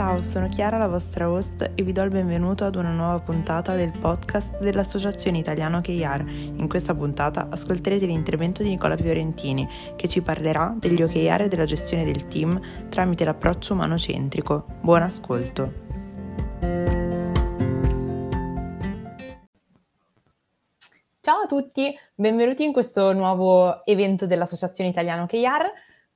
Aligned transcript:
Ciao, 0.00 0.22
sono 0.22 0.48
Chiara, 0.48 0.78
la 0.78 0.88
vostra 0.88 1.30
host, 1.30 1.72
e 1.74 1.82
vi 1.82 1.92
do 1.92 2.00
il 2.00 2.08
benvenuto 2.08 2.64
ad 2.64 2.74
una 2.74 2.90
nuova 2.90 3.18
puntata 3.18 3.74
del 3.74 3.92
podcast 4.00 4.58
dell'Associazione 4.58 5.36
Italiana 5.36 5.76
OKR. 5.76 6.24
In 6.26 6.68
questa 6.68 6.94
puntata 6.94 7.48
ascolterete 7.50 8.06
l'intervento 8.06 8.62
di 8.62 8.70
Nicola 8.70 8.96
Fiorentini, 8.96 9.68
che 9.96 10.08
ci 10.08 10.22
parlerà 10.22 10.74
degli 10.74 11.02
OKR 11.02 11.42
e 11.42 11.48
della 11.48 11.66
gestione 11.66 12.06
del 12.06 12.28
team 12.28 12.58
tramite 12.88 13.26
l'approccio 13.26 13.74
umano-centrico. 13.74 14.64
Buon 14.80 15.02
ascolto! 15.02 15.72
Ciao 21.20 21.40
a 21.42 21.46
tutti, 21.46 21.94
benvenuti 22.14 22.64
in 22.64 22.72
questo 22.72 23.12
nuovo 23.12 23.84
evento 23.84 24.26
dell'Associazione 24.26 24.88
Italiana 24.88 25.24
OKR. 25.24 25.70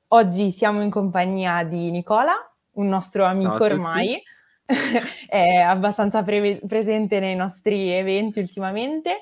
Oggi 0.08 0.52
siamo 0.52 0.82
in 0.82 0.88
compagnia 0.88 1.62
di 1.64 1.90
Nicola, 1.90 2.32
un 2.74 2.88
nostro 2.88 3.24
amico 3.24 3.64
ormai, 3.64 4.22
è 5.28 5.56
abbastanza 5.56 6.22
pre- 6.22 6.60
presente 6.66 7.20
nei 7.20 7.36
nostri 7.36 7.90
eventi 7.90 8.38
ultimamente 8.38 9.20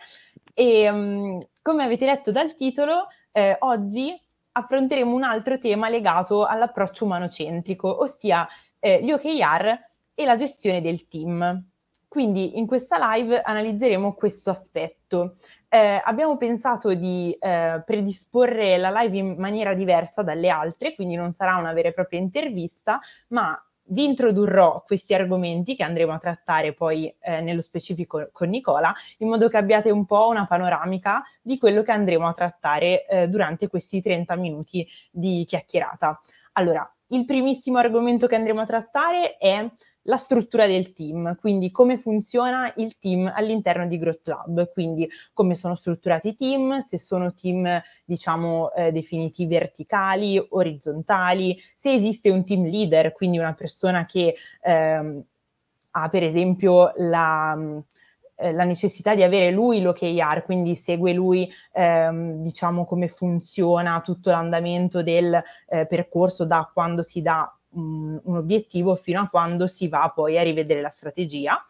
e 0.54 0.88
um, 0.90 1.40
come 1.62 1.84
avete 1.84 2.04
letto 2.04 2.30
dal 2.30 2.54
titolo, 2.54 3.08
eh, 3.32 3.56
oggi 3.60 4.14
affronteremo 4.52 5.14
un 5.14 5.22
altro 5.22 5.58
tema 5.58 5.88
legato 5.88 6.44
all'approccio 6.44 7.04
umanocentrico, 7.04 8.02
ossia 8.02 8.46
eh, 8.78 9.02
gli 9.02 9.12
OKR 9.12 9.78
e 10.14 10.24
la 10.24 10.36
gestione 10.36 10.82
del 10.82 11.08
team. 11.08 11.64
Quindi 12.06 12.58
in 12.58 12.66
questa 12.66 13.14
live 13.14 13.40
analizzeremo 13.40 14.12
questo 14.12 14.50
aspetto. 14.50 15.36
Eh, 15.74 16.02
abbiamo 16.04 16.36
pensato 16.36 16.92
di 16.92 17.34
eh, 17.40 17.82
predisporre 17.86 18.76
la 18.76 18.90
live 18.90 19.16
in 19.16 19.36
maniera 19.38 19.72
diversa 19.72 20.22
dalle 20.22 20.50
altre, 20.50 20.94
quindi 20.94 21.14
non 21.14 21.32
sarà 21.32 21.56
una 21.56 21.72
vera 21.72 21.88
e 21.88 21.94
propria 21.94 22.20
intervista, 22.20 23.00
ma 23.28 23.58
vi 23.84 24.04
introdurrò 24.04 24.82
questi 24.86 25.14
argomenti 25.14 25.74
che 25.74 25.82
andremo 25.82 26.12
a 26.12 26.18
trattare 26.18 26.74
poi 26.74 27.08
eh, 27.20 27.40
nello 27.40 27.62
specifico 27.62 28.28
con 28.32 28.50
Nicola, 28.50 28.94
in 29.18 29.28
modo 29.28 29.48
che 29.48 29.56
abbiate 29.56 29.90
un 29.90 30.04
po' 30.04 30.28
una 30.28 30.44
panoramica 30.44 31.22
di 31.40 31.56
quello 31.56 31.80
che 31.82 31.92
andremo 31.92 32.28
a 32.28 32.34
trattare 32.34 33.06
eh, 33.06 33.28
durante 33.28 33.68
questi 33.68 34.02
30 34.02 34.36
minuti 34.36 34.86
di 35.10 35.46
chiacchierata. 35.46 36.20
Allora, 36.52 36.86
il 37.12 37.24
primissimo 37.24 37.78
argomento 37.78 38.26
che 38.26 38.34
andremo 38.34 38.60
a 38.60 38.66
trattare 38.66 39.36
è 39.36 39.68
la 40.06 40.16
struttura 40.16 40.66
del 40.66 40.92
team, 40.92 41.36
quindi 41.36 41.70
come 41.70 41.96
funziona 41.96 42.72
il 42.76 42.98
team 42.98 43.30
all'interno 43.32 43.86
di 43.86 43.98
Growth 43.98 44.26
Lab, 44.26 44.72
quindi 44.72 45.08
come 45.32 45.54
sono 45.54 45.76
strutturati 45.76 46.28
i 46.28 46.34
team, 46.34 46.80
se 46.80 46.98
sono 46.98 47.32
team 47.34 47.80
diciamo 48.04 48.72
eh, 48.72 48.90
definiti 48.90 49.46
verticali, 49.46 50.44
orizzontali, 50.50 51.56
se 51.76 51.92
esiste 51.92 52.30
un 52.30 52.44
team 52.44 52.64
leader, 52.64 53.12
quindi 53.12 53.38
una 53.38 53.54
persona 53.54 54.04
che 54.04 54.34
ehm, 54.62 55.22
ha 55.90 56.08
per 56.08 56.22
esempio 56.24 56.92
la, 56.96 57.56
eh, 58.36 58.52
la 58.52 58.64
necessità 58.64 59.14
di 59.14 59.22
avere 59.22 59.50
lui 59.50 59.80
l'OKR, 59.80 60.42
quindi 60.44 60.74
segue 60.74 61.12
lui 61.12 61.50
ehm, 61.72 62.42
diciamo 62.42 62.84
come 62.84 63.08
funziona 63.08 64.00
tutto 64.02 64.30
l'andamento 64.30 65.02
del 65.02 65.40
eh, 65.68 65.86
percorso 65.86 66.44
da 66.44 66.68
quando 66.72 67.02
si 67.02 67.22
dà 67.22 67.54
un, 67.74 68.20
un 68.22 68.36
obiettivo 68.36 68.96
fino 68.96 69.20
a 69.20 69.28
quando 69.28 69.66
si 69.66 69.88
va 69.88 70.10
poi 70.14 70.38
a 70.38 70.42
rivedere 70.42 70.80
la 70.80 70.90
strategia. 70.90 71.64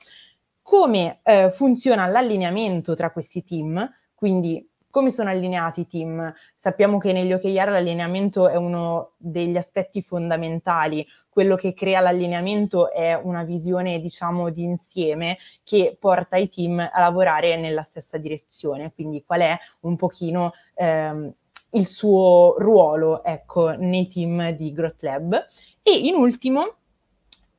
Come 0.62 1.20
eh, 1.24 1.50
funziona 1.50 2.06
l'allineamento 2.06 2.94
tra 2.94 3.10
questi 3.10 3.42
team, 3.42 3.90
quindi 4.14 4.66
come 4.92 5.10
sono 5.10 5.30
allineati 5.30 5.80
i 5.80 5.86
team? 5.86 6.34
Sappiamo 6.54 6.98
che 6.98 7.12
negli 7.12 7.32
OKR 7.32 7.70
l'allineamento 7.70 8.46
è 8.46 8.56
uno 8.56 9.12
degli 9.16 9.56
aspetti 9.56 10.02
fondamentali. 10.02 11.04
Quello 11.30 11.56
che 11.56 11.72
crea 11.72 12.00
l'allineamento 12.00 12.92
è 12.92 13.14
una 13.14 13.42
visione, 13.42 14.00
diciamo, 14.00 14.50
di 14.50 14.64
insieme 14.64 15.38
che 15.64 15.96
porta 15.98 16.36
i 16.36 16.46
team 16.50 16.78
a 16.78 17.00
lavorare 17.00 17.56
nella 17.56 17.84
stessa 17.84 18.18
direzione. 18.18 18.92
Quindi 18.92 19.24
qual 19.24 19.40
è 19.40 19.58
un 19.80 19.96
pochino 19.96 20.52
ehm, 20.74 21.32
il 21.70 21.86
suo 21.86 22.56
ruolo, 22.58 23.24
ecco, 23.24 23.70
nei 23.70 24.08
team 24.08 24.50
di 24.50 24.72
Growth 24.72 25.02
Lab. 25.02 25.46
E 25.82 25.90
in 25.90 26.16
ultimo, 26.16 26.74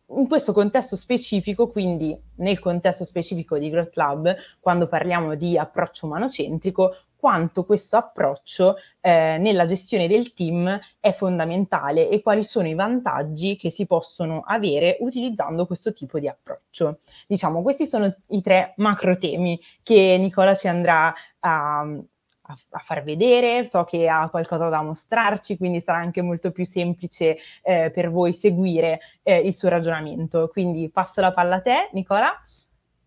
in 0.09 0.27
questo 0.27 0.53
contesto 0.53 0.95
specifico, 0.95 1.67
quindi 1.69 2.15
nel 2.35 2.59
contesto 2.59 3.05
specifico 3.05 3.57
di 3.57 3.69
Growth 3.69 3.95
Lab, 3.95 4.35
quando 4.59 4.87
parliamo 4.87 5.33
di 5.33 5.57
approccio 5.57 6.05
umanocentrico, 6.05 6.95
quanto 7.23 7.63
questo 7.63 7.95
approccio 7.95 8.75
eh, 8.99 9.37
nella 9.39 9.65
gestione 9.65 10.09
del 10.09 10.33
team 10.33 10.77
è 10.99 11.13
fondamentale 11.13 12.09
e 12.09 12.21
quali 12.21 12.43
sono 12.43 12.67
i 12.67 12.73
vantaggi 12.73 13.55
che 13.55 13.69
si 13.69 13.85
possono 13.85 14.43
avere 14.45 14.97
utilizzando 14.99 15.65
questo 15.65 15.93
tipo 15.93 16.19
di 16.19 16.27
approccio. 16.27 16.99
Diciamo, 17.25 17.61
questi 17.61 17.85
sono 17.85 18.13
i 18.27 18.41
tre 18.41 18.73
macro 18.75 19.15
temi 19.17 19.57
che 19.83 20.17
Nicola 20.19 20.53
ci 20.53 20.67
andrà 20.67 21.13
a, 21.39 21.79
a, 21.79 22.79
far 22.83 23.03
vedere, 23.05 23.63
so 23.63 23.85
che 23.85 24.09
ha 24.09 24.27
qualcosa 24.29 24.67
da 24.67 24.81
mostrarci, 24.81 25.55
quindi 25.55 25.79
sarà 25.79 25.99
anche 25.99 26.21
molto 26.21 26.51
più 26.51 26.65
semplice 26.65 27.37
eh, 27.61 27.89
per 27.89 28.11
voi 28.11 28.33
seguire 28.33 28.99
eh, 29.21 29.37
il 29.37 29.53
suo 29.53 29.69
ragionamento. 29.69 30.49
Quindi 30.49 30.89
passo 30.89 31.21
la 31.21 31.31
palla 31.31 31.55
a 31.55 31.61
te, 31.61 31.89
Nicola. 31.93 32.33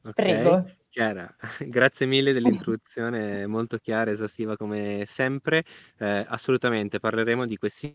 Okay. 0.01 0.13
Prego. 0.15 0.65
Chiara, 0.97 1.31
grazie 1.69 2.07
mille 2.07 2.33
dell'introduzione 2.33 3.47
molto 3.47 3.77
chiara, 3.77 4.11
esaustiva 4.13 4.57
come 4.57 5.05
sempre. 5.05 5.63
Eh, 5.99 6.25
assolutamente 6.27 7.01
parleremo 7.01 7.45
di 7.45 7.59
questi 7.59 7.95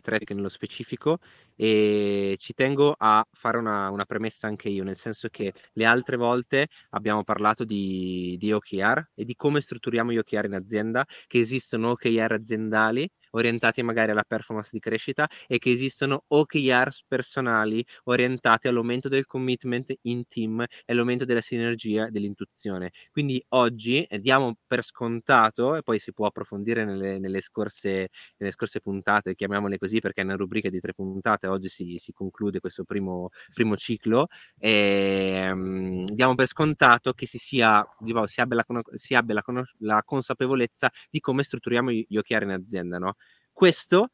tre 0.00 0.20
nello 0.28 0.48
specifico 0.48 1.18
e 1.56 2.36
ci 2.38 2.54
tengo 2.54 2.94
a 2.96 3.26
fare 3.32 3.58
una, 3.58 3.90
una, 3.90 4.04
premessa 4.04 4.46
anche 4.46 4.68
io, 4.68 4.84
nel 4.84 4.94
senso 4.94 5.28
che 5.28 5.52
le 5.72 5.84
altre 5.84 6.16
volte 6.16 6.68
abbiamo 6.90 7.24
parlato 7.24 7.64
di, 7.64 8.36
di 8.38 8.52
OKR 8.52 9.10
e 9.14 9.24
di 9.24 9.34
come 9.34 9.60
strutturiamo 9.60 10.12
gli 10.12 10.18
OKR 10.18 10.44
in 10.44 10.54
azienda, 10.54 11.04
che 11.26 11.40
esistono 11.40 11.90
OKR 11.90 12.30
aziendali 12.30 13.10
orientati 13.34 13.82
magari 13.82 14.10
alla 14.10 14.24
performance 14.26 14.70
di 14.72 14.78
crescita 14.80 15.28
e 15.46 15.58
che 15.58 15.70
esistono 15.70 16.24
OKRs 16.26 17.04
personali 17.06 17.84
orientati 18.04 18.68
all'aumento 18.68 19.08
del 19.08 19.26
commitment 19.26 19.92
in 20.02 20.26
team 20.28 20.60
e 20.62 20.92
all'aumento 20.92 21.24
della 21.24 21.40
sinergia 21.40 22.08
dell'intuizione. 22.10 22.92
Quindi 23.10 23.44
oggi 23.50 24.02
eh, 24.04 24.18
diamo 24.18 24.56
per 24.66 24.82
scontato, 24.82 25.76
e 25.76 25.82
poi 25.82 25.98
si 25.98 26.12
può 26.12 26.26
approfondire 26.26 26.84
nelle, 26.84 27.18
nelle, 27.18 27.40
scorse, 27.40 28.08
nelle 28.38 28.52
scorse 28.52 28.80
puntate, 28.80 29.34
chiamiamole 29.34 29.78
così 29.78 30.00
perché 30.00 30.22
è 30.22 30.24
una 30.24 30.34
rubrica 30.36 30.68
di 30.70 30.80
tre 30.80 30.94
puntate, 30.94 31.46
oggi 31.46 31.68
si, 31.68 31.96
si 31.98 32.12
conclude 32.12 32.60
questo 32.60 32.84
primo, 32.84 33.30
primo 33.52 33.76
ciclo, 33.76 34.26
e, 34.58 35.50
um, 35.50 36.04
diamo 36.06 36.34
per 36.34 36.46
scontato 36.46 37.12
che 37.12 37.26
si, 37.26 37.38
sia, 37.38 37.84
diciamo, 37.98 38.26
si 38.26 38.40
abbia, 38.40 38.56
la, 38.56 38.82
si 38.94 39.14
abbia 39.14 39.34
la, 39.34 39.64
la, 39.78 40.02
consapevolezza 40.04 40.90
di 41.10 41.20
come 41.20 41.42
strutturiamo 41.44 41.90
gli 41.90 42.16
OKR 42.16 42.42
in 42.42 42.50
azienda, 42.50 42.98
no? 42.98 43.14
Questo 43.54 44.08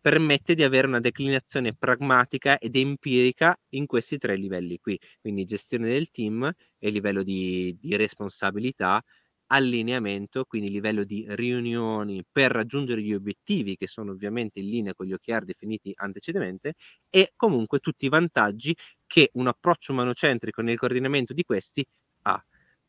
permette 0.00 0.54
di 0.54 0.62
avere 0.64 0.86
una 0.86 1.00
declinazione 1.00 1.74
pragmatica 1.74 2.58
ed 2.58 2.76
empirica 2.76 3.56
in 3.70 3.86
questi 3.86 4.18
tre 4.18 4.36
livelli 4.36 4.78
qui, 4.78 4.98
quindi 5.20 5.44
gestione 5.44 5.88
del 5.88 6.10
team 6.10 6.50
e 6.78 6.90
livello 6.90 7.22
di, 7.22 7.76
di 7.80 7.96
responsabilità, 7.96 9.02
allineamento, 9.48 10.44
quindi 10.44 10.70
livello 10.70 11.04
di 11.04 11.24
riunioni 11.28 12.24
per 12.30 12.50
raggiungere 12.52 13.02
gli 13.02 13.14
obiettivi 13.14 13.76
che 13.76 13.86
sono 13.86 14.12
ovviamente 14.12 14.60
in 14.60 14.68
linea 14.68 14.94
con 14.94 15.06
gli 15.06 15.12
OKR 15.14 15.44
definiti 15.44 15.92
antecedentemente 15.94 16.74
e 17.10 17.32
comunque 17.36 17.78
tutti 17.80 18.06
i 18.06 18.08
vantaggi 18.10 18.74
che 19.06 19.30
un 19.34 19.46
approccio 19.48 19.92
umanocentrico 19.92 20.62
nel 20.62 20.78
coordinamento 20.78 21.32
di 21.34 21.44
questi. 21.44 21.84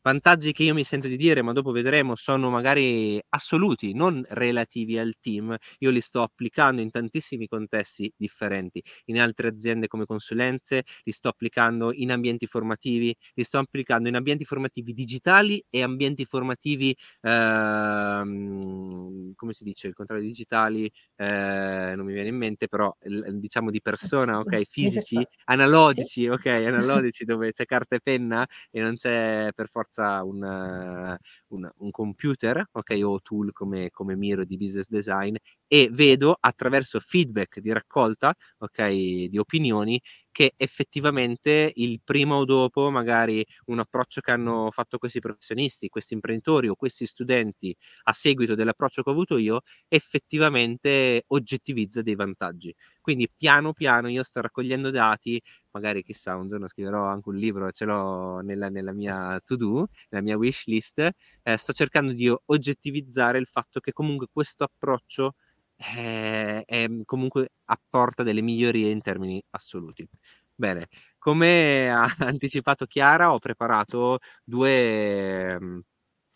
Vantaggi 0.06 0.52
che 0.52 0.64
io 0.64 0.74
mi 0.74 0.84
sento 0.84 1.08
di 1.08 1.16
dire, 1.16 1.40
ma 1.40 1.52
dopo 1.52 1.70
vedremo, 1.72 2.14
sono 2.14 2.50
magari 2.50 3.18
assoluti, 3.30 3.94
non 3.94 4.22
relativi 4.28 4.98
al 4.98 5.14
team. 5.18 5.56
Io 5.78 5.90
li 5.90 6.02
sto 6.02 6.20
applicando 6.20 6.82
in 6.82 6.90
tantissimi 6.90 7.46
contesti 7.48 8.12
differenti, 8.14 8.82
in 9.06 9.18
altre 9.18 9.48
aziende 9.48 9.86
come 9.86 10.04
consulenze, 10.04 10.82
li 11.04 11.10
sto 11.12 11.28
applicando 11.28 11.90
in 11.94 12.10
ambienti 12.12 12.46
formativi, 12.46 13.16
li 13.32 13.44
sto 13.44 13.56
applicando 13.56 14.06
in 14.10 14.16
ambienti 14.16 14.44
formativi 14.44 14.92
digitali 14.92 15.64
e 15.70 15.82
ambienti 15.82 16.26
formativi, 16.26 16.94
ehm, 17.22 19.32
come 19.34 19.52
si 19.54 19.64
dice, 19.64 19.86
il 19.86 19.94
contrario 19.94 20.22
digitali, 20.24 20.84
eh, 21.16 21.94
non 21.96 22.04
mi 22.04 22.12
viene 22.12 22.28
in 22.28 22.36
mente, 22.36 22.68
però 22.68 22.94
diciamo 23.32 23.70
di 23.70 23.80
persona, 23.80 24.38
ok, 24.38 24.64
fisici, 24.64 25.26
analogici, 25.44 26.28
ok, 26.28 26.44
analogici 26.46 27.24
dove 27.24 27.52
c'è 27.52 27.64
carta 27.64 27.96
e 27.96 28.00
penna 28.02 28.46
e 28.70 28.82
non 28.82 28.96
c'è 28.96 29.48
per 29.54 29.68
forza 29.70 29.92
forza 29.94 30.22
un, 30.24 31.16
un, 31.48 31.70
un 31.76 31.90
computer, 31.90 32.64
ok, 32.72 33.00
o 33.04 33.20
tool 33.20 33.52
come, 33.52 33.90
come 33.90 34.16
Miro 34.16 34.44
di 34.44 34.56
business 34.56 34.88
design 34.88 35.36
e 35.66 35.88
vedo 35.90 36.36
attraverso 36.38 36.98
feedback 37.00 37.60
di 37.60 37.72
raccolta, 37.72 38.34
ok, 38.58 38.88
di 39.28 39.38
opinioni 39.38 40.00
che 40.34 40.54
effettivamente 40.56 41.70
il 41.76 42.00
prima 42.02 42.34
o 42.34 42.44
dopo 42.44 42.90
magari 42.90 43.46
un 43.66 43.78
approccio 43.78 44.20
che 44.20 44.32
hanno 44.32 44.68
fatto 44.72 44.98
questi 44.98 45.20
professionisti, 45.20 45.88
questi 45.88 46.14
imprenditori 46.14 46.66
o 46.66 46.74
questi 46.74 47.06
studenti 47.06 47.72
a 48.04 48.12
seguito 48.12 48.56
dell'approccio 48.56 49.04
che 49.04 49.10
ho 49.10 49.12
avuto 49.12 49.36
io, 49.38 49.60
effettivamente 49.86 51.22
oggettivizza 51.28 52.02
dei 52.02 52.16
vantaggi. 52.16 52.74
Quindi 53.00 53.30
piano 53.32 53.72
piano 53.72 54.08
io 54.08 54.24
sto 54.24 54.40
raccogliendo 54.40 54.90
dati, 54.90 55.40
magari 55.70 56.02
chissà 56.02 56.34
un 56.34 56.48
giorno 56.48 56.66
scriverò 56.66 57.04
anche 57.04 57.28
un 57.28 57.36
libro, 57.36 57.70
ce 57.70 57.84
l'ho 57.84 58.40
nella, 58.40 58.68
nella 58.70 58.92
mia 58.92 59.38
to-do, 59.44 59.86
nella 60.08 60.24
mia 60.24 60.36
wish 60.36 60.64
list, 60.66 60.98
eh, 61.44 61.56
sto 61.56 61.72
cercando 61.72 62.12
di 62.12 62.28
oggettivizzare 62.46 63.38
il 63.38 63.46
fatto 63.46 63.78
che 63.78 63.92
comunque 63.92 64.26
questo 64.32 64.64
approccio 64.64 65.34
eh, 65.76 66.62
è, 66.64 66.86
comunque 67.04 67.50
apporta 67.66 68.22
delle 68.22 68.42
migliorie 68.42 68.90
in 68.90 69.00
termini 69.02 69.42
assoluti. 69.50 70.06
Bene, 70.54 70.88
come 71.18 71.90
ha 71.90 72.06
anticipato 72.20 72.86
Chiara, 72.86 73.32
ho 73.32 73.38
preparato 73.38 74.18
due 74.44 75.82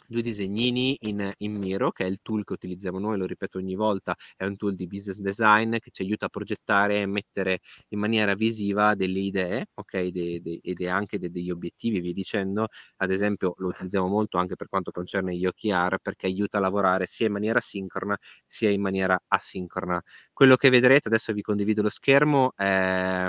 due 0.08 0.22
disegnini 0.22 0.96
in, 1.02 1.32
in 1.38 1.54
Miro, 1.56 1.90
che 1.90 2.04
è 2.04 2.06
il 2.08 2.18
tool 2.22 2.44
che 2.44 2.52
utilizziamo 2.54 2.98
noi, 2.98 3.18
lo 3.18 3.26
ripeto 3.26 3.58
ogni 3.58 3.74
volta, 3.74 4.14
è 4.36 4.44
un 4.44 4.56
tool 4.56 4.74
di 4.74 4.86
business 4.86 5.18
design 5.18 5.76
che 5.78 5.90
ci 5.90 6.02
aiuta 6.02 6.26
a 6.26 6.28
progettare 6.28 7.00
e 7.02 7.06
mettere 7.06 7.60
in 7.88 7.98
maniera 7.98 8.34
visiva 8.34 8.94
delle 8.94 9.18
idee, 9.20 9.66
ok, 9.74 10.06
de, 10.08 10.40
de, 10.40 10.60
ed 10.62 10.80
anche 10.86 11.18
de, 11.18 11.30
degli 11.30 11.50
obiettivi, 11.50 12.00
vi 12.00 12.12
dicendo, 12.12 12.68
ad 12.96 13.10
esempio 13.10 13.54
lo 13.58 13.68
utilizziamo 13.68 14.06
molto 14.08 14.38
anche 14.38 14.56
per 14.56 14.68
quanto 14.68 14.90
concerne 14.90 15.36
gli 15.36 15.46
OKR, 15.46 15.98
perché 16.00 16.26
aiuta 16.26 16.58
a 16.58 16.60
lavorare 16.60 17.06
sia 17.06 17.26
in 17.26 17.32
maniera 17.32 17.60
sincrona 17.60 18.16
sia 18.46 18.70
in 18.70 18.80
maniera 18.80 19.18
asincrona. 19.28 20.00
Quello 20.38 20.54
che 20.54 20.70
vedrete, 20.70 21.08
adesso 21.08 21.32
vi 21.32 21.42
condivido 21.42 21.82
lo 21.82 21.88
schermo, 21.88 22.52
è, 22.54 23.26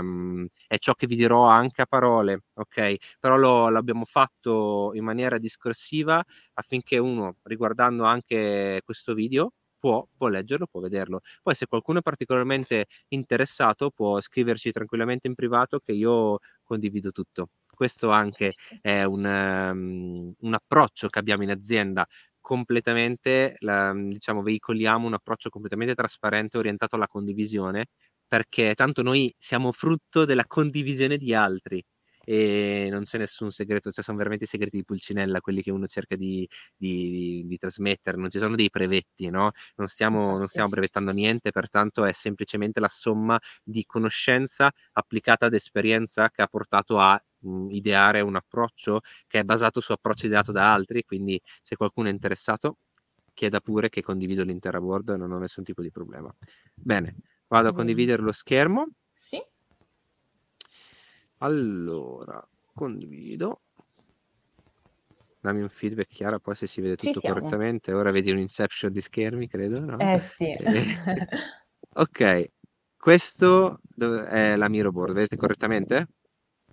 è 0.68 0.78
ciò 0.78 0.94
che 0.94 1.08
vi 1.08 1.16
dirò 1.16 1.48
anche 1.48 1.82
a 1.82 1.88
parole, 1.88 2.44
ok? 2.54 2.98
Però 3.20 3.36
lo, 3.36 3.68
l'abbiamo 3.70 4.06
fatto 4.06 4.92
in 4.94 5.04
maniera 5.04 5.40
discorsiva 5.40 6.24
affinché 6.54 7.00
uno, 7.00 7.38
riguardando 7.46 8.04
anche 8.04 8.82
questo 8.86 9.16
video, 9.16 9.54
può, 9.80 10.08
può, 10.16 10.28
leggerlo, 10.28 10.68
può 10.68 10.82
vederlo. 10.82 11.22
Poi 11.42 11.56
se 11.56 11.66
qualcuno 11.66 11.98
è 11.98 12.02
particolarmente 12.04 12.86
interessato 13.08 13.90
può 13.90 14.22
scriverci 14.22 14.72
tranquillamente 14.72 15.26
in 15.28 15.34
privato 15.34 15.80
che 15.80 15.94
io 15.94 16.38
condivido 16.64 17.10
tutto. 17.12 17.48
Questo 17.66 18.12
anche 18.12 18.54
è 18.82 19.04
un, 19.04 19.24
um, 19.26 20.34
un 20.38 20.54
approccio 20.54 21.08
che 21.08 21.18
abbiamo 21.18 21.42
in 21.42 21.50
azienda 21.50 22.06
completamente, 22.50 23.56
la, 23.60 23.94
diciamo, 23.96 24.42
veicoliamo 24.42 25.06
un 25.06 25.14
approccio 25.14 25.50
completamente 25.50 25.94
trasparente 25.94 26.58
orientato 26.58 26.96
alla 26.96 27.06
condivisione 27.08 27.86
perché 28.28 28.74
tanto 28.74 29.04
noi 29.04 29.32
siamo 29.38 29.72
frutto 29.72 30.26
della 30.26 30.46
condivisione 30.48 31.18
di 31.18 31.32
altri 31.36 31.84
e 32.24 32.88
non 32.92 33.04
c'è 33.04 33.20
nessun 33.20 33.52
segreto, 33.52 33.92
cioè 33.92 34.04
sono 34.04 34.18
veramente 34.18 34.46
i 34.46 34.48
segreti 34.48 34.78
di 34.78 34.84
Pulcinella 34.84 35.42
quelli 35.42 35.62
che 35.62 35.72
uno 35.72 35.86
cerca 35.86 36.16
di, 36.16 36.48
di, 36.76 37.10
di, 37.12 37.46
di 37.48 37.58
trasmettere, 37.58 38.18
non 38.18 38.30
ci 38.32 38.40
sono 38.40 38.56
dei 38.56 38.70
brevetti, 38.72 39.30
no? 39.30 39.52
Non 39.76 39.88
stiamo, 39.88 40.38
non 40.38 40.48
stiamo 40.48 40.70
brevettando 40.70 41.12
niente, 41.12 41.52
pertanto 41.52 42.04
è 42.06 42.14
semplicemente 42.14 42.80
la 42.80 42.90
somma 42.90 43.40
di 43.64 43.84
conoscenza 43.86 44.72
applicata 44.94 45.46
ad 45.48 45.54
esperienza 45.54 46.30
che 46.30 46.42
ha 46.42 46.48
portato 46.48 46.98
a 47.00 47.20
mh, 47.40 47.70
ideare 47.72 48.22
un 48.22 48.36
approccio 48.36 49.02
che 49.28 49.40
è 49.40 49.44
basato 49.44 49.80
su 49.80 49.92
approcci 49.92 50.26
ideato 50.28 50.52
da 50.52 50.74
altri, 50.74 51.04
quindi 51.04 51.42
se 51.62 51.76
qualcuno 51.76 52.08
è 52.10 52.12
interessato 52.12 52.78
chieda 53.34 53.62
pure 53.62 53.88
che 53.88 54.02
condivido 54.02 54.44
l'intera 54.44 54.82
board, 54.82 55.12
non 55.12 55.32
ho 55.32 55.40
nessun 55.40 55.64
tipo 55.64 55.82
di 55.82 55.92
problema. 55.92 56.30
Bene, 56.74 57.16
vado 57.48 57.70
a 57.70 57.74
condividere 57.74 58.22
lo 58.22 58.34
schermo. 58.34 58.88
Allora, 61.38 62.46
condivido. 62.74 63.62
Dammi 65.42 65.62
un 65.62 65.70
feedback 65.70 66.10
Chiara, 66.10 66.38
poi 66.38 66.54
se 66.56 66.68
si 66.68 66.82
vede 66.82 66.98
tutto 66.98 67.22
correttamente. 67.22 67.94
Ora 67.94 68.12
vedi 68.12 68.30
un 68.32 68.40
inception 68.40 68.92
di 68.92 69.00
schermi, 69.00 69.48
credo, 69.48 69.80
no? 69.80 69.98
Eh 69.98 70.20
sì. 70.36 70.54
ok, 71.94 72.50
questo 72.98 73.80
è 74.28 74.58
la 74.58 74.68
Miro 74.68 74.92
board, 74.92 75.14
vedete 75.14 75.38
correttamente? 75.38 76.08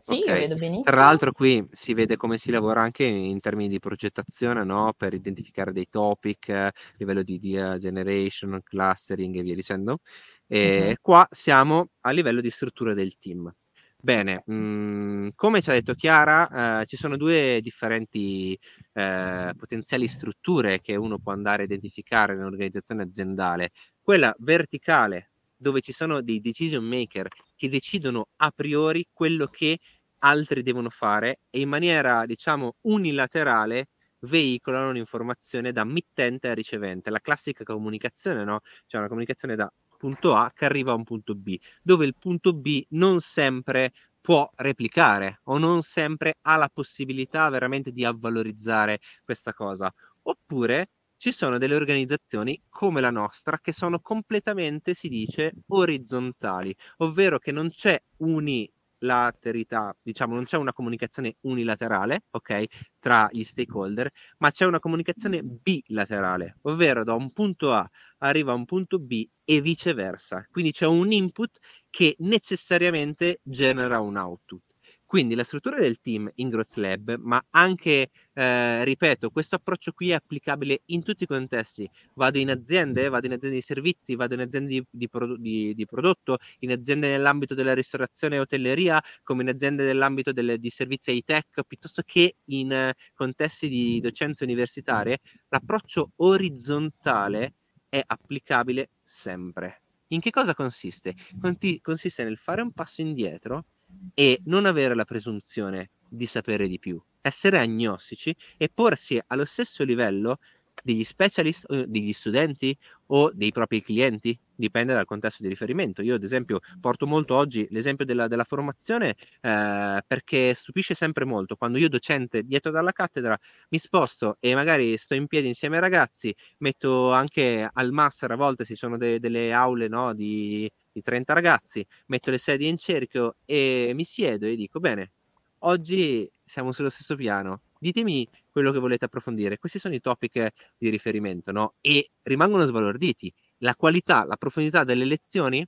Sì, 0.06 0.22
okay. 0.22 0.40
vedo 0.40 0.54
benissimo. 0.54 0.82
Tra 0.82 0.96
l'altro 0.96 1.32
qui 1.32 1.66
si 1.72 1.92
vede 1.92 2.16
come 2.16 2.38
si 2.38 2.52
lavora 2.52 2.80
anche 2.80 3.02
in 3.02 3.40
termini 3.40 3.68
di 3.68 3.80
progettazione, 3.80 4.62
no? 4.62 4.94
Per 4.96 5.12
identificare 5.12 5.72
dei 5.72 5.88
topic, 5.88 6.48
a 6.50 6.72
livello 6.98 7.22
di 7.24 7.34
idea 7.34 7.76
generation, 7.76 8.60
clustering 8.62 9.34
e 9.34 9.42
via 9.42 9.54
dicendo. 9.56 9.98
E 10.46 10.88
uh-huh. 10.90 10.94
qua 11.00 11.26
siamo 11.28 11.88
a 12.02 12.10
livello 12.12 12.40
di 12.40 12.50
struttura 12.50 12.94
del 12.94 13.16
team. 13.18 13.52
Bene, 13.98 14.42
mh, 14.44 14.54
mhmm, 14.54 15.28
come 15.34 15.60
ci 15.60 15.70
ha 15.70 15.72
detto 15.72 15.94
Chiara, 15.94 16.80
eh, 16.82 16.86
ci 16.86 16.96
sono 16.96 17.16
due 17.16 17.58
differenti 17.60 18.56
eh, 18.92 19.52
potenziali 19.56 20.06
strutture 20.06 20.80
che 20.80 20.94
uno 20.94 21.18
può 21.18 21.32
andare 21.32 21.62
a 21.62 21.64
identificare 21.64 22.34
in 22.34 22.38
un'organizzazione 22.38 23.02
aziendale. 23.02 23.70
Quella 24.00 24.32
verticale, 24.38 25.32
dove 25.56 25.80
ci 25.80 25.92
sono 25.92 26.22
dei 26.22 26.40
decision 26.40 26.84
maker 26.84 27.28
che 27.54 27.68
decidono 27.68 28.28
a 28.36 28.50
priori 28.54 29.06
quello 29.12 29.46
che 29.46 29.78
altri 30.18 30.62
devono 30.62 30.90
fare 30.90 31.40
e 31.50 31.60
in 31.60 31.68
maniera, 31.68 32.24
diciamo, 32.26 32.76
unilaterale 32.82 33.88
veicolano 34.20 34.92
l'informazione 34.92 35.72
da 35.72 35.84
mittente 35.84 36.48
a 36.48 36.54
ricevente, 36.54 37.10
la 37.10 37.20
classica 37.20 37.64
comunicazione, 37.64 38.44
no? 38.44 38.60
Cioè 38.86 39.00
una 39.00 39.08
comunicazione 39.08 39.54
da 39.56 39.70
punto 39.98 40.34
A 40.34 40.50
che 40.54 40.64
arriva 40.64 40.92
a 40.92 40.94
un 40.94 41.04
punto 41.04 41.34
B, 41.34 41.56
dove 41.82 42.04
il 42.06 42.14
punto 42.18 42.52
B 42.52 42.84
non 42.90 43.20
sempre 43.20 43.92
può 44.20 44.48
replicare 44.56 45.40
o 45.44 45.58
non 45.58 45.82
sempre 45.82 46.34
ha 46.42 46.56
la 46.56 46.68
possibilità 46.72 47.48
veramente 47.48 47.92
di 47.92 48.04
avvalorizzare 48.04 48.98
questa 49.24 49.52
cosa. 49.52 49.92
Oppure 50.22 50.88
ci 51.16 51.32
sono 51.32 51.58
delle 51.58 51.74
organizzazioni 51.74 52.60
come 52.68 53.00
la 53.00 53.10
nostra 53.10 53.58
che 53.60 53.72
sono 53.72 54.00
completamente, 54.00 54.94
si 54.94 55.08
dice, 55.08 55.52
orizzontali, 55.68 56.74
ovvero 56.98 57.38
che 57.38 57.52
non 57.52 57.70
c'è 57.70 58.00
uni 58.18 58.70
lateralità, 59.00 59.94
diciamo, 60.02 60.34
non 60.34 60.44
c'è 60.44 60.56
una 60.56 60.72
comunicazione 60.72 61.36
unilaterale, 61.42 62.24
ok, 62.30 62.64
tra 62.98 63.28
gli 63.30 63.44
stakeholder, 63.44 64.10
ma 64.38 64.50
c'è 64.50 64.64
una 64.64 64.78
comunicazione 64.80 65.42
bilaterale, 65.42 66.56
ovvero 66.62 67.04
da 67.04 67.14
un 67.14 67.30
punto 67.32 67.72
A 67.72 67.88
arriva 68.18 68.52
a 68.52 68.54
un 68.54 68.64
punto 68.64 68.98
B 68.98 69.26
e 69.44 69.60
viceversa. 69.60 70.44
Quindi 70.50 70.72
c'è 70.72 70.86
un 70.86 71.12
input 71.12 71.58
che 71.90 72.16
necessariamente 72.20 73.40
genera 73.42 74.00
un 74.00 74.16
output. 74.16 74.65
Quindi 75.06 75.36
la 75.36 75.44
struttura 75.44 75.78
del 75.78 76.00
team 76.00 76.28
in 76.34 76.48
Growth 76.48 76.74
Lab, 76.74 77.16
ma 77.20 77.40
anche, 77.50 78.10
eh, 78.32 78.84
ripeto, 78.84 79.30
questo 79.30 79.54
approccio 79.54 79.92
qui 79.92 80.10
è 80.10 80.14
applicabile 80.14 80.82
in 80.86 81.04
tutti 81.04 81.22
i 81.22 81.26
contesti. 81.28 81.88
Vado 82.14 82.38
in 82.38 82.50
aziende, 82.50 83.08
vado 83.08 83.26
in 83.26 83.32
aziende 83.32 83.56
di 83.58 83.62
servizi, 83.62 84.16
vado 84.16 84.34
in 84.34 84.40
aziende 84.40 84.68
di, 84.68 84.84
di, 84.90 85.08
di, 85.38 85.74
di 85.74 85.86
prodotto, 85.86 86.38
in 86.58 86.72
aziende 86.72 87.06
nell'ambito 87.06 87.54
della 87.54 87.72
ristorazione 87.72 88.34
e 88.34 88.40
hotelleria, 88.40 89.00
come 89.22 89.42
in 89.42 89.48
aziende 89.48 89.84
nell'ambito 89.84 90.32
del, 90.32 90.58
di 90.58 90.70
servizi 90.70 91.12
high-tech, 91.12 91.62
piuttosto 91.64 92.02
che 92.04 92.38
in 92.46 92.72
uh, 92.72 92.90
contesti 93.14 93.68
di 93.68 94.00
docenza 94.00 94.42
universitaria. 94.42 95.16
L'approccio 95.50 96.10
orizzontale 96.16 97.54
è 97.88 98.02
applicabile 98.04 98.90
sempre. 99.04 99.82
In 100.08 100.18
che 100.18 100.30
cosa 100.30 100.52
consiste? 100.52 101.14
Conti- 101.40 101.80
consiste 101.80 102.24
nel 102.24 102.38
fare 102.38 102.60
un 102.60 102.72
passo 102.72 103.02
indietro 103.02 103.66
e 104.14 104.40
non 104.44 104.66
avere 104.66 104.94
la 104.94 105.04
presunzione 105.04 105.90
di 106.08 106.26
sapere 106.26 106.68
di 106.68 106.78
più, 106.78 107.00
essere 107.20 107.58
agnostici 107.58 108.34
e 108.56 108.70
porsi 108.72 109.20
allo 109.26 109.44
stesso 109.44 109.84
livello 109.84 110.38
degli 110.82 111.04
specialist, 111.04 111.84
degli 111.84 112.12
studenti 112.12 112.76
o 113.06 113.30
dei 113.32 113.50
propri 113.50 113.82
clienti, 113.82 114.38
dipende 114.54 114.92
dal 114.92 115.04
contesto 115.04 115.42
di 115.42 115.48
riferimento. 115.48 116.02
Io 116.02 116.14
ad 116.14 116.22
esempio 116.22 116.60
porto 116.80 117.06
molto 117.06 117.34
oggi 117.34 117.66
l'esempio 117.70 118.04
della, 118.04 118.26
della 118.28 118.44
formazione 118.44 119.16
eh, 119.40 120.02
perché 120.06 120.54
stupisce 120.54 120.94
sempre 120.94 121.24
molto 121.24 121.56
quando 121.56 121.78
io 121.78 121.88
docente 121.88 122.42
dietro 122.42 122.70
dalla 122.70 122.92
cattedra 122.92 123.36
mi 123.70 123.78
sposto 123.78 124.36
e 124.40 124.54
magari 124.54 124.96
sto 124.96 125.14
in 125.14 125.26
piedi 125.26 125.48
insieme 125.48 125.76
ai 125.76 125.82
ragazzi, 125.82 126.34
metto 126.58 127.12
anche 127.12 127.68
al 127.72 127.90
master 127.92 128.30
a 128.32 128.36
volte 128.36 128.64
ci 128.64 128.76
sono 128.76 128.96
de, 128.96 129.18
delle 129.18 129.52
aule 129.52 129.88
no, 129.88 130.14
di 130.14 130.70
di 130.96 131.02
30 131.02 131.34
ragazzi, 131.34 131.86
metto 132.06 132.30
le 132.30 132.38
sedie 132.38 132.70
in 132.70 132.78
cerchio 132.78 133.36
e 133.44 133.92
mi 133.94 134.04
siedo 134.04 134.46
e 134.46 134.56
dico, 134.56 134.80
bene, 134.80 135.12
oggi 135.60 136.30
siamo 136.42 136.72
sullo 136.72 136.88
stesso 136.88 137.16
piano, 137.16 137.60
ditemi 137.78 138.26
quello 138.50 138.72
che 138.72 138.78
volete 138.78 139.04
approfondire. 139.04 139.58
Questi 139.58 139.78
sono 139.78 139.94
i 139.94 140.00
topic 140.00 140.48
di 140.78 140.88
riferimento, 140.88 141.52
no? 141.52 141.74
E 141.82 142.08
rimangono 142.22 142.64
sbalorditi. 142.64 143.30
La 143.58 143.74
qualità, 143.76 144.24
la 144.24 144.36
profondità 144.36 144.84
delle 144.84 145.04
lezioni 145.04 145.66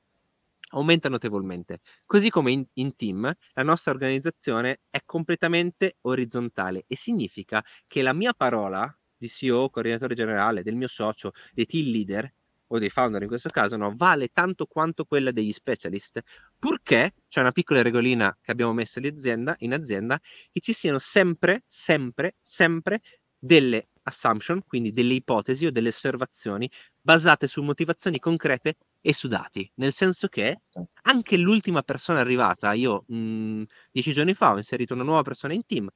aumenta 0.71 1.11
notevolmente. 1.11 1.81
Così 2.07 2.31
come 2.31 2.53
in, 2.53 2.65
in, 2.75 2.97
team, 2.97 3.31
la 3.53 3.63
nostra 3.63 3.93
organizzazione 3.93 4.81
è 4.89 5.01
completamente 5.05 5.97
orizzontale 6.03 6.85
e 6.87 6.97
significa 6.97 7.63
che 7.87 8.01
la 8.01 8.15
mia 8.15 8.33
parola 8.33 8.91
di 9.15 9.29
CEO, 9.29 9.69
coordinatore 9.69 10.15
generale, 10.15 10.63
del 10.63 10.77
mio 10.77 10.89
socio, 10.89 11.33
dei 11.53 11.67
team 11.67 11.87
leader, 11.87 12.33
o 12.69 12.79
dei 12.79 12.91
founder 12.91 13.23
in 13.23 13.29
questo 13.29 13.49
caso, 13.51 13.77
no, 13.77 13.93
vale 13.97 14.29
tanto 14.29 14.67
quanto 14.67 15.05
quella 15.05 15.31
degli 15.31 15.53
specialist, 15.53 16.21
purché 16.59 17.15
c'è 17.29 17.41
una 17.41 17.53
piccola 17.53 17.83
regolina 17.83 18.37
che 18.41 18.51
abbiamo 18.51 18.73
messo 18.73 18.99
in 18.99 19.07
azienda, 19.07 19.55
in 19.61 19.73
azienda 19.73 20.19
che 20.19 20.61
ci 20.61 20.73
siano 20.73 20.99
sempre, 20.99 21.63
sempre, 21.67 22.37
sempre 22.41 23.01
delle 23.39 23.87
assumption, 24.03 24.63
quindi 24.67 24.91
delle 24.91 25.15
ipotesi 25.15 25.67
o 25.67 25.71
delle 25.71 25.89
osservazioni 25.89 26.69
basate 27.01 27.47
su 27.47 27.63
motivazioni 27.63 28.19
concrete 28.19 28.77
e 29.01 29.15
su 29.15 29.29
dati, 29.29 29.71
nel 29.77 29.93
senso 29.93 30.29
che 30.29 30.63
anche 31.03 31.37
l'ultima 31.37 31.83
persona 31.83 32.21
arrivata, 32.21 32.73
io 32.73 33.05
mh, 33.07 33.17
mm, 33.17 33.63
dieci 33.93 34.13
giorni 34.13 34.35
fa 34.35 34.53
ho 34.53 34.57
inserito 34.57 34.95
una 34.95 35.05
nuova 35.05 35.23
persona 35.23 35.55
in 35.55 35.65
team, 35.65 35.89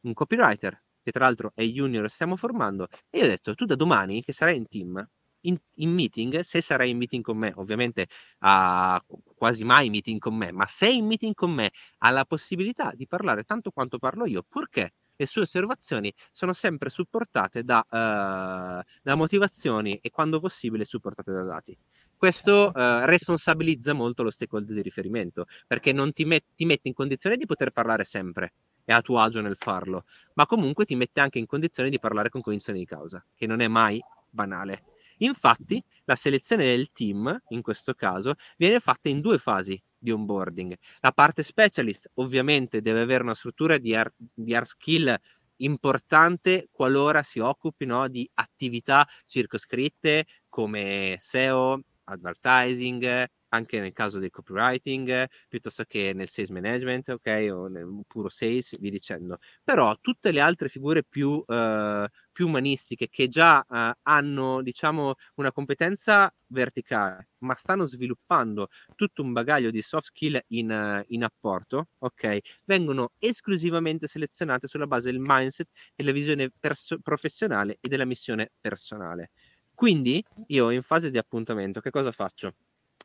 un 0.00 0.12
copywriter, 0.12 0.82
che 1.02 1.10
tra 1.12 1.24
l'altro 1.24 1.52
è 1.54 1.62
junior, 1.62 2.10
stiamo 2.10 2.36
formando, 2.36 2.88
e 3.08 3.18
io 3.18 3.24
ho 3.24 3.28
detto, 3.28 3.54
tu 3.54 3.64
da 3.64 3.76
domani 3.76 4.22
che 4.22 4.32
sarai 4.32 4.56
in 4.56 4.66
team, 4.68 5.08
in, 5.42 5.58
in, 5.76 5.92
meeting, 5.92 6.40
se 6.40 6.60
sarai 6.60 6.90
in 6.90 6.96
meeting 6.96 7.22
con 7.22 7.36
me, 7.36 7.52
ovviamente 7.56 8.06
uh, 8.40 8.98
quasi 9.34 9.64
mai 9.64 9.90
meeting 9.90 10.18
con 10.18 10.34
me, 10.34 10.52
ma 10.52 10.66
se 10.66 10.88
in 10.88 11.06
meeting 11.06 11.34
con 11.34 11.52
me 11.52 11.70
ha 11.98 12.10
la 12.10 12.24
possibilità 12.24 12.92
di 12.94 13.06
parlare 13.06 13.44
tanto 13.44 13.70
quanto 13.70 13.98
parlo 13.98 14.26
io, 14.26 14.42
perché 14.42 14.92
le 15.20 15.26
sue 15.26 15.42
osservazioni 15.42 16.12
sono 16.32 16.54
sempre 16.54 16.88
supportate 16.88 17.62
da, 17.62 17.84
uh, 17.86 18.82
da 19.02 19.14
motivazioni 19.14 19.98
e 20.00 20.10
quando 20.10 20.40
possibile 20.40 20.84
supportate 20.84 21.30
da 21.30 21.42
dati. 21.42 21.76
Questo 22.16 22.72
uh, 22.74 23.04
responsabilizza 23.04 23.92
molto 23.92 24.22
lo 24.22 24.30
stakeholder 24.30 24.74
di 24.74 24.82
riferimento 24.82 25.46
perché 25.66 25.92
non 25.92 26.12
ti, 26.12 26.24
met- 26.24 26.44
ti 26.54 26.64
mette 26.64 26.88
in 26.88 26.94
condizione 26.94 27.36
di 27.36 27.46
poter 27.46 27.70
parlare 27.70 28.04
sempre 28.04 28.52
e 28.84 28.92
a 28.92 29.02
tuo 29.02 29.18
agio 29.20 29.40
nel 29.40 29.56
farlo, 29.56 30.04
ma 30.34 30.46
comunque 30.46 30.84
ti 30.84 30.96
mette 30.96 31.20
anche 31.20 31.38
in 31.38 31.46
condizione 31.46 31.90
di 31.90 31.98
parlare 31.98 32.28
con 32.28 32.40
cognizione 32.40 32.78
di 32.78 32.86
causa, 32.86 33.24
che 33.34 33.46
non 33.46 33.60
è 33.60 33.68
mai 33.68 34.02
banale. 34.28 34.84
Infatti, 35.22 35.82
la 36.04 36.16
selezione 36.16 36.64
del 36.64 36.92
team, 36.92 37.36
in 37.48 37.62
questo 37.62 37.94
caso, 37.94 38.34
viene 38.56 38.80
fatta 38.80 39.08
in 39.08 39.20
due 39.20 39.38
fasi 39.38 39.80
di 39.98 40.10
onboarding. 40.10 40.74
La 41.00 41.12
parte 41.12 41.42
specialist 41.42 42.10
ovviamente 42.14 42.80
deve 42.80 43.02
avere 43.02 43.22
una 43.22 43.34
struttura 43.34 43.78
di 43.78 43.94
hard, 43.94 44.12
di 44.16 44.54
hard 44.54 44.66
skill 44.66 45.14
importante 45.56 46.68
qualora 46.70 47.22
si 47.22 47.38
occupi 47.38 47.84
no, 47.84 48.08
di 48.08 48.28
attività 48.34 49.06
circoscritte 49.26 50.26
come 50.48 51.16
SEO, 51.20 51.82
advertising, 52.04 53.26
anche 53.50 53.78
nel 53.80 53.92
caso 53.92 54.18
del 54.18 54.30
copywriting, 54.30 55.26
piuttosto 55.48 55.84
che 55.84 56.12
nel 56.14 56.28
sales 56.28 56.50
management, 56.50 57.08
ok, 57.08 57.48
o 57.52 57.66
nel 57.68 58.02
puro 58.06 58.28
sales, 58.28 58.76
vi 58.78 58.90
dicendo. 58.90 59.38
Però 59.62 59.94
tutte 60.00 60.32
le 60.32 60.40
altre 60.40 60.68
figure 60.68 61.04
più, 61.04 61.30
uh, 61.46 62.06
più 62.32 62.46
umanistiche 62.46 63.08
che 63.08 63.28
già 63.28 63.64
uh, 63.68 63.90
hanno, 64.02 64.62
diciamo, 64.62 65.14
una 65.36 65.52
competenza 65.52 66.32
verticale, 66.48 67.30
ma 67.38 67.54
stanno 67.54 67.86
sviluppando 67.86 68.68
tutto 68.96 69.22
un 69.22 69.32
bagaglio 69.32 69.70
di 69.70 69.82
soft 69.82 70.06
skill 70.06 70.38
in, 70.48 70.70
uh, 70.70 71.04
in 71.12 71.24
apporto, 71.24 71.88
ok, 71.98 72.38
vengono 72.64 73.12
esclusivamente 73.18 74.06
selezionate 74.06 74.66
sulla 74.66 74.86
base 74.86 75.10
del 75.10 75.20
mindset, 75.20 75.68
della 75.94 76.12
visione 76.12 76.50
perso- 76.58 76.98
professionale 77.00 77.78
e 77.80 77.88
della 77.88 78.04
missione 78.04 78.50
personale. 78.60 79.30
Quindi 79.74 80.22
io 80.48 80.70
in 80.70 80.82
fase 80.82 81.10
di 81.10 81.18
appuntamento 81.18 81.80
che 81.80 81.90
cosa 81.90 82.12
faccio? 82.12 82.54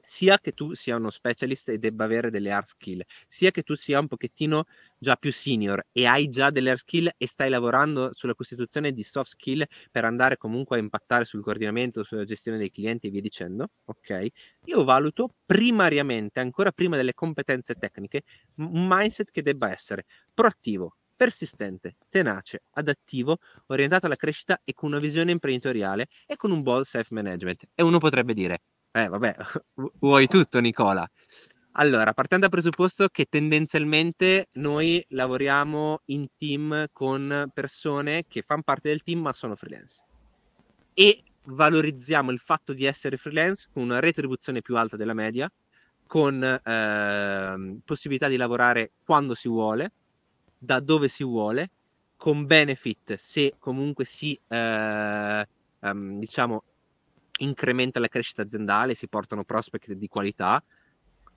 Sia 0.05 0.37
che 0.39 0.53
tu 0.53 0.73
sia 0.73 0.95
uno 0.95 1.09
specialist 1.09 1.69
e 1.69 1.77
debba 1.77 2.05
avere 2.05 2.29
delle 2.29 2.51
hard 2.51 2.65
skill, 2.65 3.01
sia 3.27 3.51
che 3.51 3.63
tu 3.63 3.75
sia 3.75 3.99
un 3.99 4.07
pochettino 4.07 4.63
già 4.97 5.15
più 5.15 5.31
senior 5.31 5.83
e 5.91 6.05
hai 6.05 6.29
già 6.29 6.49
delle 6.49 6.69
hard 6.71 6.79
skill 6.79 7.09
e 7.17 7.27
stai 7.27 7.49
lavorando 7.49 8.13
sulla 8.13 8.35
costituzione 8.35 8.91
di 8.91 9.03
soft 9.03 9.31
skill 9.31 9.63
per 9.91 10.05
andare 10.05 10.37
comunque 10.37 10.77
a 10.77 10.79
impattare 10.79 11.25
sul 11.25 11.41
coordinamento, 11.41 12.03
sulla 12.03 12.23
gestione 12.23 12.57
dei 12.57 12.69
clienti 12.69 13.07
e 13.07 13.09
via 13.09 13.21
dicendo, 13.21 13.69
ok? 13.85 14.27
Io 14.65 14.83
valuto 14.83 15.35
primariamente, 15.45 16.39
ancora 16.39 16.71
prima 16.71 16.95
delle 16.95 17.13
competenze 17.13 17.73
tecniche, 17.75 18.23
un 18.57 18.85
mindset 18.87 19.31
che 19.31 19.41
debba 19.41 19.71
essere 19.71 20.05
proattivo, 20.33 20.97
persistente, 21.15 21.95
tenace, 22.09 22.63
adattivo, 22.71 23.37
orientato 23.67 24.05
alla 24.05 24.15
crescita 24.15 24.59
e 24.63 24.73
con 24.73 24.89
una 24.89 24.99
visione 24.99 25.31
imprenditoriale 25.31 26.07
e 26.25 26.35
con 26.35 26.51
un 26.51 26.61
buon 26.61 26.83
self-management. 26.83 27.69
E 27.73 27.83
uno 27.83 27.97
potrebbe 27.99 28.33
dire, 28.33 28.59
eh, 28.95 29.09
vabbè, 29.09 29.35
vuoi 29.99 30.27
tutto, 30.27 30.59
Nicola. 30.59 31.07
Allora, 31.77 32.13
partendo 32.13 32.47
dal 32.47 32.57
presupposto 32.57 33.09
che 33.09 33.25
tendenzialmente 33.25 34.47
noi 34.53 35.05
lavoriamo 35.09 36.01
in 36.05 36.27
team 36.37 36.85
con 36.93 37.49
persone 37.53 38.23
che 38.29 38.41
fanno 38.41 38.61
parte 38.63 38.87
del 38.87 39.03
team 39.03 39.19
ma 39.19 39.33
sono 39.33 39.57
freelance 39.57 40.01
e 40.93 41.21
valorizziamo 41.43 42.31
il 42.31 42.39
fatto 42.39 42.71
di 42.71 42.85
essere 42.85 43.17
freelance 43.17 43.67
con 43.73 43.83
una 43.83 43.99
retribuzione 43.99 44.61
più 44.61 44.77
alta 44.77 44.95
della 44.95 45.13
media, 45.13 45.51
con 46.07 46.41
eh, 46.41 47.79
possibilità 47.83 48.29
di 48.29 48.37
lavorare 48.37 48.91
quando 49.03 49.35
si 49.35 49.49
vuole, 49.49 49.91
da 50.57 50.79
dove 50.79 51.09
si 51.09 51.25
vuole, 51.25 51.69
con 52.15 52.45
benefit 52.45 53.15
se 53.15 53.55
comunque 53.59 54.05
si 54.05 54.39
eh, 54.47 55.47
um, 55.81 56.17
diciamo 56.19 56.63
incrementa 57.39 57.99
la 57.99 58.07
crescita 58.07 58.43
aziendale, 58.43 58.95
si 58.95 59.07
portano 59.07 59.43
prospect 59.43 59.91
di 59.93 60.07
qualità, 60.07 60.63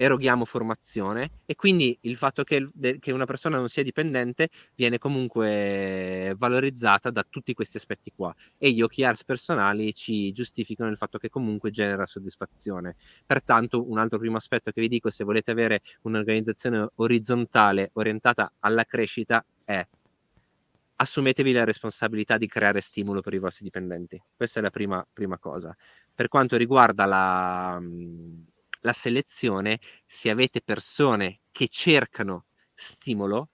eroghiamo 0.01 0.45
formazione 0.45 1.41
e 1.45 1.57
quindi 1.57 1.99
il 2.03 2.17
fatto 2.17 2.45
che, 2.45 2.71
che, 3.01 3.11
una 3.11 3.25
persona 3.25 3.59
non 3.59 3.69
sia 3.69 3.83
dipendente 3.83 4.49
viene 4.77 4.97
comunque 4.99 6.35
valorizzata 6.39 7.11
da 7.11 7.27
tutti 7.29 7.53
questi 7.53 7.79
aspetti 7.79 8.13
qua 8.15 8.33
e 8.57 8.71
gli 8.71 8.81
OKRs 8.81 9.25
personali 9.25 9.93
ci 9.95 10.31
giustificano 10.33 10.89
il 10.89 10.97
fatto 10.97 11.19
che 11.19 11.29
comunque 11.29 11.71
genera 11.71 12.07
soddisfazione. 12.07 12.95
Pertanto 13.27 13.91
un 13.91 13.99
altro 13.99 14.19
primo 14.19 14.37
aspetto 14.37 14.71
che 14.71 14.81
vi 14.81 14.89
dico 14.89 15.11
se 15.11 15.25
volete 15.25 15.51
avere 15.51 15.81
un'organizzazione 16.03 16.91
orizzontale 16.95 17.91
orientata 17.95 18.53
alla 18.61 18.85
crescita 18.85 19.45
è 19.65 19.85
assumetevi 21.01 21.53
la 21.53 21.65
responsabilità 21.65 22.39
di 22.39 22.49
creare 22.49 22.81
stimolo 22.81 23.21
per 23.21 23.35
i 23.35 23.39
vostri 23.39 23.65
dipendenti. 23.65 24.21
Questa 24.35 24.59
è 24.59 24.63
la 24.63 24.71
prima, 24.71 25.07
prima 25.13 25.39
cosa. 25.39 25.75
Per 26.15 26.29
quanto 26.29 26.57
riguarda 26.57 27.05
la, 27.05 27.81
la 28.81 28.93
selezione, 28.93 29.79
se 30.05 30.31
avete 30.31 30.61
persone 30.61 31.41
che 31.53 31.69
cercano 31.69 32.47
stimolo, 32.75 33.51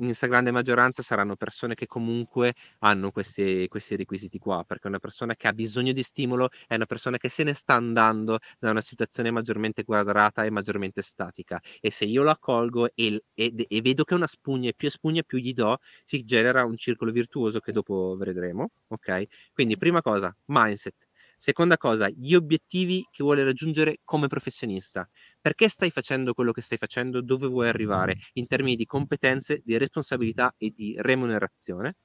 in 0.00 0.14
stragrande 0.14 0.50
maggioranza 0.50 1.02
saranno 1.02 1.36
persone 1.36 1.74
che 1.74 1.86
comunque 1.86 2.54
hanno 2.80 3.10
questi, 3.10 3.66
questi, 3.68 3.96
requisiti 3.96 4.38
qua, 4.38 4.64
perché 4.66 4.88
una 4.88 4.98
persona 4.98 5.34
che 5.36 5.48
ha 5.48 5.52
bisogno 5.52 5.92
di 5.92 6.02
stimolo 6.02 6.48
è 6.66 6.74
una 6.74 6.86
persona 6.86 7.18
che 7.18 7.28
se 7.28 7.42
ne 7.44 7.54
sta 7.54 7.74
andando 7.74 8.38
da 8.58 8.70
una 8.70 8.80
situazione 8.80 9.30
maggiormente 9.30 9.84
quadrata 9.84 10.44
e 10.44 10.50
maggiormente 10.50 11.02
statica. 11.02 11.60
E 11.80 11.90
se 11.90 12.04
io 12.04 12.22
lo 12.22 12.30
accolgo 12.30 12.90
e, 12.94 13.22
e, 13.34 13.66
e 13.68 13.80
vedo 13.80 14.04
che 14.04 14.14
una 14.14 14.26
spugna 14.26 14.68
e 14.68 14.74
più 14.74 14.90
spugna 14.90 15.22
più 15.22 15.38
gli 15.38 15.52
do, 15.52 15.78
si 16.04 16.24
genera 16.24 16.64
un 16.64 16.76
circolo 16.76 17.12
virtuoso 17.12 17.60
che 17.60 17.72
dopo 17.72 18.16
vedremo. 18.16 18.70
Ok? 18.88 19.24
Quindi, 19.52 19.76
prima 19.76 20.00
cosa, 20.02 20.34
mindset 20.46 21.09
Seconda 21.42 21.78
cosa, 21.78 22.08
gli 22.10 22.34
obiettivi 22.34 23.08
che 23.10 23.22
vuole 23.24 23.42
raggiungere 23.44 24.00
come 24.04 24.26
professionista. 24.26 25.08
Perché 25.40 25.68
stai 25.68 25.90
facendo 25.90 26.34
quello 26.34 26.52
che 26.52 26.60
stai 26.60 26.76
facendo? 26.76 27.22
Dove 27.22 27.46
vuoi 27.46 27.66
arrivare 27.68 28.16
in 28.34 28.46
termini 28.46 28.76
di 28.76 28.84
competenze, 28.84 29.62
di 29.64 29.78
responsabilità 29.78 30.54
e 30.58 30.70
di 30.70 30.94
remunerazione? 30.98 31.96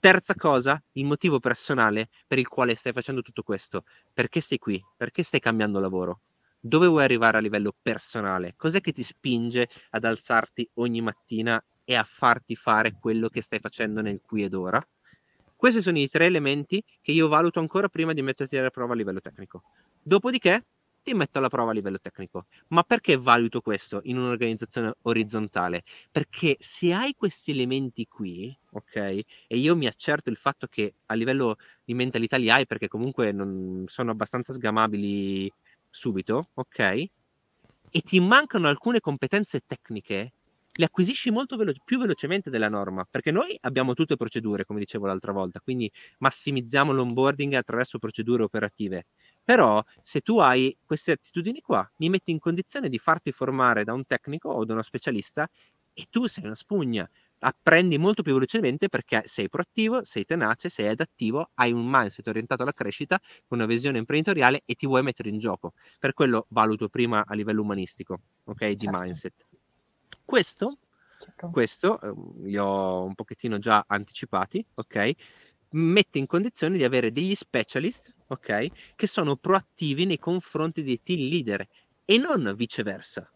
Terza 0.00 0.34
cosa, 0.34 0.82
il 0.92 1.04
motivo 1.04 1.38
personale 1.38 2.08
per 2.26 2.38
il 2.38 2.48
quale 2.48 2.74
stai 2.74 2.92
facendo 2.92 3.22
tutto 3.22 3.42
questo. 3.44 3.84
Perché 4.12 4.40
sei 4.40 4.58
qui? 4.58 4.84
Perché 4.96 5.22
stai 5.22 5.40
cambiando 5.40 5.78
lavoro? 5.78 6.22
Dove 6.58 6.86
vuoi 6.88 7.04
arrivare 7.04 7.38
a 7.38 7.40
livello 7.40 7.72
personale? 7.80 8.54
Cos'è 8.56 8.80
che 8.80 8.92
ti 8.92 9.04
spinge 9.04 9.68
ad 9.90 10.04
alzarti 10.04 10.68
ogni 10.74 11.00
mattina 11.00 11.64
e 11.84 11.94
a 11.94 12.02
farti 12.04 12.56
fare 12.56 12.96
quello 12.98 13.28
che 13.28 13.40
stai 13.40 13.60
facendo 13.60 14.00
nel 14.02 14.20
qui 14.20 14.42
ed 14.42 14.54
ora? 14.54 14.84
Questi 15.64 15.80
sono 15.80 15.96
i 15.96 16.10
tre 16.10 16.26
elementi 16.26 16.84
che 17.00 17.12
io 17.12 17.26
valuto 17.26 17.58
ancora 17.58 17.88
prima 17.88 18.12
di 18.12 18.20
metterti 18.20 18.58
alla 18.58 18.68
prova 18.68 18.92
a 18.92 18.96
livello 18.96 19.22
tecnico. 19.22 19.62
Dopodiché 20.02 20.62
ti 21.02 21.14
metto 21.14 21.38
alla 21.38 21.48
prova 21.48 21.70
a 21.70 21.72
livello 21.72 21.98
tecnico. 21.98 22.44
Ma 22.68 22.82
perché 22.82 23.16
valuto 23.16 23.62
questo 23.62 24.02
in 24.04 24.18
un'organizzazione 24.18 24.92
orizzontale? 25.00 25.82
Perché 26.10 26.56
se 26.58 26.92
hai 26.92 27.14
questi 27.14 27.52
elementi 27.52 28.06
qui, 28.06 28.54
ok, 28.72 28.94
e 28.94 29.26
io 29.56 29.74
mi 29.74 29.86
accerto 29.86 30.28
il 30.28 30.36
fatto 30.36 30.66
che 30.66 30.96
a 31.06 31.14
livello 31.14 31.56
di 31.82 31.94
mentalità 31.94 32.36
li 32.36 32.50
hai 32.50 32.66
perché 32.66 32.86
comunque 32.86 33.32
non 33.32 33.84
sono 33.86 34.10
abbastanza 34.10 34.52
sgamabili 34.52 35.50
subito, 35.88 36.50
ok? 36.52 36.78
E 36.78 38.00
ti 38.02 38.20
mancano 38.20 38.68
alcune 38.68 39.00
competenze 39.00 39.62
tecniche, 39.66 40.32
le 40.76 40.84
acquisisci 40.84 41.30
molto 41.30 41.56
velo- 41.56 41.72
più 41.84 41.98
velocemente 41.98 42.50
della 42.50 42.68
norma, 42.68 43.06
perché 43.08 43.30
noi 43.30 43.56
abbiamo 43.60 43.94
tutte 43.94 44.16
procedure, 44.16 44.64
come 44.64 44.80
dicevo 44.80 45.06
l'altra 45.06 45.32
volta, 45.32 45.60
quindi 45.60 45.90
massimizziamo 46.18 46.92
l'onboarding 46.92 47.54
attraverso 47.54 47.98
procedure 47.98 48.42
operative. 48.42 49.06
Però 49.44 49.82
se 50.02 50.20
tu 50.20 50.38
hai 50.38 50.76
queste 50.84 51.12
attitudini 51.12 51.60
qua, 51.60 51.88
mi 51.98 52.08
metti 52.08 52.30
in 52.32 52.38
condizione 52.40 52.88
di 52.88 52.98
farti 52.98 53.30
formare 53.32 53.84
da 53.84 53.92
un 53.92 54.04
tecnico 54.06 54.48
o 54.48 54.64
da 54.64 54.72
uno 54.72 54.82
specialista 54.82 55.48
e 55.92 56.06
tu 56.10 56.26
sei 56.26 56.44
una 56.44 56.54
spugna. 56.54 57.08
apprendi 57.46 57.98
molto 57.98 58.22
più 58.22 58.32
velocemente 58.32 58.88
perché 58.88 59.22
sei 59.26 59.48
proattivo, 59.50 60.02
sei 60.02 60.24
tenace, 60.24 60.70
sei 60.70 60.88
adattivo, 60.88 61.50
hai 61.54 61.72
un 61.72 61.84
mindset 61.86 62.26
orientato 62.28 62.62
alla 62.62 62.72
crescita, 62.72 63.20
una 63.48 63.66
visione 63.66 63.98
imprenditoriale 63.98 64.62
e 64.64 64.74
ti 64.74 64.86
vuoi 64.86 65.02
mettere 65.02 65.28
in 65.28 65.38
gioco. 65.38 65.74
Per 65.98 66.14
quello 66.14 66.46
valuto 66.48 66.88
prima 66.88 67.22
a 67.26 67.34
livello 67.34 67.60
umanistico, 67.60 68.18
ok? 68.44 68.70
Di 68.70 68.86
certo. 68.86 68.98
mindset. 68.98 69.46
Questo, 70.24 70.78
certo. 71.18 71.50
questo 71.50 72.00
ehm, 72.00 72.44
li 72.44 72.56
ho 72.56 73.04
un 73.04 73.14
pochettino 73.14 73.58
già 73.58 73.84
anticipati, 73.86 74.64
ok? 74.74 75.12
Mette 75.70 76.18
in 76.18 76.26
condizione 76.26 76.76
di 76.76 76.84
avere 76.84 77.12
degli 77.12 77.34
specialist, 77.34 78.14
ok? 78.28 78.94
Che 78.94 79.06
sono 79.06 79.36
proattivi 79.36 80.06
nei 80.06 80.18
confronti 80.18 80.82
dei 80.82 81.02
team 81.02 81.28
leader 81.28 81.66
e 82.04 82.18
non 82.18 82.52
viceversa. 82.56 83.28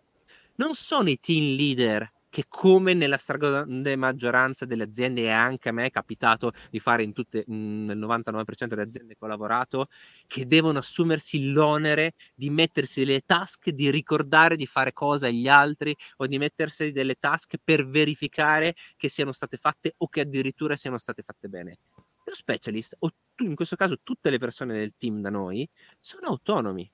Non 0.57 0.75
sono 0.75 1.09
i 1.09 1.18
team 1.18 1.57
leader 1.57 2.11
che 2.38 2.45
come 2.47 2.95
nella 2.95 3.16
stragrande 3.16 3.97
maggioranza 3.97 4.64
delle 4.64 4.85
aziende 4.85 5.23
e 5.23 5.30
anche 5.30 5.71
a 5.71 5.73
me 5.73 5.87
è 5.87 5.90
capitato 5.90 6.52
di 6.71 6.78
fare 6.78 7.02
in 7.02 7.12
tutte, 7.12 7.42
mhmm, 7.45 7.87
nel 7.87 7.99
99% 7.99 8.66
delle 8.68 8.83
aziende 8.83 9.16
che 9.16 9.25
ho 9.25 9.26
lavorato, 9.26 9.88
che 10.28 10.47
devono 10.47 10.78
assumersi 10.78 11.50
l'onere 11.50 12.14
di 12.37 12.49
mettersi 12.50 13.04
delle 13.04 13.23
task, 13.26 13.71
di 13.71 13.90
ricordare 13.90 14.54
di 14.54 14.66
fare 14.66 14.92
cose 14.92 15.26
agli 15.26 15.49
altri 15.49 15.92
o 16.18 16.28
di 16.28 16.38
mettersi 16.38 16.92
delle 16.92 17.16
task 17.16 17.57
per 17.64 17.85
verificare 17.88 18.76
che 18.97 19.09
siano 19.09 19.33
state 19.33 19.57
fatte 19.57 19.95
o 19.97 20.07
che 20.07 20.21
addirittura 20.21 20.76
siano 20.76 20.99
state 20.99 21.25
fatte 21.25 21.49
bene. 21.49 21.78
Lo 22.23 22.35
specialist, 22.37 22.95
o 23.00 23.11
tu, 23.35 23.47
in 23.47 23.57
questo 23.57 23.75
caso 23.75 23.99
tutte 24.04 24.30
le 24.30 24.38
persone 24.38 24.78
del 24.78 24.95
team 24.97 25.21
da 25.23 25.30
noi, 25.30 25.68
sono 25.99 26.28
autonomi 26.28 26.88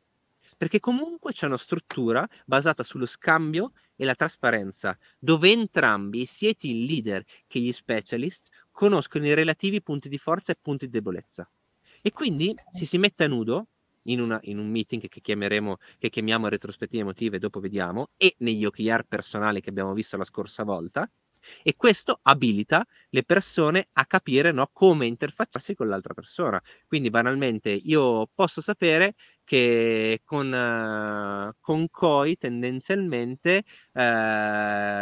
perché 0.56 0.80
comunque 0.80 1.32
c'è 1.32 1.46
una 1.46 1.58
struttura 1.58 2.26
basata 2.46 2.82
sullo 2.82 3.06
scambio 3.06 3.72
e 3.96 4.04
la 4.04 4.14
trasparenza, 4.14 4.96
dove 5.18 5.50
entrambi, 5.50 6.26
sia 6.26 6.50
i 6.50 6.56
team 6.56 6.84
leader 6.86 7.24
che 7.46 7.60
gli 7.60 7.72
specialist, 7.72 8.50
conoscono 8.70 9.26
i 9.26 9.34
relativi 9.34 9.82
punti 9.82 10.08
di 10.08 10.18
forza 10.18 10.52
e 10.52 10.58
punti 10.60 10.86
di 10.86 10.92
debolezza. 10.92 11.48
E 12.02 12.12
quindi 12.12 12.54
si 12.72 12.84
si 12.86 12.98
mette 12.98 13.24
a 13.24 13.28
nudo 13.28 13.68
in, 14.04 14.20
una, 14.20 14.38
in 14.44 14.58
un 14.58 14.68
meeting 14.70 15.08
che 15.08 15.20
chiameremo, 15.20 15.76
che 15.98 16.10
chiamiamo 16.10 16.48
retrospettive 16.48 17.02
emotive, 17.02 17.38
dopo 17.38 17.60
vediamo, 17.60 18.10
e 18.16 18.34
negli 18.38 18.64
OKR 18.64 19.04
personali 19.06 19.60
che 19.60 19.70
abbiamo 19.70 19.94
visto 19.94 20.16
la 20.16 20.24
scorsa 20.24 20.64
volta, 20.64 21.08
e 21.62 21.74
questo 21.76 22.20
abilita 22.22 22.86
le 23.10 23.22
persone 23.22 23.88
a 23.92 24.06
capire 24.06 24.52
no, 24.52 24.70
come 24.72 25.06
interfacciarsi 25.06 25.74
con 25.74 25.88
l'altra 25.88 26.14
persona. 26.14 26.60
Quindi 26.86 27.10
banalmente 27.10 27.70
io 27.70 28.28
posso 28.34 28.60
sapere 28.60 29.14
che 29.44 30.20
con, 30.24 30.46
uh, 30.52 31.52
con 31.60 31.88
COI 31.90 32.36
tendenzialmente 32.36 33.62
uh, 33.92 34.00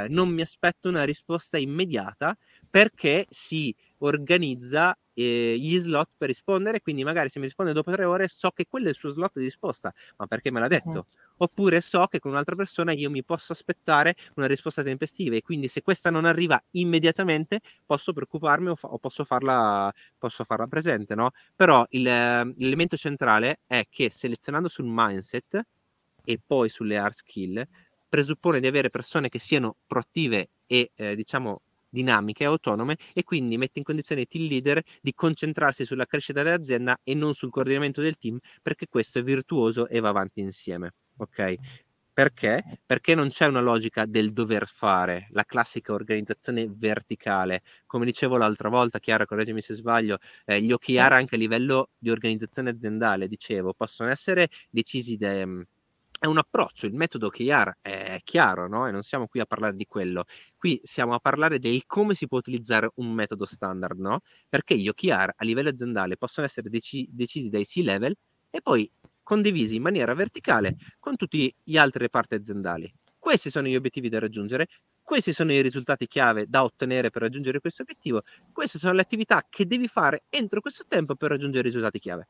non 0.08 0.28
mi 0.28 0.42
aspetto 0.42 0.88
una 0.88 1.04
risposta 1.04 1.58
immediata 1.58 2.36
perché 2.68 3.26
si 3.28 3.74
organizza 3.98 4.96
eh, 5.14 5.56
gli 5.58 5.78
slot 5.78 6.10
per 6.16 6.28
rispondere, 6.28 6.80
quindi 6.80 7.04
magari 7.04 7.28
se 7.28 7.38
mi 7.38 7.46
risponde 7.46 7.72
dopo 7.72 7.92
tre 7.92 8.04
ore 8.04 8.28
so 8.28 8.50
che 8.50 8.66
quello 8.68 8.86
è 8.86 8.90
il 8.90 8.96
suo 8.96 9.10
slot 9.10 9.32
di 9.34 9.44
risposta, 9.44 9.92
ma 10.16 10.26
perché 10.26 10.50
me 10.50 10.60
l'ha 10.60 10.68
detto? 10.68 10.98
Uh-huh. 10.98 11.06
Oppure 11.42 11.80
so 11.80 12.06
che 12.06 12.20
con 12.20 12.30
un'altra 12.30 12.54
persona 12.54 12.92
io 12.92 13.10
mi 13.10 13.24
posso 13.24 13.52
aspettare 13.52 14.14
una 14.36 14.46
risposta 14.46 14.84
tempestiva 14.84 15.34
e 15.34 15.42
quindi 15.42 15.66
se 15.66 15.82
questa 15.82 16.08
non 16.08 16.24
arriva 16.24 16.62
immediatamente 16.72 17.60
posso 17.84 18.12
preoccuparmi 18.12 18.68
o, 18.68 18.76
fa- 18.76 18.86
o 18.88 18.98
posso, 18.98 19.24
farla, 19.24 19.92
posso, 20.18 20.44
farla, 20.44 20.68
presente, 20.68 21.16
no? 21.16 21.32
Però 21.56 21.84
il, 21.90 22.02
l'elemento 22.04 22.96
centrale 22.96 23.58
è 23.66 23.86
che 23.90 24.08
selezionando 24.08 24.68
sul 24.68 24.84
mindset 24.86 25.66
e 26.24 26.40
poi 26.46 26.68
sulle 26.68 26.96
hard 26.96 27.12
skill 27.12 27.66
presuppone 28.08 28.60
di 28.60 28.68
avere 28.68 28.88
persone 28.90 29.28
che 29.28 29.40
siano 29.40 29.74
proattive 29.84 30.50
e 30.66 30.92
eh, 30.94 31.16
diciamo 31.16 31.62
dinamiche 31.88 32.44
e 32.44 32.46
autonome 32.46 32.96
e 33.12 33.24
quindi 33.24 33.58
mette 33.58 33.80
in 33.80 33.84
condizione 33.84 34.20
i 34.22 34.26
team 34.28 34.46
leader 34.46 34.80
di 35.00 35.12
concentrarsi 35.12 35.84
sulla 35.84 36.06
crescita 36.06 36.44
dell'azienda 36.44 37.00
e 37.02 37.14
non 37.14 37.34
sul 37.34 37.50
coordinamento 37.50 38.00
del 38.00 38.16
team 38.16 38.38
perché 38.62 38.86
questo 38.86 39.18
è 39.18 39.22
virtuoso 39.24 39.88
e 39.88 39.98
va 39.98 40.10
avanti 40.10 40.40
insieme. 40.40 40.92
Ok? 41.22 41.54
Perché? 42.12 42.80
Perché 42.84 43.14
non 43.14 43.28
c'è 43.28 43.46
una 43.46 43.60
logica 43.60 44.04
del 44.06 44.32
dover 44.32 44.66
fare, 44.66 45.28
la 45.30 45.44
classica 45.44 45.92
organizzazione 45.92 46.66
verticale. 46.68 47.62
Come 47.86 48.04
dicevo 48.04 48.36
l'altra 48.36 48.68
volta, 48.68 48.98
Chiara, 48.98 49.24
correggimi 49.24 49.62
se 49.62 49.74
sbaglio, 49.74 50.18
eh, 50.44 50.60
gli 50.60 50.72
OKR 50.72 51.12
anche 51.12 51.36
a 51.36 51.38
livello 51.38 51.90
di 51.96 52.10
organizzazione 52.10 52.70
aziendale, 52.70 53.28
dicevo, 53.28 53.72
possono 53.72 54.10
essere 54.10 54.48
decisi 54.68 55.16
de, 55.16 55.66
è 56.18 56.26
un 56.26 56.38
approccio, 56.38 56.86
il 56.86 56.94
metodo 56.94 57.30
Chiar 57.30 57.78
è 57.80 58.20
chiaro, 58.24 58.68
no? 58.68 58.86
E 58.88 58.90
non 58.90 59.02
siamo 59.02 59.26
qui 59.28 59.40
a 59.40 59.46
parlare 59.46 59.76
di 59.76 59.86
quello. 59.86 60.24
Qui 60.56 60.80
siamo 60.82 61.14
a 61.14 61.18
parlare 61.20 61.58
del 61.58 61.84
come 61.86 62.14
si 62.14 62.26
può 62.26 62.38
utilizzare 62.38 62.90
un 62.96 63.12
metodo 63.12 63.46
standard, 63.46 63.98
no? 63.98 64.20
Perché 64.48 64.76
gli 64.76 64.88
OKR 64.88 65.32
a 65.36 65.44
livello 65.44 65.68
aziendale 65.70 66.16
possono 66.16 66.46
essere 66.46 66.68
deci- 66.68 67.08
decisi 67.10 67.48
dai 67.48 67.64
C-level 67.64 68.14
e 68.50 68.60
poi 68.60 68.90
condivisi 69.22 69.76
in 69.76 69.82
maniera 69.82 70.14
verticale 70.14 70.76
con 70.98 71.16
tutti 71.16 71.54
gli 71.62 71.76
altri 71.76 72.02
reparti 72.04 72.34
aziendali. 72.34 72.92
Questi 73.18 73.50
sono 73.50 73.68
gli 73.68 73.76
obiettivi 73.76 74.08
da 74.08 74.18
raggiungere, 74.18 74.66
questi 75.02 75.32
sono 75.32 75.52
i 75.52 75.62
risultati 75.62 76.06
chiave 76.06 76.46
da 76.48 76.64
ottenere 76.64 77.10
per 77.10 77.22
raggiungere 77.22 77.60
questo 77.60 77.82
obiettivo, 77.82 78.22
queste 78.52 78.78
sono 78.78 78.94
le 78.94 79.02
attività 79.02 79.46
che 79.48 79.66
devi 79.66 79.88
fare 79.88 80.24
entro 80.28 80.60
questo 80.60 80.84
tempo 80.88 81.14
per 81.14 81.30
raggiungere 81.30 81.68
i 81.68 81.70
risultati 81.70 81.98
chiave. 81.98 82.28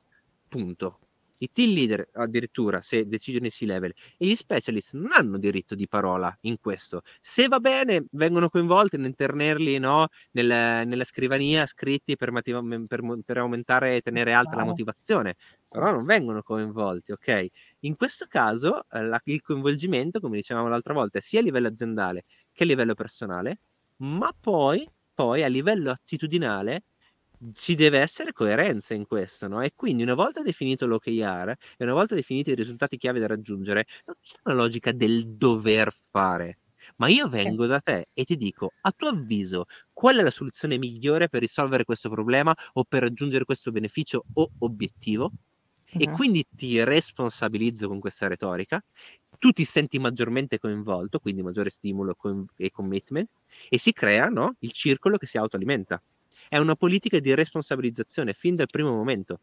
Punto. 0.49 0.99
I 1.43 1.51
team 1.51 1.73
leader 1.73 2.09
addirittura, 2.13 2.81
se 2.83 3.05
decidono 3.09 3.47
i 3.47 3.51
C-level, 3.51 3.93
e 4.17 4.27
gli 4.27 4.37
specialist 4.37 4.95
non 4.95 5.11
hanno 5.11 5.39
diritto 5.39 5.75
di 5.75 5.89
parola 5.89 6.33
in 6.43 6.59
questo. 6.61 7.03
Se 7.21 7.49
va 7.49 7.59
bene, 7.59 8.05
vengono 8.13 8.49
coinvolti 8.49 8.97
nel 8.97 9.17
tenerli 9.17 9.79
no, 9.79 10.07
nel, 10.33 10.87
nella 10.87 11.05
scrivania 11.05 11.67
scritti 11.67 12.15
per, 12.17 12.31
per, 12.33 13.23
per, 13.25 13.37
aumentare 13.39 13.97
e 13.97 14.01
tenere 14.03 14.33
alta 14.33 14.55
la 14.55 14.65
motivazione, 14.65 15.35
però 15.69 15.91
non 15.91 16.05
vengono 16.05 16.43
coinvolti, 16.43 17.11
ok? 17.11 17.47
In 17.81 17.97
questo 17.97 18.27
caso 18.29 18.85
eh, 18.93 19.05
la, 19.05 19.21
il 19.25 19.43
coinvolgimento, 19.43 20.21
come 20.21 20.37
dicevamo 20.37 20.69
l'altra 20.69 20.95
volta, 20.95 21.21
sia 21.21 21.41
a 21.41 21.43
livello 21.43 21.67
aziendale 21.67 22.25
che 22.53 22.63
a 22.63 22.67
livello 22.67 22.95
personale, 22.95 23.59
ma 23.97 24.33
poi, 24.39 24.89
poi 25.13 25.43
a 25.43 25.49
livello 25.49 25.91
attitudinale 25.91 26.85
ci 27.53 27.75
deve 27.75 27.99
essere 27.99 28.33
coerenza 28.33 28.95
in 28.95 29.07
questo, 29.07 29.49
no? 29.49 29.61
E 29.63 29.73
quindi 29.75 30.03
una 30.03 30.15
volta 30.15 30.43
definito 30.43 30.87
l'OKR 30.87 31.51
e 31.77 31.85
una 31.85 31.95
volta 31.95 32.15
definiti 32.15 32.51
i 32.51 32.55
risultati 32.55 32.97
chiave 32.97 33.19
da 33.21 33.27
raggiungere, 33.27 33.87
non 34.07 34.17
c'è 34.21 34.37
una 34.45 34.55
logica 34.55 34.93
del 34.93 35.37
dover 35.37 35.93
fare. 36.11 36.59
Ma 36.97 37.09
io 37.09 37.29
vengo 37.29 37.67
da 37.67 37.81
te 37.81 38.07
e 38.13 38.25
ti 38.25 38.37
dico, 38.37 38.75
a 38.81 38.93
tuo 38.93 39.09
avviso, 39.09 39.65
qual 39.93 40.17
è 40.17 40.23
la 40.23 40.31
soluzione 40.31 40.79
migliore 40.79 41.29
per 41.29 41.41
risolvere 41.41 41.85
questo 41.85 42.11
problema 42.11 42.55
o 42.75 42.85
per 42.85 43.03
raggiungere 43.03 43.45
questo 43.45 43.71
beneficio 43.71 44.27
o 44.33 44.53
obiettivo? 44.59 45.33
E 45.97 46.09
quindi 46.09 46.45
ti 46.51 46.83
responsabilizzo 46.85 47.87
con 47.89 48.01
questa 48.01 48.27
retorica, 48.27 48.83
tu 49.39 49.51
ti 49.53 49.65
senti 49.65 49.99
maggiormente 49.99 50.59
coinvolto, 50.59 51.19
quindi 51.19 51.43
maggiore 51.43 51.71
stimolo 51.71 52.17
e 52.57 52.71
commitment, 52.71 53.31
e 53.69 53.79
si 53.79 53.93
crea 53.93 54.29
no, 54.29 54.55
il 54.61 54.73
circolo 54.73 55.17
che 55.19 55.27
si 55.27 55.39
autoalimenta 55.39 56.03
è 56.53 56.59
una 56.59 56.75
politica 56.75 57.19
di 57.19 57.35
responsabilizzazione 57.35 58.35
fin 58.35 58.55
dal 58.55 58.67
primo 58.67 58.91
momento. 58.91 59.41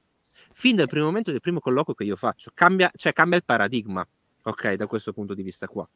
Fin 0.51 0.75
dal 0.75 0.87
primo 0.87 1.05
momento 1.05 1.31
del 1.31 1.39
primo 1.39 1.59
colloquio 1.59 1.95
che 1.95 2.03
io 2.03 2.15
faccio, 2.15 2.51
cambia, 2.53 2.91
cioè 2.95 3.13
cambia 3.13 3.35
il 3.35 3.43
paradigma, 3.43 4.07
ok, 4.43 4.73
da 4.73 4.85
questo 4.85 5.11
punto 5.11 5.33
di 5.33 5.41
vista 5.41 5.67
qua. 5.67 5.89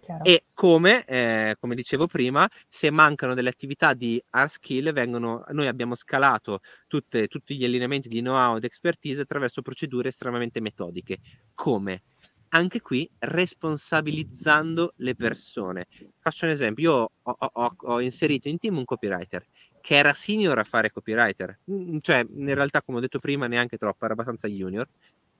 Chiaro. 0.00 0.24
E 0.24 0.46
come, 0.52 1.04
eh, 1.04 1.54
come, 1.60 1.76
dicevo 1.76 2.08
prima, 2.08 2.50
se 2.66 2.90
mancano 2.90 3.34
delle 3.34 3.48
attività 3.48 3.94
di 3.94 4.20
hard 4.30 4.48
skill, 4.48 4.92
vengono, 4.92 5.44
noi 5.50 5.68
abbiamo 5.68 5.94
scalato 5.94 6.62
tutte, 6.88 7.28
tutti 7.28 7.56
gli 7.56 7.64
allineamenti 7.64 8.08
di 8.08 8.18
know-how 8.18 8.56
ed 8.56 8.64
expertise 8.64 9.22
attraverso 9.22 9.62
procedure 9.62 10.08
estremamente 10.08 10.58
metodiche. 10.58 11.20
Come? 11.54 12.02
Anche 12.48 12.80
qui 12.80 13.08
responsabilizzando 13.20 14.94
le 14.96 15.14
persone. 15.14 15.86
Faccio 16.18 16.46
un 16.46 16.50
esempio, 16.50 16.82
io 16.90 17.10
ho, 17.22 17.36
ho, 17.38 17.74
ho 17.76 18.00
inserito 18.00 18.48
in 18.48 18.58
team 18.58 18.78
un 18.78 18.84
copywriter 18.84 19.46
che 19.80 19.94
era 19.96 20.12
senior 20.12 20.58
a 20.58 20.64
fare 20.64 20.90
copywriter, 20.90 21.60
cioè 22.00 22.26
in 22.28 22.54
realtà 22.54 22.82
come 22.82 22.98
ho 22.98 23.00
detto 23.00 23.18
prima 23.18 23.46
neanche 23.46 23.76
troppo, 23.76 24.04
era 24.04 24.14
abbastanza 24.14 24.48
junior, 24.48 24.88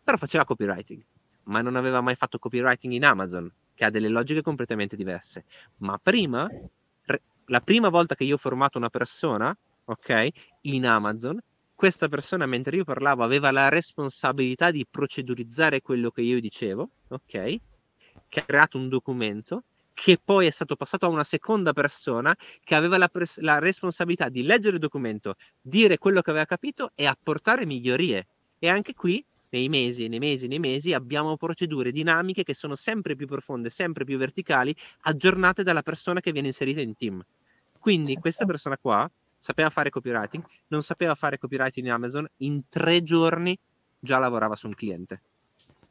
però 0.02 0.16
faceva 0.16 0.44
copywriting, 0.44 1.04
ma 1.44 1.60
non 1.60 1.76
aveva 1.76 2.00
mai 2.00 2.14
fatto 2.14 2.38
copywriting 2.38 2.92
in 2.92 3.04
Amazon, 3.04 3.52
che 3.74 3.84
ha 3.84 3.90
delle 3.90 4.08
logiche 4.08 4.42
completamente 4.42 4.96
diverse. 4.96 5.44
Ma 5.78 5.98
prima, 6.02 6.48
la 7.46 7.60
prima 7.60 7.88
volta 7.88 8.14
che 8.14 8.24
io 8.24 8.34
ho 8.34 8.38
formato 8.38 8.78
una 8.78 8.90
persona, 8.90 9.56
ok, 9.84 10.28
in 10.62 10.86
Amazon, 10.86 11.40
questa 11.74 12.08
persona 12.08 12.46
mentre 12.46 12.76
io 12.76 12.84
parlavo 12.84 13.22
aveva 13.22 13.50
la 13.50 13.68
responsabilità 13.68 14.70
di 14.70 14.86
procedurizzare 14.88 15.80
quello 15.80 16.10
che 16.10 16.20
io 16.20 16.38
dicevo, 16.40 16.90
ok, 17.08 17.60
che 18.28 18.40
ha 18.40 18.44
creato 18.44 18.76
un 18.76 18.88
documento 18.88 19.64
che 20.02 20.18
poi 20.24 20.46
è 20.46 20.50
stato 20.50 20.76
passato 20.76 21.04
a 21.04 21.10
una 21.10 21.24
seconda 21.24 21.74
persona 21.74 22.34
che 22.64 22.74
aveva 22.74 22.96
la, 22.96 23.08
pres- 23.08 23.38
la, 23.40 23.58
responsabilità 23.58 24.30
di 24.30 24.42
leggere 24.42 24.76
il 24.76 24.80
documento, 24.80 25.34
dire 25.60 25.98
quello 25.98 26.22
che 26.22 26.30
aveva 26.30 26.46
capito 26.46 26.92
e 26.94 27.04
apportare 27.04 27.66
migliorie. 27.66 28.26
E 28.58 28.70
anche 28.70 28.94
qui, 28.94 29.22
nei 29.50 29.68
mesi, 29.68 30.08
nei 30.08 30.18
mesi, 30.18 30.46
nei 30.46 30.58
mesi, 30.58 30.94
abbiamo 30.94 31.36
procedure 31.36 31.92
dinamiche 31.92 32.44
che 32.44 32.54
sono 32.54 32.76
sempre 32.76 33.14
più 33.14 33.26
profonde, 33.26 33.68
sempre 33.68 34.04
più 34.04 34.16
verticali, 34.16 34.74
aggiornate 35.02 35.62
dalla 35.62 35.82
persona 35.82 36.20
che 36.20 36.32
viene 36.32 36.48
inserita 36.48 36.80
in 36.80 36.96
team. 36.96 37.22
Quindi 37.78 38.12
certo. 38.12 38.20
questa 38.20 38.46
persona 38.46 38.78
qua 38.78 39.10
sapeva 39.36 39.68
fare 39.68 39.90
copywriting, 39.90 40.42
non 40.68 40.82
sapeva 40.82 41.14
fare 41.14 41.36
copywriting 41.36 41.84
in 41.84 41.92
Amazon, 41.92 42.26
in 42.38 42.62
tre 42.70 43.02
giorni 43.02 43.54
già 43.98 44.16
lavorava 44.16 44.56
su 44.56 44.66
un 44.66 44.72
cliente. 44.72 45.20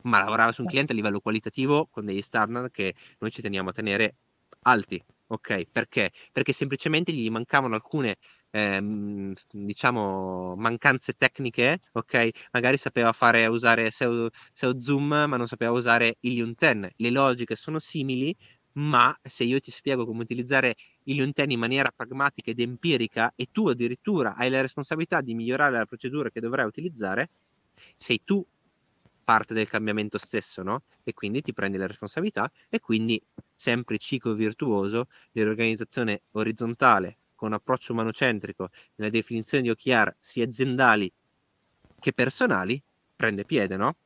Ma 0.04 0.20
lavorava 0.24 0.52
su 0.52 0.62
un 0.62 0.68
cliente 0.68 0.94
a 0.94 0.96
livello 0.96 1.20
qualitativo 1.20 1.88
con 1.92 2.06
degli 2.06 2.22
standard 2.22 2.72
che 2.72 2.96
noi 3.20 3.32
ci 3.32 3.42
teniamo 3.42 3.70
a 3.70 3.74
tenere 3.74 4.16
alti. 4.62 5.04
Ok, 5.32 5.66
perché? 5.72 6.12
Perché 6.32 6.54
semplicemente 6.54 7.12
gli 7.12 7.30
mancavano 7.30 7.76
alcune 7.76 8.16
ehm, 8.50 9.34
diciamo 9.52 10.56
mancanze 10.56 11.14
tecniche, 11.14 11.80
ok? 11.92 12.30
Magari 12.52 12.78
sapeva 12.78 13.12
fare 13.12 13.46
usare 13.46 13.92
SEO, 13.92 14.30
SEO 14.54 14.80
Zoom, 14.80 15.06
ma 15.28 15.38
non 15.38 15.46
sapeva 15.48 15.72
usare 15.72 16.16
Ilium 16.22 16.54
10. 16.56 16.92
Le 16.96 17.10
logiche 17.12 17.56
sono 17.56 17.78
simili, 17.78 18.36
ma 18.74 19.16
se 19.22 19.44
io 19.44 19.60
ti 19.60 19.70
spiego 19.70 20.06
come 20.06 20.22
utilizzare 20.24 20.76
Ilium 21.04 21.32
10 21.32 21.54
in 21.54 21.60
maniera 21.60 21.92
pragmatica 21.96 22.50
ed 22.50 22.60
empirica 22.60 23.34
e 23.36 23.50
tu 23.52 23.68
addirittura 23.68 24.34
hai 24.36 24.50
la 24.50 24.62
responsabilità 24.62 25.22
di 25.22 25.36
migliorare 25.36 25.74
la 25.78 25.86
procedura 25.86 26.30
che 26.32 26.40
dovrai 26.40 26.66
utilizzare, 26.66 27.30
sei 27.96 28.22
tu 28.24 28.46
parte 29.30 29.54
del 29.54 29.70
cambiamento 29.70 30.18
stesso, 30.18 30.64
no? 30.64 30.82
E 31.04 31.14
quindi 31.14 31.44
ti 31.44 31.54
prendi 31.54 31.78
la 31.78 31.86
responsabilità 31.86 32.52
e 32.68 32.80
quindi 32.80 33.22
sempre 33.54 34.00
ciclo 34.00 34.34
virtuoso 34.34 35.06
dell'organizzazione 35.32 36.24
orizzontale 36.32 37.18
con 37.36 37.54
approccio 37.54 37.94
umanocentrico 37.94 38.72
nella 38.96 39.12
definizione 39.12 39.62
di 39.62 39.70
OKR 39.70 40.16
sia 40.18 40.46
aziendali 40.46 41.14
che 42.00 42.12
personali 42.12 42.82
prende 43.16 43.46
piede, 43.46 43.78
no? 43.78 43.98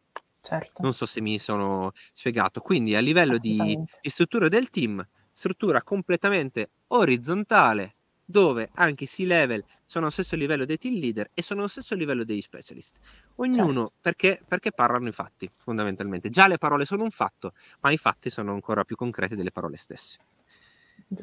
Certo. 0.42 0.82
Non 0.82 0.92
so 0.92 1.06
se 1.06 1.22
mi 1.22 1.40
sono 1.40 1.94
spiegato. 2.12 2.60
Quindi 2.60 2.94
a 2.94 3.00
livello 3.00 3.38
di, 3.38 3.82
di 4.02 4.10
struttura 4.10 4.50
del 4.50 4.70
team, 4.70 5.08
struttura 5.32 5.84
completamente 5.84 6.72
orizzontale, 6.88 7.96
dove 8.26 8.70
anche 8.74 9.04
i 9.04 9.08
C-level 9.08 9.64
sono 9.86 10.06
allo 10.06 10.14
stesso 10.14 10.36
livello 10.36 10.66
dei 10.66 10.78
team 10.78 10.96
leader 10.96 11.30
e 11.34 11.42
sono 11.42 11.62
allo 11.62 11.70
stesso 11.70 11.96
livello 11.96 12.24
degli 12.24 12.42
specialist. 12.42 12.98
Ognuno 13.36 13.82
certo. 13.82 13.94
perché, 14.02 14.42
perché, 14.48 14.72
parlano 14.72 15.08
i 15.08 15.12
fatti, 15.12 15.50
fondamentalmente. 15.54 16.30
Già 16.30 16.48
le 16.48 16.58
parole 16.58 16.86
sono 16.86 17.04
un 17.04 17.12
fatto, 17.12 17.54
ma 17.82 17.92
i 17.92 17.98
fatti 17.98 18.30
sono 18.30 18.54
ancora 18.54 18.84
più 18.84 18.96
concreti 18.96 19.36
delle 19.36 19.52
parole 19.52 19.78
stesse. 19.78 20.20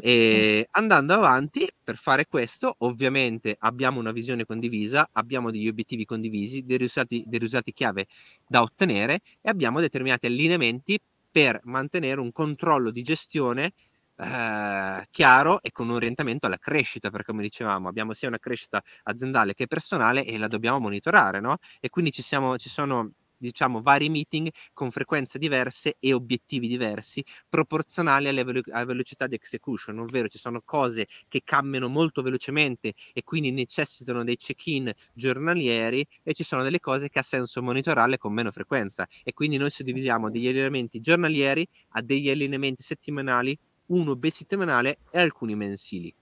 E 0.01 0.69
andando 0.73 1.15
avanti, 1.15 1.69
per 1.83 1.97
fare 1.97 2.27
questo, 2.27 2.75
ovviamente 2.79 3.57
abbiamo 3.59 3.99
una 3.99 4.13
visione 4.13 4.45
condivisa, 4.45 5.09
abbiamo 5.13 5.51
degli 5.51 5.69
obiettivi 5.69 6.05
condivisi, 6.05 6.65
dei 6.65 6.77
risultati, 6.77 7.25
dei 7.27 7.39
risultati 7.39 7.73
chiave 7.73 8.07
da 8.47 8.63
ottenere 8.63 9.21
e 9.41 9.49
abbiamo 9.49 9.81
determinati 9.81 10.27
allineamenti 10.27 10.99
per 11.31 11.61
mantenere 11.65 12.21
un 12.21 12.33
controllo 12.33 12.91
di 12.91 13.03
gestione 13.03 13.73
eh, 14.21 15.07
chiaro 15.11 15.63
e 15.63 15.73
con 15.73 15.89
un 15.89 15.95
orientamento 15.95 16.47
alla 16.47 16.59
crescita, 16.59 17.11
perché 17.11 17.31
come 17.31 17.43
dicevamo 17.43 17.89
abbiamo 17.89 18.13
sia 18.13 18.29
una 18.29 18.39
crescita 18.39 18.83
aziendale 19.05 19.55
che 19.55 19.67
personale 19.67 20.25
e 20.25 20.39
la 20.39 20.49
dobbiamo 20.49 20.79
monitorare, 20.79 21.41
no? 21.41 21.59
E 21.81 21.89
quindi 21.89 22.11
ci, 22.13 22.23
siamo, 22.23 22.57
ci 22.59 22.69
sono 22.69 23.13
diciamo, 23.41 23.81
vari 23.81 24.09
meeting 24.11 24.51
con 24.73 24.91
frequenze 24.91 25.39
diverse 25.39 25.97
e 25.99 26.13
obiettivi 26.13 26.69
diversi, 26.69 27.25
proporzionali 27.49 28.29
alla, 28.29 28.45
velo- 28.45 28.61
alla, 28.71 28.85
velocità 28.85 29.27
di 29.27 29.35
execution, 29.35 29.99
ovvero 29.99 30.29
ci 30.29 30.39
sono 30.39 30.61
cose 30.63 31.07
che 31.29 31.41
cambiano 31.43 31.89
molto 31.89 32.23
velocemente 32.23 32.93
e 33.13 33.23
quindi 33.25 33.51
necessitano 33.51 34.25
dei 34.25 34.37
check-in 34.37 34.93
giornalieri 35.15 36.07
e 36.23 36.35
ci 36.35 36.45
sono 36.45 36.63
delle 36.63 36.81
cose 36.81 37.09
che 37.09 37.19
ha 37.19 37.23
senso 37.23 37.63
monitorarle 37.63 38.19
con 38.19 38.33
meno 38.33 38.51
frequenza 38.51 39.07
e 39.25 39.33
quindi 39.33 39.57
noi 39.57 39.71
suddivisiamo 39.71 40.31
degli 40.31 40.49
allenamenti 40.49 41.01
giornalieri 41.01 41.67
a 41.91 42.03
degli 42.03 42.29
allenamenti 42.29 42.83
settimanali, 42.83 43.59
uno 43.91 44.17
bisettimanale 44.17 44.99
e 45.11 45.21
alcuni 45.21 45.55
mensili 45.55 46.15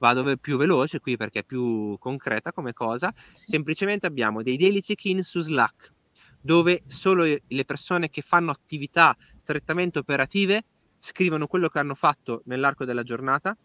vado 0.00 0.36
più 0.38 0.56
veloce 0.56 0.98
qui 0.98 1.16
perché 1.16 1.40
è 1.40 1.44
più 1.44 1.96
concreta 1.98 2.52
come 2.52 2.72
cosa. 2.72 3.12
Sì. 3.34 3.50
Semplicemente 3.50 4.06
abbiamo 4.06 4.42
dei 4.42 4.56
daily 4.56 4.80
check-in 4.80 5.22
su 5.22 5.40
Slack 5.40 5.92
dove 6.40 6.82
solo 6.86 7.24
le 7.24 7.64
persone 7.66 8.08
che 8.08 8.22
fanno 8.22 8.50
attività 8.50 9.14
strettamente 9.36 9.98
operative 9.98 10.64
scrivono 10.98 11.46
quello 11.46 11.68
che 11.68 11.78
hanno 11.78 11.94
fatto 11.94 12.40
nell'arco 12.46 12.86
della 12.86 13.02
giornata 13.02 13.56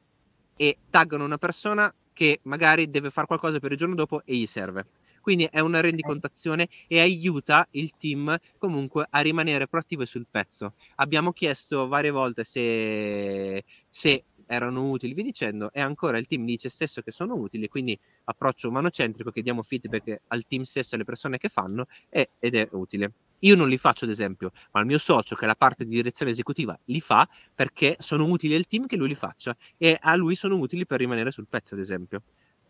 e 0.58 0.78
taggano 0.90 1.24
una 1.24 1.38
persona 1.38 1.94
che 2.12 2.40
magari 2.44 2.90
deve 2.90 3.10
fare 3.10 3.28
qualcosa 3.28 3.60
per 3.60 3.72
il 3.72 3.78
giorno 3.78 3.96
dopo 3.96 4.22
e 4.26 4.36
gli 4.36 4.46
serve. 4.46 4.88
Quindi 5.26 5.48
è 5.50 5.60
una 5.60 5.80
rendicontazione 5.80 6.70
e 6.86 7.00
aiuta 7.00 7.68
il 7.72 7.98
team 7.98 8.38
comunque 8.60 9.08
a 9.10 9.22
rimanere 9.22 9.68
proattivo 9.68 10.04
e 10.04 10.06
sul 10.06 10.28
pezzo. 10.30 10.74
Abbiamo 10.98 11.34
chiesto 11.34 11.88
varie 11.88 12.12
volte 12.12 12.44
se, 12.44 13.64
se 13.90 14.24
erano 14.46 14.88
utili, 14.88 15.16
vi 15.16 15.24
dicendo, 15.24 15.72
e 15.74 15.82
ancora 15.82 16.20
il 16.20 16.28
team 16.28 16.46
dice 16.46 16.70
stesso 16.70 17.02
che 17.02 17.10
sono 17.10 17.34
utili, 17.34 17.68
quindi 17.68 17.98
approccio 18.26 18.70
umanocentrico 18.70 19.32
che 19.32 19.42
diamo 19.42 19.64
feedback 19.64 20.22
al 20.28 20.46
team 20.48 20.62
stesso, 20.62 20.94
alle 20.94 21.06
persone 21.06 21.40
che 21.40 21.50
fanno, 21.50 21.88
è, 22.08 22.30
ed 22.38 22.54
è 22.54 22.68
utile. 22.74 23.14
Io 23.40 23.56
non 23.56 23.68
li 23.68 23.80
faccio 23.80 24.06
ad 24.06 24.12
esempio, 24.12 24.52
ma 24.74 24.80
il 24.82 24.86
mio 24.86 25.00
socio, 25.00 25.36
che 25.36 25.46
è 25.46 25.48
la 25.48 25.56
parte 25.56 25.86
di 25.86 25.96
direzione 25.96 26.30
esecutiva, 26.34 26.80
li 26.86 27.02
fa 27.02 27.28
perché 27.56 27.96
sono 27.98 28.26
utili 28.26 28.54
al 28.54 28.68
team 28.68 28.86
che 28.86 28.96
lui 28.96 29.08
li 29.08 29.16
faccia 29.16 29.58
e 29.76 29.98
a 30.00 30.16
lui 30.16 30.36
sono 30.36 30.56
utili 30.58 30.86
per 30.86 31.00
rimanere 31.00 31.32
sul 31.32 31.48
pezzo, 31.50 31.74
ad 31.74 31.80
esempio. 31.80 32.22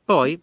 Poi, 0.05 0.41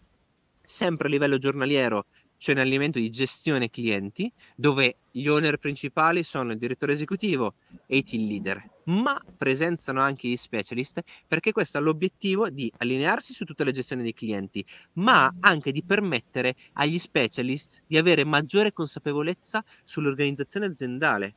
sempre 0.63 1.07
a 1.07 1.11
livello 1.11 1.37
giornaliero, 1.37 2.05
c'è 2.37 2.51
un 2.51 2.57
allenamento 2.57 2.99
di 2.99 3.09
gestione 3.09 3.69
clienti 3.69 4.31
dove 4.55 4.97
gli 5.11 5.27
owner 5.27 5.57
principali 5.57 6.23
sono 6.23 6.51
il 6.51 6.57
direttore 6.57 6.93
esecutivo 6.93 7.55
e 7.85 7.97
i 7.97 8.03
team 8.03 8.27
leader, 8.27 8.69
ma 8.85 9.17
presenziano 9.37 10.01
anche 10.01 10.27
gli 10.27 10.35
specialist 10.35 11.01
perché 11.27 11.51
questo 11.51 11.77
ha 11.77 11.81
l'obiettivo 11.81 12.49
di 12.49 12.71
allinearsi 12.77 13.33
su 13.33 13.45
tutta 13.45 13.63
la 13.63 13.71
gestione 13.71 14.03
dei 14.03 14.13
clienti, 14.13 14.65
ma 14.93 15.33
anche 15.39 15.71
di 15.71 15.83
permettere 15.83 16.55
agli 16.73 16.99
specialist 16.99 17.83
di 17.87 17.97
avere 17.97 18.25
maggiore 18.25 18.73
consapevolezza 18.73 19.63
sull'organizzazione 19.85 20.65
aziendale. 20.65 21.35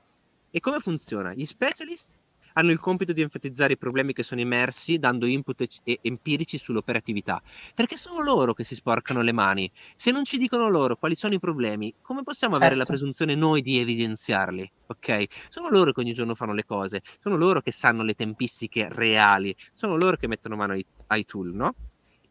E 0.50 0.60
come 0.60 0.80
funziona? 0.80 1.34
Gli 1.34 1.44
specialist 1.44 2.16
hanno 2.58 2.70
il 2.70 2.80
compito 2.80 3.12
di 3.12 3.20
enfatizzare 3.20 3.74
i 3.74 3.78
problemi 3.78 4.12
che 4.12 4.22
sono 4.22 4.40
emersi 4.40 4.98
dando 4.98 5.26
input 5.26 5.66
e- 5.84 5.98
empirici 6.02 6.58
sull'operatività, 6.58 7.42
perché 7.74 7.96
sono 7.96 8.22
loro 8.22 8.54
che 8.54 8.64
si 8.64 8.74
sporcano 8.74 9.22
le 9.22 9.32
mani. 9.32 9.70
Se 9.94 10.10
non 10.10 10.24
ci 10.24 10.38
dicono 10.38 10.68
loro 10.68 10.96
quali 10.96 11.16
sono 11.16 11.34
i 11.34 11.38
problemi, 11.38 11.94
come 12.00 12.22
possiamo 12.22 12.54
certo. 12.54 12.66
avere 12.66 12.78
la 12.78 12.86
certo. 12.86 12.98
presunzione 12.98 13.34
noi 13.34 13.62
di 13.62 13.78
evidenziarli? 13.78 14.70
Ok? 14.86 15.24
Sono 15.48 15.68
loro 15.68 15.92
che 15.92 16.00
ogni 16.00 16.12
giorno 16.12 16.34
fanno 16.34 16.52
le 16.52 16.64
cose, 16.64 17.02
sono 17.20 17.36
loro 17.36 17.60
che 17.60 17.72
sanno 17.72 18.02
le 18.02 18.14
tempistiche 18.14 18.88
reali, 18.90 19.54
sono 19.74 19.96
loro 19.96 20.16
che 20.16 20.26
mettono 20.26 20.56
mano 20.56 20.72
ai, 20.72 20.84
ai 21.08 21.24
tool, 21.24 21.52
no? 21.52 21.74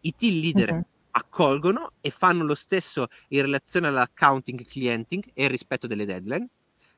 I 0.02 0.14
team 0.16 0.42
leader 0.42 0.70
uh-huh 0.72 0.86
accolgono 1.18 1.94
e 2.02 2.10
fanno 2.10 2.44
lo 2.44 2.56
stesso 2.56 3.08
in 3.30 3.42
relazione 3.42 3.88
all'accounting 3.88 4.66
clienting 4.66 5.24
e 5.34 5.46
il 5.46 5.50
rispetto 5.50 5.88
delle 5.88 6.06
deadline. 6.06 6.46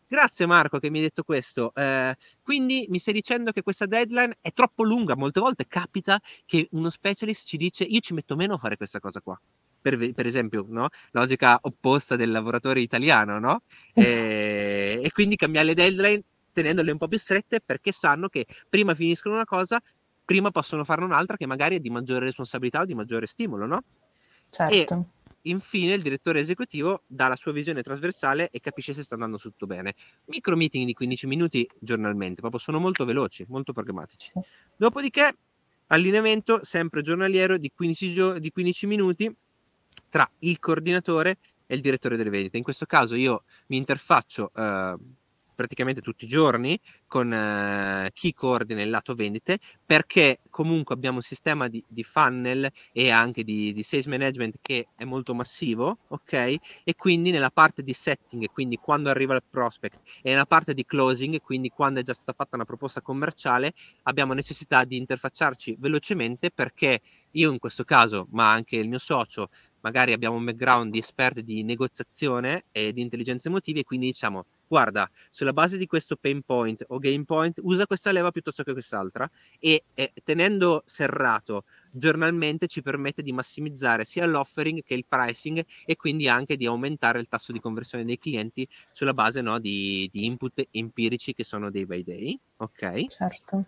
Grazie 0.10 0.46
Marco 0.46 0.80
che 0.80 0.90
mi 0.90 1.00
hai 1.00 1.04
detto 1.04 1.24
questo. 1.24 1.74
Eh, 1.76 2.16
quindi 2.42 2.86
mi 2.90 2.98
stai 2.98 3.14
dicendo 3.14 3.52
che 3.52 3.62
questa 3.62 3.86
deadline 3.86 4.38
è 4.40 4.52
troppo 4.54 4.84
lunga. 4.84 5.18
Molte 5.18 5.42
volte 5.42 5.68
capita 5.68 6.20
che 6.46 6.68
uno 6.72 6.90
specialist 6.90 7.46
ci 7.46 7.58
dice 7.58 7.84
io 7.84 8.00
ci 8.00 8.14
metto 8.14 8.36
meno 8.36 8.54
a 8.54 8.58
fare 8.58 8.78
questa 8.78 9.00
cosa 9.00 9.20
qua. 9.20 9.40
Per, 9.80 10.14
per 10.14 10.26
esempio, 10.26 10.66
no? 10.70 10.88
logica 11.12 11.60
opposta 11.62 12.16
del 12.16 12.32
lavoratore 12.32 12.80
italiano, 12.80 13.40
no? 13.40 13.62
E, 13.94 15.02
e 15.04 15.12
quindi 15.12 15.36
cambiare 15.36 15.68
le 15.68 15.74
deadline 15.74 16.24
tenendole 16.54 16.92
un 16.92 16.98
po' 16.98 17.08
più 17.08 17.20
strette 17.20 17.60
perché 17.62 17.92
sanno 17.92 18.30
che 18.30 18.46
prima 18.70 18.96
finiscono 18.96 19.36
una 19.36 19.46
cosa, 19.46 19.82
prima 20.24 20.52
possono 20.52 20.84
farne 20.84 21.06
un'altra 21.06 21.36
che 21.36 21.46
magari 21.46 21.76
è 21.76 21.80
di 21.80 21.90
maggiore 21.90 22.26
responsabilità 22.26 22.82
o 22.82 22.86
di 22.86 22.96
maggiore 22.96 23.26
stimolo, 23.26 23.66
no? 23.66 23.84
Certo. 24.50 24.74
E 24.74 25.06
infine 25.50 25.94
il 25.94 26.02
direttore 26.02 26.40
esecutivo 26.40 27.04
dà 27.08 27.28
la 27.28 27.36
sua 27.36 27.52
visione 27.52 27.82
trasversale 27.82 28.50
e 28.50 28.60
capisce 28.60 28.94
se 28.94 29.04
sta 29.04 29.16
andando 29.16 29.38
tutto 29.38 29.66
bene. 29.66 29.96
Micro 30.26 30.56
meeting 30.56 30.86
di 30.86 30.94
15 30.94 31.28
minuti 31.28 31.70
giornalmente, 31.80 32.42
proprio 32.42 32.60
sono 32.60 32.80
molto 32.80 33.06
veloci, 33.06 33.46
molto 33.48 33.74
pragmatici. 33.74 34.30
Sì. 34.30 34.40
Dopodiché 34.76 35.38
allineamento 35.88 36.64
sempre 36.64 37.02
giornaliero 37.02 37.58
di 37.58 37.72
15, 37.74 38.14
gio- 38.14 38.40
di 38.40 38.52
15 38.52 38.86
minuti 38.88 39.36
tra 40.10 40.30
il 40.40 40.60
coordinatore 40.60 41.38
e 41.66 41.76
il 41.76 41.82
direttore 41.82 42.18
delle 42.18 42.30
vendite. 42.30 42.58
In 42.58 42.64
questo 42.64 42.86
caso 42.86 43.16
io 43.16 43.44
mi 43.68 43.78
interfaccio 43.78 44.52
eh, 44.56 44.96
praticamente 45.58 46.02
tutti 46.02 46.26
i 46.26 46.28
giorni 46.28 46.80
con 47.08 47.34
eh, 47.34 48.12
chi 48.14 48.32
coordina 48.36 48.84
il 48.84 48.90
lato 48.90 49.16
vendite 49.16 49.58
perché 49.84 50.42
comunque 50.52 50.94
abbiamo 50.94 51.18
un 51.18 51.24
sistema 51.24 51.68
di, 51.68 51.84
di 51.88 52.04
funnel 52.04 52.72
e 52.94 53.10
anche 53.10 53.44
di, 53.44 53.74
di, 53.74 53.82
sales 53.82 54.06
management 54.06 54.60
che 54.62 54.90
è 54.96 55.04
molto 55.04 55.34
massivo 55.34 55.98
ok? 56.10 56.34
E 56.84 56.96
quindi 56.96 57.32
nella 57.32 57.50
parte 57.50 57.82
di 57.82 57.94
setting 57.94 58.46
quindi 58.52 58.78
quando 58.78 59.10
arriva 59.10 59.34
il 59.34 59.44
prospect 59.50 60.00
e 60.22 60.30
nella 60.30 60.46
parte 60.46 60.76
di 60.76 60.86
closing 60.86 61.42
quindi 61.42 61.70
quando 61.70 62.02
è 62.02 62.04
già 62.04 62.14
stata 62.14 62.34
fatta 62.34 62.56
una 62.56 62.66
proposta 62.66 63.02
commerciale 63.02 63.74
abbiamo 64.04 64.34
necessità 64.34 64.84
di 64.84 64.98
interfacciarci 64.98 65.78
velocemente 65.80 66.52
perché 66.52 67.02
io 67.32 67.52
in 67.52 67.58
questo 67.58 67.84
caso 67.84 68.28
ma 68.30 68.52
anche 68.52 68.76
il 68.76 68.88
mio 68.88 69.00
socio 69.00 69.50
magari 69.82 70.14
abbiamo 70.14 70.36
un 70.36 70.46
background 70.46 70.92
di 70.92 71.00
esperti 71.00 71.44
di 71.44 71.64
negoziazione 71.64 72.66
e 72.72 72.94
di 72.94 73.02
intelligenza 73.02 73.48
emotiva 73.48 73.80
e 73.80 73.84
quindi 73.84 74.08
diciamo 74.08 74.46
guarda, 74.68 75.10
sulla 75.30 75.54
base 75.54 75.78
di 75.78 75.88
questo 75.88 76.16
pain 76.16 76.42
point 76.42 76.84
o 76.90 76.98
gain 77.00 77.26
point, 77.26 77.60
usa 77.64 77.86
questa 77.86 78.12
leva 78.12 78.32
piuttosto 78.32 78.64
che 78.64 78.74
quest'altra 78.74 79.30
e, 79.60 79.84
e 79.94 80.14
tenendo 80.24 80.84
serrato 80.86 81.64
giornalmente 81.92 82.68
ci 82.68 82.82
permette 82.82 83.24
di 83.24 83.32
massimizzare 83.32 84.06
sia 84.06 84.26
l'offering 84.26 84.84
che 84.84 84.94
il 84.94 85.06
pricing 85.08 85.66
e 85.86 85.96
quindi 85.96 86.28
anche 86.28 86.58
di 86.58 86.66
aumentare 86.66 87.20
il 87.20 87.28
tasso 87.28 87.52
di 87.52 87.60
conversione 87.60 88.06
dei 88.06 88.20
clienti 88.20 88.68
sulla 88.92 89.14
base 89.14 89.42
no, 89.42 89.60
di, 89.60 90.10
di, 90.12 90.26
input 90.26 90.68
empirici 90.72 91.34
che 91.34 91.44
sono 91.44 91.72
day 91.72 91.86
by 91.86 92.04
day. 92.04 92.40
Ok? 92.58 93.08
Certo. 93.08 93.66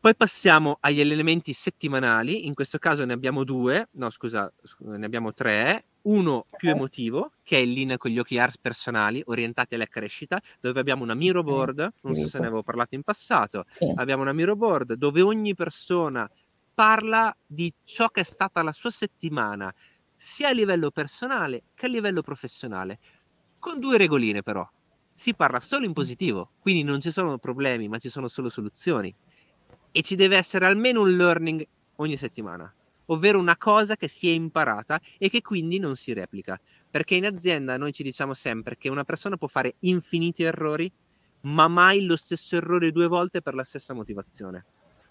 Poi 0.00 0.14
passiamo 0.14 0.78
agli 0.80 1.00
elementi 1.00 1.52
settimanali, 1.52 2.46
in 2.46 2.54
questo 2.54 2.78
caso 2.78 3.04
ne 3.04 3.12
abbiamo 3.12 3.42
due, 3.42 3.88
no 3.92 4.10
scusa, 4.10 4.50
ne 4.78 5.04
abbiamo 5.04 5.34
tre, 5.34 5.86
uno 6.02 6.46
più 6.56 6.70
emotivo, 6.70 7.32
che 7.42 7.56
è 7.56 7.60
in 7.60 7.72
linea 7.72 7.96
con 7.96 8.10
gli 8.10 8.18
OKR 8.18 8.52
personali 8.60 9.22
orientati 9.26 9.74
alla 9.74 9.86
crescita, 9.86 10.40
dove 10.60 10.80
abbiamo 10.80 11.02
una 11.02 11.14
miro 11.14 11.42
board, 11.42 11.92
non 12.02 12.14
so 12.14 12.28
se 12.28 12.38
ne 12.38 12.46
avevo 12.46 12.62
parlato 12.62 12.94
in 12.94 13.02
passato, 13.02 13.64
sì. 13.70 13.92
abbiamo 13.96 14.22
una 14.22 14.32
miro 14.32 14.56
board 14.56 14.94
dove 14.94 15.20
ogni 15.20 15.54
persona 15.54 16.30
parla 16.74 17.34
di 17.44 17.72
ciò 17.84 18.08
che 18.08 18.20
è 18.20 18.24
stata 18.24 18.62
la 18.62 18.72
sua 18.72 18.90
settimana, 18.90 19.72
sia 20.16 20.48
a 20.48 20.52
livello 20.52 20.90
personale 20.90 21.62
che 21.74 21.86
a 21.86 21.88
livello 21.88 22.22
professionale, 22.22 22.98
con 23.58 23.80
due 23.80 23.96
regoline 23.98 24.42
però. 24.42 24.68
Si 25.12 25.34
parla 25.34 25.58
solo 25.58 25.84
in 25.84 25.92
positivo, 25.92 26.50
quindi 26.60 26.84
non 26.84 27.00
ci 27.00 27.10
sono 27.10 27.38
problemi, 27.38 27.88
ma 27.88 27.98
ci 27.98 28.08
sono 28.08 28.28
solo 28.28 28.48
soluzioni. 28.48 29.12
E 29.90 30.02
ci 30.02 30.14
deve 30.14 30.36
essere 30.36 30.66
almeno 30.66 31.00
un 31.00 31.16
learning 31.16 31.66
ogni 31.96 32.16
settimana, 32.16 32.72
ovvero 33.08 33.38
una 33.38 33.56
cosa 33.56 33.96
che 33.96 34.08
si 34.08 34.28
è 34.28 34.32
imparata 34.32 35.00
e 35.18 35.28
che 35.28 35.42
quindi 35.42 35.78
non 35.78 35.96
si 35.96 36.12
replica. 36.12 36.58
Perché 36.90 37.14
in 37.14 37.26
azienda 37.26 37.76
noi 37.76 37.92
ci 37.92 38.02
diciamo 38.02 38.34
sempre 38.34 38.76
che 38.76 38.88
una 38.88 39.04
persona 39.04 39.36
può 39.36 39.48
fare 39.48 39.74
infiniti 39.80 40.42
errori, 40.42 40.90
ma 41.42 41.68
mai 41.68 42.06
lo 42.06 42.16
stesso 42.16 42.56
errore 42.56 42.92
due 42.92 43.06
volte 43.06 43.42
per 43.42 43.54
la 43.54 43.64
stessa 43.64 43.94
motivazione 43.94 44.64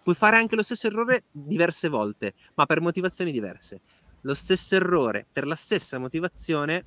puoi 0.07 0.15
fare 0.15 0.37
anche 0.37 0.55
lo 0.55 0.63
stesso 0.63 0.87
errore 0.87 1.25
diverse 1.29 1.89
volte, 1.89 2.33
ma 2.55 2.65
per 2.65 2.79
motivazioni 2.79 3.29
diverse. 3.29 3.81
Lo 4.21 4.33
stesso 4.35 4.75
errore 4.75 5.25
per 5.29 5.45
la 5.45 5.55
stessa 5.55 5.99
motivazione 5.99 6.85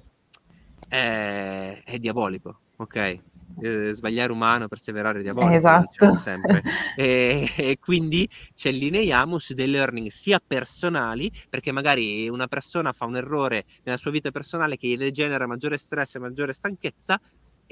è, 0.88 1.82
è 1.84 1.98
diabolico, 1.98 2.60
ok? 2.76 3.20
Eh, 3.58 3.92
sbagliare 3.92 4.32
umano, 4.32 4.68
perseverare 4.68 5.22
diabolico, 5.22 5.56
esatto. 5.56 5.86
diciamo 5.90 6.16
sempre. 6.16 6.62
e, 6.96 7.50
e, 7.56 7.76
quindi 7.78 8.28
ci 8.54 8.68
allineiamo 8.68 9.38
su 9.38 9.54
dei 9.54 9.68
learning 9.68 10.08
sia 10.08 10.40
personali, 10.44 11.30
perché 11.48 11.72
magari 11.72 12.28
una 12.28 12.46
persona 12.46 12.92
fa 12.92 13.06
un 13.06 13.16
errore 13.16 13.64
nella 13.82 13.98
sua 13.98 14.10
vita 14.10 14.30
personale 14.30 14.76
che 14.76 14.88
gli 14.88 15.10
genera 15.10 15.46
maggiore 15.46 15.76
stress 15.76 16.14
e 16.14 16.18
maggiore 16.18 16.52
stanchezza, 16.52 17.20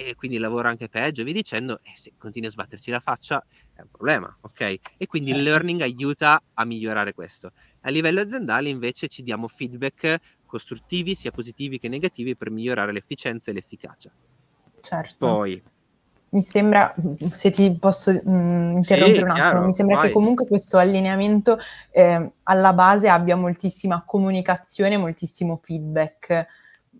e 0.01 0.15
quindi 0.15 0.39
lavora 0.39 0.69
anche 0.69 0.89
peggio, 0.89 1.25
vi 1.25 1.33
dicendo, 1.33 1.81
e 1.83 1.91
se 1.95 2.13
continui 2.17 2.49
a 2.49 2.53
sbatterci 2.53 2.89
la 2.89 3.01
faccia 3.01 3.45
è 3.73 3.81
un 3.81 3.89
problema, 3.91 4.39
ok? 4.43 4.77
E 4.97 5.07
quindi 5.07 5.31
il 5.31 5.39
certo. 5.39 5.51
learning 5.51 5.81
aiuta 5.81 6.41
a 6.55 6.65
migliorare 6.65 7.13
questo. 7.13 7.51
A 7.81 7.91
livello 7.91 8.21
aziendale 8.21 8.69
invece 8.69 9.09
ci 9.09 9.25
diamo 9.25 9.49
feedback 9.49 10.19
costruttivi, 10.47 11.17
sia 11.17 11.33
positivi 11.33 11.81
che 11.81 11.89
negativi, 11.89 12.37
per 12.37 12.51
migliorare 12.51 12.93
l'efficienza 12.93 13.51
e 13.51 13.55
l'efficacia. 13.55 14.15
Certo. 14.81 15.27
Poi, 15.27 15.63
mi 16.31 16.43
sembra, 16.43 16.95
se 17.19 17.51
ti 17.51 17.75
posso 17.79 18.13
mh, 18.13 18.31
mm, 18.31 18.71
interrompere 18.77 19.19
sì, 19.19 19.23
un 19.23 19.31
attimo, 19.31 19.49
chiaro, 19.49 19.65
mi 19.65 19.73
sembra 19.73 19.97
vai. 19.97 20.07
che 20.07 20.13
comunque 20.13 20.47
questo 20.47 20.77
allineamento 20.79 21.59
eh, 21.91 22.31
alla 22.43 22.73
base 22.73 23.09
abbia 23.09 23.37
moltissima 23.37 24.03
comunicazione, 24.05 24.97
moltissimo 24.97 25.59
feedback. 25.63 26.47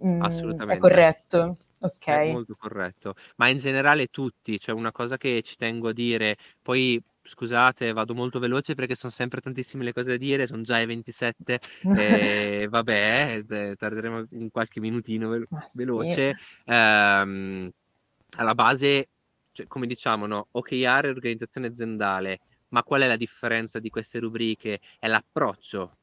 Mm, 0.05 0.23
Assolutamente. 0.23 0.75
È 0.75 0.79
corretto. 0.79 1.57
Ok. 1.81 2.07
È 2.07 2.33
molto 2.33 2.57
corretto. 2.59 3.15
Ma 3.37 3.49
in 3.49 3.59
generale 3.59 4.07
tutti, 4.07 4.59
cioè 4.59 4.75
una 4.75 4.93
cosa 4.93 5.17
che 5.17 5.43
ci 5.43 5.57
tengo 5.57 5.89
a 5.89 5.93
dire, 5.93 6.37
poi 6.63 7.03
scusate, 7.29 7.93
vado 7.93 8.15
molto 8.15 8.39
veloce 8.39 8.75
perché 8.75 8.95
sono 8.95 9.13
sempre 9.13 9.41
tantissime 9.41 9.85
le 9.85 9.93
cose 9.93 10.11
da 10.11 10.17
dire, 10.17 10.47
sono 10.47 10.63
già 10.63 10.79
i 10.79 10.87
27, 10.87 11.61
e 11.97 12.67
vabbè, 12.71 13.45
eh, 13.49 13.77
tarderemo 13.77 14.27
in 14.33 14.51
qualche 14.51 14.81
minutino 14.81 15.29
ve- 15.29 15.47
veloce. 15.73 16.37
Ehm, 16.65 17.71
alla 18.37 18.55
base, 18.55 19.09
cioè, 19.53 19.67
come 19.67 19.87
diciamo, 19.87 20.27
no? 20.27 20.49
OKR 20.53 21.05
è 21.05 21.09
organizzazione 21.09 21.69
aziendale, 21.69 22.41
ma 22.69 22.83
qual 22.83 23.03
è 23.03 23.07
la 23.07 23.17
differenza 23.17 23.79
di 23.79 23.91
queste 23.91 24.19
rubriche? 24.19 24.81
È 24.99 25.07
l'approccio 25.07 25.98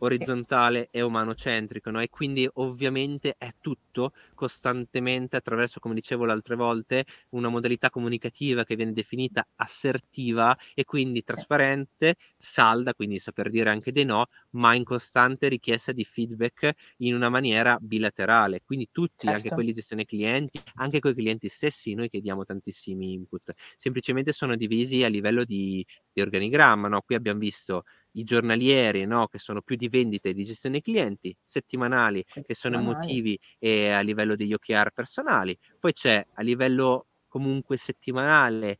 orizzontale 0.00 0.88
e 0.90 1.00
umanocentrico, 1.02 1.90
no? 1.90 2.00
e 2.00 2.08
quindi 2.08 2.48
ovviamente 2.54 3.34
è 3.38 3.50
tutto 3.60 4.12
costantemente 4.34 5.36
attraverso, 5.36 5.80
come 5.80 5.94
dicevo 5.94 6.24
le 6.24 6.32
altre 6.32 6.56
volte, 6.56 7.04
una 7.30 7.48
modalità 7.48 7.90
comunicativa 7.90 8.64
che 8.64 8.76
viene 8.76 8.92
definita 8.92 9.46
assertiva 9.56 10.56
e 10.74 10.84
quindi 10.84 11.22
trasparente, 11.24 12.16
salda, 12.36 12.94
quindi 12.94 13.18
saper 13.18 13.50
dire 13.50 13.70
anche 13.70 13.92
dei 13.92 14.04
no, 14.04 14.26
ma 14.50 14.74
in 14.74 14.84
costante 14.84 15.48
richiesta 15.48 15.92
di 15.92 16.04
feedback 16.04 16.72
in 16.98 17.14
una 17.14 17.28
maniera 17.28 17.78
bilaterale. 17.80 18.62
Quindi 18.64 18.88
tutti, 18.90 19.26
certo. 19.26 19.36
anche 19.36 19.48
quelli 19.50 19.72
gestione 19.72 20.04
clienti, 20.04 20.60
anche 20.76 21.00
con 21.00 21.10
i 21.12 21.14
clienti 21.14 21.48
stessi, 21.48 21.94
noi 21.94 22.08
chiediamo 22.08 22.44
tantissimi 22.44 23.12
input. 23.12 23.52
Semplicemente 23.76 24.32
sono 24.32 24.56
divisi 24.56 25.02
a 25.04 25.08
livello 25.08 25.44
di, 25.44 25.84
di 26.12 26.20
organigramma, 26.20 26.88
no? 26.88 27.02
Qui 27.02 27.14
abbiamo 27.14 27.38
visto 27.38 27.84
i 28.12 28.24
giornalieri, 28.24 29.04
no? 29.06 29.28
che 29.28 29.38
sono 29.38 29.62
più 29.62 29.76
di 29.76 29.88
vendite 29.88 30.30
e 30.30 30.34
di 30.34 30.44
gestione 30.44 30.80
clienti, 30.80 31.34
settimanali, 31.42 32.24
che 32.24 32.54
sono 32.54 32.78
emotivi 32.78 33.38
e 33.58 33.90
a 33.90 34.00
livello 34.00 34.36
degli 34.36 34.52
OKR 34.52 34.90
personali. 34.92 35.56
Poi 35.78 35.92
c'è 35.92 36.24
a 36.34 36.42
livello 36.42 37.06
comunque 37.28 37.76
settimanale, 37.76 38.78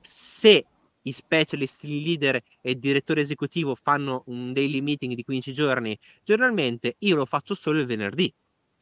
se 0.00 0.64
i 1.02 1.12
specialist, 1.12 1.84
i 1.84 2.02
leader 2.02 2.40
e 2.60 2.70
il 2.72 2.78
direttore 2.78 3.22
esecutivo 3.22 3.74
fanno 3.74 4.22
un 4.26 4.52
daily 4.52 4.80
meeting 4.80 5.14
di 5.14 5.22
15 5.22 5.52
giorni 5.52 5.98
giornalmente, 6.22 6.96
io 6.98 7.16
lo 7.16 7.26
faccio 7.26 7.54
solo 7.54 7.78
il 7.78 7.86
venerdì 7.86 8.32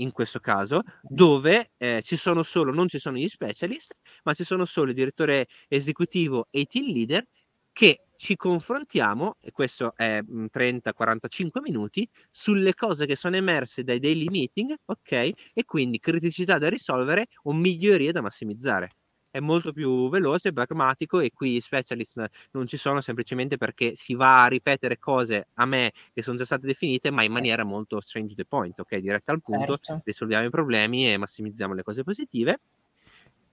in 0.00 0.12
questo 0.12 0.38
caso, 0.38 0.82
dove 1.02 1.72
eh, 1.76 2.02
ci 2.04 2.16
sono 2.16 2.42
solo, 2.42 2.72
non 2.72 2.88
ci 2.88 2.98
sono 2.98 3.16
gli 3.16 3.26
specialist, 3.26 3.96
ma 4.24 4.34
ci 4.34 4.44
sono 4.44 4.64
solo 4.64 4.90
il 4.90 4.96
direttore 4.96 5.48
esecutivo 5.66 6.46
e 6.50 6.60
i 6.60 6.66
team 6.66 6.86
leader 6.86 7.26
che 7.72 8.02
ci 8.18 8.34
confrontiamo, 8.34 9.36
e 9.40 9.52
questo 9.52 9.94
è 9.94 10.20
30-45 10.20 11.60
mm, 11.60 11.62
minuti, 11.62 12.08
sulle 12.30 12.74
cose 12.74 13.06
che 13.06 13.14
sono 13.14 13.36
emerse 13.36 13.84
dai 13.84 14.00
daily 14.00 14.26
meeting, 14.28 14.74
ok? 14.86 15.12
E 15.12 15.64
quindi 15.64 16.00
criticità 16.00 16.58
da 16.58 16.68
risolvere 16.68 17.28
o 17.44 17.52
migliorie 17.52 18.10
da 18.10 18.20
massimizzare. 18.20 18.90
È 19.30 19.38
molto 19.38 19.72
più 19.72 20.08
veloce, 20.08 20.52
pragmatico 20.52 21.20
e 21.20 21.30
qui 21.32 21.56
i 21.56 21.60
specialist 21.60 22.26
non 22.52 22.66
ci 22.66 22.76
sono 22.76 23.00
semplicemente 23.00 23.56
perché 23.56 23.94
si 23.94 24.14
va 24.14 24.42
a 24.42 24.48
ripetere 24.48 24.98
cose 24.98 25.48
a 25.54 25.66
me 25.66 25.92
che 26.12 26.22
sono 26.22 26.36
già 26.36 26.44
state 26.44 26.66
definite, 26.66 27.12
ma 27.12 27.22
in 27.22 27.30
maniera 27.30 27.64
molto 27.64 28.00
straight 28.00 28.30
to 28.30 28.34
the 28.34 28.46
point, 28.46 28.76
ok? 28.80 28.96
Diretta 28.96 29.30
al 29.30 29.42
punto, 29.42 29.78
certo. 29.78 30.02
risolviamo 30.04 30.44
i 30.44 30.50
problemi 30.50 31.08
e 31.08 31.18
massimizziamo 31.18 31.72
le 31.72 31.84
cose 31.84 32.02
positive. 32.02 32.58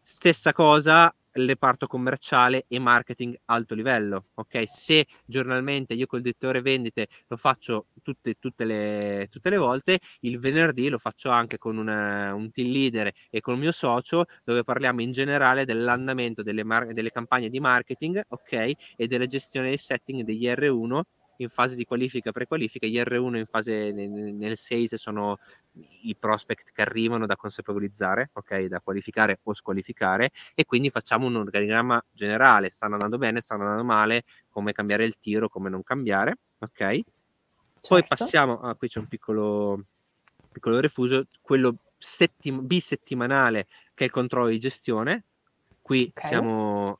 Stessa 0.08 0.54
cosa 0.54 1.12
il 1.34 1.48
reparto 1.48 1.88
commerciale 1.88 2.66
e 2.68 2.78
marketing 2.78 3.36
alto 3.46 3.74
livello. 3.74 4.28
Ok, 4.36 4.64
se 4.68 5.08
giornalmente 5.26 5.96
io 5.96 6.06
col 6.06 6.22
direttore 6.22 6.62
vendite 6.62 7.08
lo 7.28 7.38
faccio 7.38 7.88
tutte, 8.04 8.36
tutte, 8.36 8.66
le, 8.66 9.28
tutte 9.32 9.50
le 9.50 9.58
volte, 9.58 9.98
il 10.20 10.38
venerdì 10.38 10.90
lo 10.90 11.00
faccio 11.00 11.32
anche 11.32 11.58
con 11.58 11.78
una, 11.78 12.36
un 12.36 12.52
team 12.52 12.72
leader 12.72 13.12
e 13.32 13.42
con 13.42 13.56
il 13.56 13.62
mio 13.62 13.72
socio, 13.72 14.26
dove 14.44 14.64
parliamo 14.64 15.02
in 15.02 15.12
generale 15.12 15.66
dell'andamento 15.66 16.44
delle, 16.44 16.64
mar- 16.64 16.94
delle 16.94 17.10
campagne 17.10 17.50
di 17.50 17.60
marketing, 17.60 18.22
ok, 18.28 18.52
e 18.96 19.08
della 19.08 19.26
gestione 19.26 19.70
dei 19.70 19.78
setting 19.78 20.22
degli 20.22 20.46
R1 20.46 21.02
in 21.38 21.50
fase 21.50 21.76
di 21.76 21.86
qualifica 21.86 22.32
pre-qualifica, 22.32 22.88
gli 22.88 22.98
R1 22.98 23.36
in 23.36 23.46
fase 23.46 23.92
nel, 23.92 24.10
nel 24.10 24.58
6 24.58 24.90
sono 24.96 25.40
i 26.04 26.16
prospect 26.18 26.72
che 26.72 26.82
arrivano 26.82 27.26
da 27.26 27.36
consapevolizzare, 27.36 28.30
ok, 28.34 28.66
da 28.66 28.80
qualificare 28.80 29.40
o 29.44 29.54
squalificare 29.54 30.32
e 30.54 30.66
quindi 30.66 30.90
facciamo 30.90 31.28
un 31.28 31.36
organigramma 31.36 32.04
generale, 32.12 32.70
stanno 32.70 32.94
andando 32.94 33.18
bene, 33.18 33.42
stanno 33.42 33.64
andando 33.64 33.84
male, 33.84 34.24
come 34.50 34.72
cambiare 34.72 35.06
il 35.06 35.18
tiro, 35.20 35.50
come 35.50 35.70
non 35.70 35.84
cambiare, 35.84 36.38
ok? 36.60 36.78
Certo. 36.78 37.04
Poi 37.88 38.06
passiamo, 38.08 38.62
ah, 38.62 38.76
qui 38.76 38.88
c'è 38.88 39.00
un 39.00 39.08
piccolo, 39.08 39.86
piccolo 40.52 40.80
refuso, 40.80 41.26
quello 41.42 41.78
settim- 41.98 42.62
bisettimanale 42.62 43.68
che 43.94 44.04
è 44.04 44.08
il 44.08 44.12
controllo 44.12 44.50
di 44.50 44.60
gestione, 44.60 45.26
qui 45.82 46.12
okay. 46.16 46.30
siamo 46.30 47.00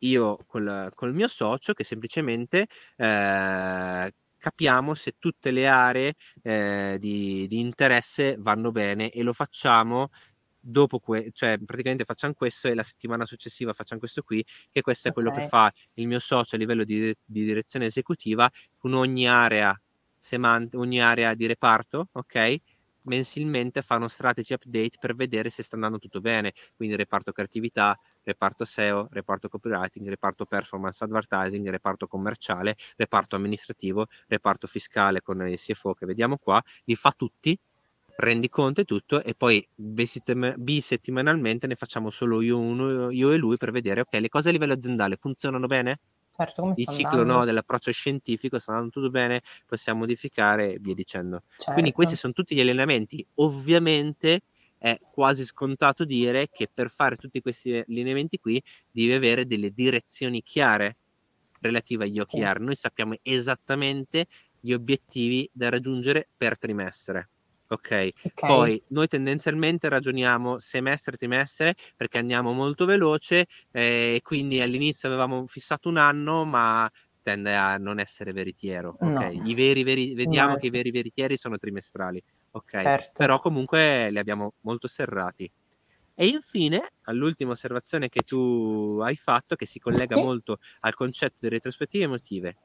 io 0.00 0.38
col, 0.46 0.90
col 0.94 1.14
mio 1.14 1.28
socio 1.28 1.72
che 1.72 1.84
semplicemente 1.84 2.66
eh, 2.96 4.12
capiamo 4.38 4.94
se 4.94 5.16
tutte 5.18 5.50
le 5.50 5.66
aree 5.66 6.14
eh, 6.42 6.96
di, 7.00 7.46
di, 7.48 7.58
interesse 7.58 8.36
vanno 8.38 8.70
bene 8.70 9.10
e 9.10 9.22
lo 9.22 9.32
facciamo 9.32 10.10
dopo, 10.60 10.98
que- 10.98 11.30
cioè 11.32 11.58
praticamente 11.58 12.04
facciamo 12.04 12.34
questo 12.34 12.68
e 12.68 12.74
la 12.74 12.82
settimana 12.82 13.24
successiva 13.24 13.72
facciamo 13.72 14.00
questo 14.00 14.22
qui, 14.22 14.44
che 14.70 14.80
questo 14.80 15.08
okay. 15.08 15.22
è 15.22 15.24
quello 15.24 15.40
che 15.40 15.48
fa 15.48 15.72
il 15.94 16.06
mio 16.06 16.18
socio 16.18 16.56
a 16.56 16.58
livello 16.58 16.84
di, 16.84 17.14
di 17.24 17.44
direzione 17.44 17.86
esecutiva 17.86 18.50
con 18.76 18.94
ogni 18.94 19.26
area, 19.26 19.78
semant- 20.16 20.74
ogni 20.74 21.00
area 21.00 21.34
di 21.34 21.46
reparto, 21.46 22.08
ok? 22.12 22.56
Mensilmente 23.02 23.82
fanno 23.82 24.08
strategy 24.08 24.54
update 24.54 24.98
per 25.00 25.14
vedere 25.14 25.50
se 25.50 25.62
sta 25.62 25.76
andando 25.76 25.98
tutto 25.98 26.20
bene, 26.20 26.52
quindi 26.76 26.96
reparto 26.96 27.32
creatività, 27.32 27.98
reparto 28.22 28.64
SEO, 28.64 29.08
reparto 29.10 29.48
copywriting, 29.48 30.08
reparto 30.08 30.44
performance 30.44 31.02
advertising, 31.04 31.68
reparto 31.68 32.06
commerciale, 32.06 32.76
reparto 32.96 33.36
amministrativo, 33.36 34.06
reparto 34.26 34.66
fiscale 34.66 35.22
con 35.22 35.46
il 35.48 35.58
CFO 35.58 35.94
che 35.94 36.06
vediamo 36.06 36.36
qua, 36.38 36.62
li 36.84 36.94
fa 36.94 37.12
tutti 37.16 37.58
rendi 38.18 38.48
conto 38.48 38.80
e 38.80 38.84
tutto 38.84 39.22
e 39.22 39.34
poi 39.34 39.66
bisettimanalmente 39.76 41.68
ne 41.68 41.76
facciamo 41.76 42.10
solo 42.10 42.40
io, 42.40 42.58
uno, 42.58 43.10
io 43.10 43.30
e 43.30 43.36
lui 43.36 43.56
per 43.56 43.70
vedere 43.70 44.00
ok 44.00 44.14
le 44.14 44.28
cose 44.28 44.48
a 44.48 44.52
livello 44.52 44.72
aziendale 44.72 45.16
funzionano 45.16 45.68
bene 45.68 46.00
certo, 46.38 46.62
come 46.62 46.74
il 46.76 46.86
ciclo 46.86 47.24
no, 47.24 47.44
dell'approccio 47.44 47.90
scientifico 47.90 48.60
sta 48.60 48.70
andando 48.72 48.90
tutto 48.92 49.10
bene, 49.10 49.42
possiamo 49.66 50.00
modificare 50.00 50.74
e 50.74 50.78
via 50.80 50.94
dicendo. 50.94 51.42
Certo. 51.56 51.72
Quindi 51.72 51.92
questi 51.92 52.14
sono 52.14 52.32
tutti 52.32 52.54
gli 52.54 52.60
allenamenti. 52.60 53.26
Ovviamente 53.36 54.42
è 54.78 54.96
quasi 55.10 55.44
scontato 55.44 56.04
dire 56.04 56.48
che 56.48 56.68
per 56.72 56.90
fare 56.90 57.16
tutti 57.16 57.40
questi 57.40 57.74
allineamenti 57.74 58.38
qui 58.38 58.62
devi 58.90 59.12
avere 59.12 59.46
delle 59.46 59.72
direzioni 59.72 60.42
chiare 60.42 60.96
relative 61.60 62.04
agli 62.04 62.20
OKR. 62.20 62.58
Sì. 62.58 62.64
Noi 62.64 62.76
sappiamo 62.76 63.16
esattamente 63.22 64.26
gli 64.60 64.72
obiettivi 64.72 65.48
da 65.52 65.68
raggiungere 65.68 66.28
per 66.36 66.56
trimestre. 66.56 67.30
Okay. 67.70 68.14
ok, 68.22 68.46
poi 68.46 68.82
noi 68.88 69.08
tendenzialmente 69.08 69.90
ragioniamo 69.90 70.58
semestre 70.58 71.18
trimestre 71.18 71.74
perché 71.96 72.16
andiamo 72.16 72.52
molto 72.52 72.86
veloce 72.86 73.46
e 73.70 74.14
eh, 74.14 74.20
quindi 74.22 74.62
all'inizio 74.62 75.06
avevamo 75.08 75.46
fissato 75.46 75.90
un 75.90 75.98
anno 75.98 76.46
ma 76.46 76.90
tende 77.22 77.54
a 77.54 77.76
non 77.76 77.98
essere 77.98 78.32
veritiero 78.32 78.96
ok 78.98 79.02
no. 79.02 79.30
I 79.44 79.54
veri, 79.54 79.82
veri, 79.82 80.14
vediamo 80.14 80.52
no, 80.52 80.56
che 80.56 80.68
i 80.68 80.70
veri 80.70 80.90
veritieri 80.90 81.36
sono 81.36 81.58
trimestrali 81.58 82.22
ok 82.52 82.70
certo. 82.70 83.12
però 83.14 83.38
comunque 83.38 84.10
li 84.10 84.18
abbiamo 84.18 84.54
molto 84.62 84.88
serrati 84.88 85.50
e 86.14 86.26
infine 86.26 86.92
all'ultima 87.02 87.50
osservazione 87.50 88.08
che 88.08 88.22
tu 88.22 88.98
hai 89.02 89.16
fatto 89.16 89.56
che 89.56 89.66
si 89.66 89.78
collega 89.78 90.16
sì. 90.16 90.22
molto 90.22 90.58
al 90.80 90.94
concetto 90.94 91.36
di 91.40 91.50
retrospettive 91.50 92.04
emotive 92.04 92.56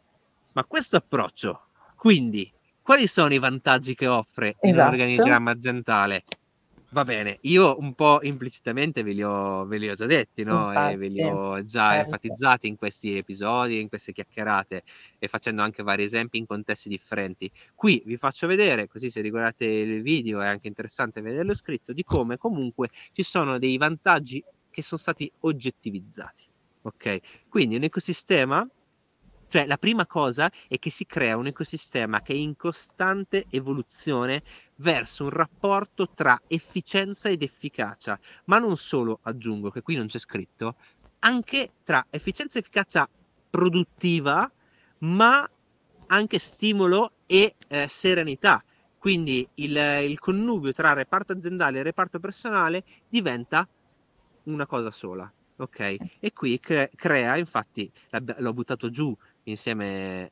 ma 0.54 0.63
questo 0.63 0.96
approccio 0.96 1.68
quindi 1.98 2.50
quali 2.84 3.08
sono 3.08 3.34
i 3.34 3.39
vantaggi 3.39 3.96
che 3.96 4.08
offre 4.08 4.56
esatto. 4.60 4.88
un 4.88 4.93
organigramma 4.93 5.52
aziendale? 5.52 6.24
Va 6.93 7.04
bene, 7.04 7.39
io 7.41 7.76
un 7.80 7.96
po' 7.96 8.19
implicitamente 8.22 9.02
ve 9.02 9.13
li 9.13 9.24
ho, 9.24 9.65
ve 9.65 9.80
li 9.80 9.89
ho 9.89 9.96
già 9.96 10.06
detti, 10.06 10.43
no? 10.43 10.67
Infatti, 10.67 10.93
e 10.93 10.98
ve 10.98 11.08
li 11.08 11.24
ho 11.24 11.63
già 11.65 11.93
certo. 11.93 12.04
enfatizzati 12.04 12.67
in 12.67 12.76
questi 12.76 13.17
episodi, 13.17 13.80
in 13.80 13.89
queste 13.89 14.12
chiacchierate 14.12 14.84
e 15.17 15.28
facendo 15.28 15.63
anche 15.63 15.82
vari 15.82 16.04
esempi 16.04 16.38
in 16.38 16.46
contesti 16.46 16.89
differenti. 16.89 17.50
Qui 17.74 18.04
vi 18.06 18.15
faccio 18.15 18.46
vedere, 18.46 18.88
così 18.88 19.10
se 19.10 19.22
riguardate 19.22 19.65
il 19.65 20.04
video 20.04 20.41
è 20.41 20.46
anche 20.46 20.67
interessante 20.67 21.22
vederlo 21.22 21.56
scritto, 21.56 21.93
di 21.93 22.04
come 22.04 22.38
comunque 22.38 22.89
ci 23.12 23.24
sono 23.24 23.58
dei 23.58 23.78
vantaggi 23.78 24.43
che 24.69 24.84
sono 24.84 25.02
stati 25.02 25.32
oggettivizzati. 25.39 26.43
Ok? 26.84 27.19
Quindi 27.50 27.76
un 27.76 27.84
ecosistema 27.84 28.67
cioè, 29.54 29.68
la 29.68 29.78
prima 29.78 30.08
cosa 30.08 30.52
è 30.68 30.80
che 30.80 30.89
si 30.89 31.06
crea 31.06 31.38
un 31.38 31.46
ecosistema 31.46 32.24
che 32.24 32.34
è 32.34 32.36
in 32.36 32.56
costante 32.56 33.46
evoluzione 33.52 34.42
verso 34.78 35.26
un 35.26 35.30
rapporto 35.30 36.10
tra 36.10 36.42
efficienza 36.48 37.30
ed 37.30 37.44
efficacia, 37.44 38.20
ma 38.46 38.58
non 38.58 38.78
solo, 38.78 39.20
aggiungo 39.22 39.70
che 39.70 39.84
qui 39.84 39.96
non 39.96 40.08
c'è 40.08 40.18
scritto, 40.18 40.78
anche 41.20 41.74
tra 41.84 42.04
efficienza 42.10 42.58
e 42.58 42.62
efficacia 42.62 43.08
produttiva, 43.48 44.52
ma 45.02 45.48
anche 46.08 46.39
stimolo 46.39 47.12
e 47.28 47.54
eh, 47.68 47.88
serenità. 47.88 48.63
Quindi 48.98 49.48
il, 49.54 49.78
il, 50.02 50.18
connubio 50.18 50.72
tra 50.72 50.94
reparto 50.94 51.34
aziendale 51.34 51.78
e 51.78 51.84
reparto 51.84 52.20
personale 52.20 52.84
diventa 53.08 53.70
una 54.46 54.66
cosa 54.66 54.89
sola. 54.89 55.32
Ok? 55.58 55.94
Sì. 55.94 56.12
E 56.20 56.34
qui 56.34 56.60
cre- 56.60 56.89
crea, 56.96 57.38
infatti, 57.38 57.92
l'ho 58.38 58.54
buttato 58.54 58.89
giù 58.89 59.16
insieme 59.43 60.32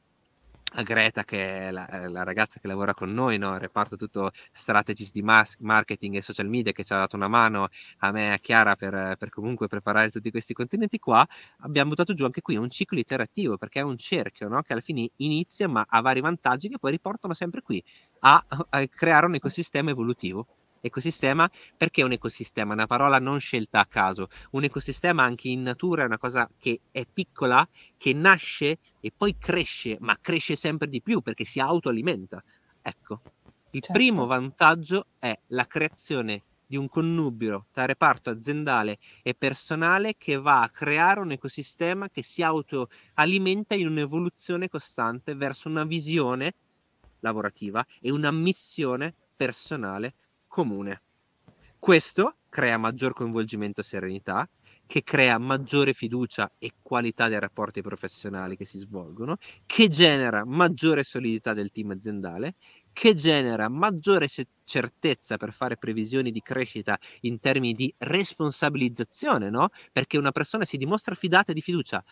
a 0.73 0.83
Greta, 0.83 1.23
che 1.23 1.67
è 1.67 1.71
la, 1.71 1.87
la, 2.07 2.23
ragazza 2.23 2.59
che 2.59 2.67
lavora 2.67 2.93
con 2.93 3.11
noi, 3.11 3.37
no? 3.37 3.57
reparto 3.57 3.97
tutto 3.97 4.31
strategist 4.53 5.11
di 5.11 5.21
mas- 5.21 5.57
marketing 5.59 6.15
e 6.15 6.21
social 6.21 6.47
media 6.47 6.71
che 6.71 6.83
ci 6.85 6.93
ha 6.93 6.97
dato 6.97 7.17
una 7.17 7.27
mano 7.27 7.67
a 7.99 8.11
me 8.11 8.27
e 8.27 8.31
a 8.31 8.37
Chiara 8.37 8.75
per, 8.75 9.15
per, 9.17 9.29
comunque 9.29 9.67
preparare 9.67 10.09
tutti 10.09 10.31
questi 10.31 10.53
contenuti 10.53 10.97
qua, 10.97 11.27
abbiamo 11.59 11.89
buttato 11.89 12.13
giù 12.13 12.23
anche 12.23 12.41
qui 12.41 12.55
un 12.55 12.69
ciclo 12.69 12.99
iterativo 12.99 13.57
perché 13.57 13.79
è 13.79 13.83
un 13.83 13.97
cerchio 13.97 14.47
no? 14.47 14.61
che 14.61 14.71
alla 14.71 14.81
fine 14.81 15.09
inizia 15.17 15.67
ma 15.67 15.85
ha 15.87 16.01
vari 16.01 16.21
vantaggi 16.21 16.69
che 16.69 16.79
poi 16.79 16.91
riportano 16.91 17.33
sempre 17.33 17.61
qui 17.61 17.83
a, 18.19 18.43
a 18.69 18.87
creare 18.87 19.25
un 19.25 19.35
ecosistema 19.35 19.89
evolutivo 19.89 20.47
ecosistema 20.81 21.49
perché 21.77 22.03
un 22.03 22.11
ecosistema? 22.11 22.73
Una 22.73 22.87
parola 22.87 23.19
non 23.19 23.39
scelta 23.39 23.79
a 23.79 23.85
caso. 23.85 24.27
Un 24.51 24.63
ecosistema 24.63 25.23
anche 25.23 25.47
in 25.49 25.61
natura 25.61 26.03
è 26.03 26.05
una 26.05 26.17
cosa 26.17 26.49
che 26.57 26.81
è 26.91 27.05
piccola, 27.11 27.67
che 27.97 28.13
nasce 28.13 28.79
e 28.99 29.11
poi 29.15 29.37
cresce, 29.37 29.97
ma 29.99 30.17
cresce 30.19 30.55
sempre 30.55 30.87
di 30.87 31.01
più 31.01 31.21
perché 31.21 31.45
si 31.45 31.59
autoalimenta. 31.59 32.41
Ecco, 32.81 33.21
il 33.71 33.81
certo. 33.81 33.91
primo 33.91 34.25
vantaggio 34.25 35.07
è 35.17 35.33
la 35.47 35.65
creazione 35.65 36.45
di 36.65 36.77
un 36.77 36.87
connubio 36.87 37.67
tra 37.71 37.85
reparto 37.85 38.29
aziendale 38.29 38.97
e 39.21 39.33
personale 39.35 40.15
che 40.17 40.37
va 40.37 40.61
a 40.61 40.69
creare 40.69 41.19
un 41.19 41.31
ecosistema 41.31 42.09
che 42.09 42.23
si 42.23 42.41
autoalimenta 42.43 43.75
in 43.75 43.87
un'evoluzione 43.87 44.69
costante 44.69 45.35
verso 45.35 45.67
una 45.67 45.83
visione 45.85 46.53
lavorativa 47.19 47.85
e 47.99 48.11
una 48.11 48.31
missione 48.31 49.15
personale 49.35 50.15
comune. 50.51 51.01
Questo 51.79 52.35
crea 52.49 52.77
maggior 52.77 53.13
coinvolgimento 53.13 53.79
e 53.79 53.85
serenità, 53.85 54.47
che 54.85 55.03
crea 55.03 55.37
maggiore 55.37 55.93
fiducia 55.93 56.51
e 56.59 56.73
qualità 56.81 57.29
dei 57.29 57.39
rapporti 57.39 57.81
professionali 57.81 58.57
che 58.57 58.65
si 58.65 58.77
svolgono, 58.77 59.37
che 59.65 59.87
genera 59.87 60.43
maggiore 60.45 61.03
solidità 61.03 61.53
del 61.53 61.71
team 61.71 61.91
aziendale, 61.91 62.55
che 62.91 63.13
genera 63.13 63.69
maggiore 63.69 64.27
certezza 64.65 65.37
per 65.37 65.53
fare 65.53 65.77
previsioni 65.77 66.29
di 66.29 66.41
crescita 66.41 66.99
in 67.21 67.39
termini 67.39 67.73
di 67.73 67.93
responsabilizzazione, 67.99 69.49
no? 69.49 69.69
Perché 69.93 70.17
una 70.17 70.31
persona 70.31 70.65
si 70.65 70.75
dimostra 70.75 71.15
fidata 71.15 71.51
e 71.51 71.55
di 71.55 71.61
fiducia 71.61 72.03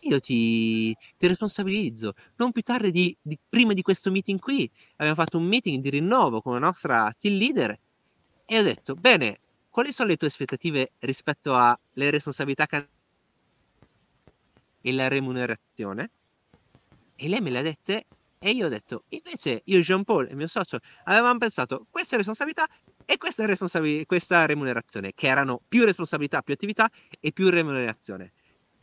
io 0.00 0.20
ti, 0.20 0.94
ti 1.16 1.26
responsabilizzo. 1.26 2.14
Non 2.36 2.52
più 2.52 2.62
tardi 2.62 2.90
di, 2.90 3.16
di, 3.20 3.38
prima 3.48 3.72
di 3.72 3.82
questo 3.82 4.10
meeting 4.10 4.38
qui, 4.38 4.70
abbiamo 4.92 5.14
fatto 5.14 5.38
un 5.38 5.44
meeting 5.44 5.82
di 5.82 5.90
rinnovo 5.90 6.40
con 6.42 6.54
la 6.54 6.58
nostra 6.58 7.14
team 7.18 7.36
leader 7.36 7.78
e 8.44 8.58
ho 8.58 8.62
detto, 8.62 8.94
bene, 8.94 9.40
quali 9.70 9.92
sono 9.92 10.08
le 10.08 10.16
tue 10.16 10.26
aspettative 10.26 10.92
rispetto 11.00 11.56
alle 11.56 12.10
responsabilità 12.10 12.66
can- 12.66 12.88
e 14.80 14.92
la 14.92 15.08
remunerazione? 15.08 16.10
E 17.14 17.28
lei 17.28 17.40
me 17.40 17.50
le 17.50 17.58
ha 17.58 17.62
dette 17.62 18.06
e 18.38 18.50
io 18.50 18.66
ho 18.66 18.68
detto, 18.68 19.04
invece 19.10 19.62
io 19.64 19.78
e 19.78 19.82
Jean 19.82 20.02
Paul, 20.02 20.28
il 20.28 20.36
mio 20.36 20.48
socio, 20.48 20.80
avevamo 21.04 21.38
pensato 21.38 21.86
queste 21.90 22.16
responsabilità 22.16 22.66
e 23.04 23.16
questa, 23.16 23.46
responsab- 23.46 24.04
questa 24.04 24.46
remunerazione, 24.46 25.12
che 25.14 25.28
erano 25.28 25.60
più 25.68 25.84
responsabilità, 25.84 26.42
più 26.42 26.54
attività 26.54 26.90
e 27.20 27.32
più 27.32 27.48
remunerazione 27.48 28.32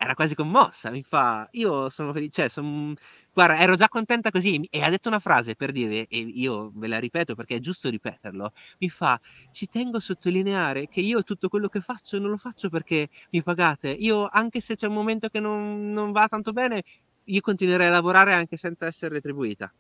era 0.01 0.13
quasi 0.15 0.33
commossa, 0.33 0.91
mi 0.91 1.03
fa, 1.03 1.45
io 1.51 1.89
sono 1.89 2.13
felice, 2.13 2.31
cioè, 2.31 2.47
son... 2.49 2.95
guarda, 3.33 3.59
ero 3.59 3.75
già 3.75 3.89
contenta 3.89 4.31
così, 4.31 4.65
e 4.71 4.81
ha 4.81 4.89
detto 4.89 5.09
una 5.09 5.19
frase 5.19 5.55
per 5.55 5.73
dire, 5.73 6.07
e 6.07 6.19
io 6.19 6.71
ve 6.73 6.87
la 6.87 6.97
ripeto 6.99 7.35
perché 7.35 7.57
è 7.57 7.59
giusto 7.59 7.89
ripeterlo, 7.89 8.53
mi 8.79 8.89
fa, 8.89 9.19
ci 9.51 9.67
tengo 9.67 9.97
a 9.97 9.99
sottolineare 9.99 10.87
che 10.87 11.01
io 11.01 11.21
tutto 11.23 11.49
quello 11.49 11.67
che 11.67 11.81
faccio 11.81 12.17
non 12.17 12.29
lo 12.29 12.37
faccio 12.37 12.69
perché 12.69 13.09
mi 13.31 13.43
pagate, 13.43 13.89
io 13.89 14.29
anche 14.31 14.61
se 14.61 14.75
c'è 14.75 14.87
un 14.87 14.93
momento 14.93 15.27
che 15.27 15.41
non, 15.41 15.91
non 15.91 16.13
va 16.13 16.29
tanto 16.29 16.53
bene, 16.53 16.83
io 17.25 17.41
continuerei 17.41 17.87
a 17.87 17.91
lavorare 17.91 18.31
anche 18.31 18.55
senza 18.55 18.85
essere 18.85 19.15
retribuita. 19.15 19.71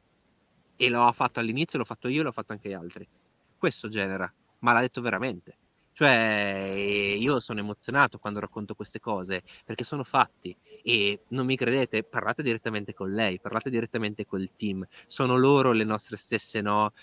E 0.75 0.89
l'ho 0.89 1.11
fatto 1.13 1.39
all'inizio, 1.39 1.79
l'ho 1.79 1.85
fatto 1.85 2.09
io, 2.09 2.23
l'ho 2.23 2.31
fatto 2.33 2.51
anche 2.51 2.69
gli 2.69 2.73
altri. 2.73 3.07
Questo 3.57 3.87
genera, 3.87 4.31
ma 4.59 4.73
l'ha 4.73 4.81
detto 4.81 5.01
veramente. 5.01 5.57
Cioè, 5.91 7.15
io 7.17 7.39
sono 7.39 7.59
emozionato 7.59 8.19
quando 8.19 8.39
racconto 8.39 8.73
queste 8.73 8.99
cose 8.99 9.43
perché 9.65 9.83
sono 9.83 10.03
fatti 10.03 10.55
e 10.81 11.21
non 11.29 11.45
mi 11.45 11.57
credete, 11.57 12.03
parlate 12.03 12.41
direttamente 12.41 12.93
con 12.93 13.11
lei, 13.11 13.39
parlate 13.39 13.69
direttamente 13.69 14.25
col 14.25 14.49
team. 14.55 14.85
Sono 15.07 15.35
loro 15.35 15.71
le 15.71 15.83
nostre 15.83 16.15
stesse 16.15 16.61
no, 16.61 16.93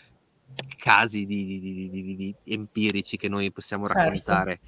casi 0.79 1.27
di, 1.27 1.45
di, 1.45 1.91
di, 1.91 2.17
di, 2.17 2.35
empirici 2.45 3.17
che 3.17 3.29
noi 3.29 3.53
possiamo 3.53 3.87
certo. 3.87 4.03
raccontare. 4.03 4.61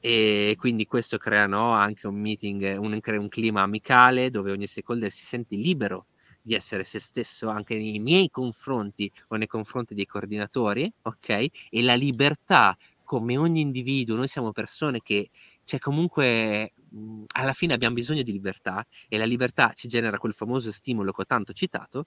E 0.00 0.54
quindi 0.58 0.86
questo 0.86 1.18
crea 1.18 1.46
no, 1.46 1.72
anche 1.72 2.06
un 2.06 2.14
meeting, 2.14 2.76
un, 2.78 3.00
un 3.04 3.28
clima 3.28 3.62
amicale 3.62 4.30
dove 4.30 4.52
ogni 4.52 4.66
stakeholder 4.66 5.10
si 5.10 5.24
sente 5.24 5.56
libero 5.56 6.06
di 6.40 6.54
essere 6.54 6.84
se 6.84 7.00
stesso 7.00 7.48
anche 7.48 7.76
nei 7.76 7.98
miei 7.98 8.30
confronti 8.30 9.10
o 9.28 9.36
nei 9.36 9.48
confronti 9.48 9.94
dei 9.94 10.06
coordinatori, 10.06 10.90
ok? 11.02 11.28
E 11.28 11.82
la 11.82 11.94
libertà 11.94 12.76
come 13.08 13.36
ogni 13.38 13.60
individuo, 13.62 14.16
noi 14.16 14.28
siamo 14.28 14.52
persone 14.52 15.00
che 15.02 15.30
cioè 15.64 15.80
comunque 15.80 16.74
mh, 16.90 17.24
alla 17.36 17.54
fine 17.54 17.72
abbiamo 17.72 17.94
bisogno 17.94 18.22
di 18.22 18.32
libertà 18.32 18.86
e 19.08 19.16
la 19.18 19.24
libertà 19.24 19.72
ci 19.74 19.88
genera 19.88 20.18
quel 20.18 20.34
famoso 20.34 20.70
stimolo 20.70 21.12
che 21.12 21.22
ho 21.22 21.26
tanto 21.26 21.52
citato, 21.54 22.06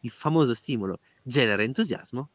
il 0.00 0.10
famoso 0.10 0.54
stimolo 0.54 0.98
genera 1.22 1.62
entusiasmo 1.62 2.30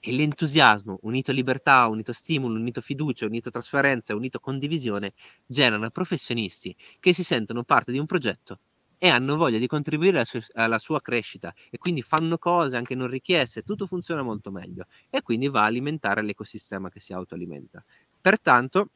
E 0.00 0.12
l'entusiasmo, 0.12 0.98
unito 1.02 1.30
a 1.30 1.34
libertà, 1.34 1.86
unito 1.88 2.10
a 2.12 2.14
stimolo, 2.14 2.54
unito 2.58 2.80
a 2.80 2.82
fiducia, 2.82 3.26
unito 3.26 3.48
a 3.48 3.52
trasparenza, 3.52 4.14
unito 4.14 4.38
a 4.38 4.40
condivisione, 4.40 5.12
generano 5.46 5.90
professionisti 5.90 6.74
che 7.00 7.12
si 7.14 7.22
sentono 7.24 7.64
parte 7.64 7.92
di 7.92 7.98
un 7.98 8.06
progetto 8.06 8.60
e 9.02 9.08
hanno 9.08 9.38
voglia 9.38 9.56
di 9.56 9.66
contribuire 9.66 10.16
alla 10.16 10.26
sua, 10.26 10.40
alla 10.52 10.78
sua, 10.78 11.00
crescita 11.00 11.54
e 11.70 11.78
quindi 11.78 12.02
fanno 12.02 12.36
cose 12.36 12.76
anche 12.76 12.94
non 12.94 13.08
richieste, 13.08 13.62
tutto 13.62 13.86
funziona 13.86 14.22
molto 14.22 14.50
meglio 14.50 14.84
e 15.08 15.22
quindi 15.22 15.48
va 15.48 15.62
a 15.62 15.64
alimentare 15.64 16.20
l'ecosistema 16.22 16.90
che 16.90 17.00
si 17.00 17.14
autoalimenta. 17.14 17.82
Pertanto, 18.20 18.90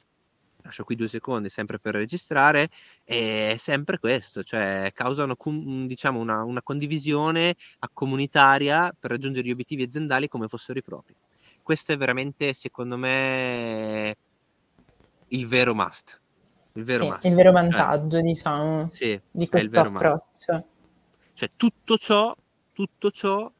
lascio 0.60 0.84
qui 0.84 0.94
due 0.94 1.08
secondi 1.08 1.48
sempre 1.48 1.78
per 1.78 1.94
registrare, 1.94 2.68
è 3.02 3.54
sempre 3.56 3.98
questo, 3.98 4.42
cioè 4.42 4.90
causano 4.92 5.36
diciamo, 5.86 6.20
una, 6.20 6.44
una 6.44 6.60
condivisione 6.60 7.56
comunitaria 7.94 8.94
per 8.98 9.12
raggiungere 9.12 9.46
gli 9.46 9.52
obiettivi 9.52 9.84
aziendali 9.84 10.28
come 10.28 10.48
fossero 10.48 10.78
i 10.78 10.82
propri. 10.82 11.14
Questo 11.62 11.92
è 11.92 11.96
veramente, 11.96 12.52
secondo 12.52 12.98
me, 12.98 14.16
il 15.28 15.46
vero 15.46 15.74
must 15.74 16.20
il 16.74 16.84
vero, 16.84 17.04
sì, 17.04 17.10
massimo, 17.10 17.30
il 17.30 17.36
vero 17.36 17.52
cioè 17.52 17.62
vantaggio, 17.62 18.10
cioè, 18.10 18.22
diciamo, 18.22 18.88
sì, 18.92 19.20
di 19.30 19.48
questo 19.48 19.80
approccio. 19.80 20.66
Cioè, 21.32 21.50
tutto 21.56 21.96
ciò, 21.96 22.36
tutto 22.72 23.10
ciò 23.10 23.50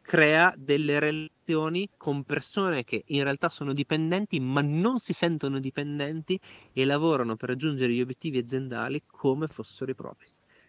crea 0.00 0.52
delle 0.56 0.98
relazioni 0.98 1.88
con 1.96 2.24
persone 2.24 2.84
che 2.84 3.04
in 3.06 3.22
realtà 3.22 3.48
sono 3.48 3.72
dipendenti, 3.72 4.40
ma 4.40 4.60
non 4.60 4.98
si 4.98 5.12
sentono 5.12 5.60
dipendenti 5.60 6.38
e 6.72 6.84
lavorano 6.84 7.36
per 7.36 7.50
raggiungere 7.50 7.92
gli 7.92 8.00
obiettivi 8.00 8.38
aziendali 8.38 9.02
come 9.06 9.46
fossero 9.46 9.90
i 9.90 9.94
propri. 9.94 10.26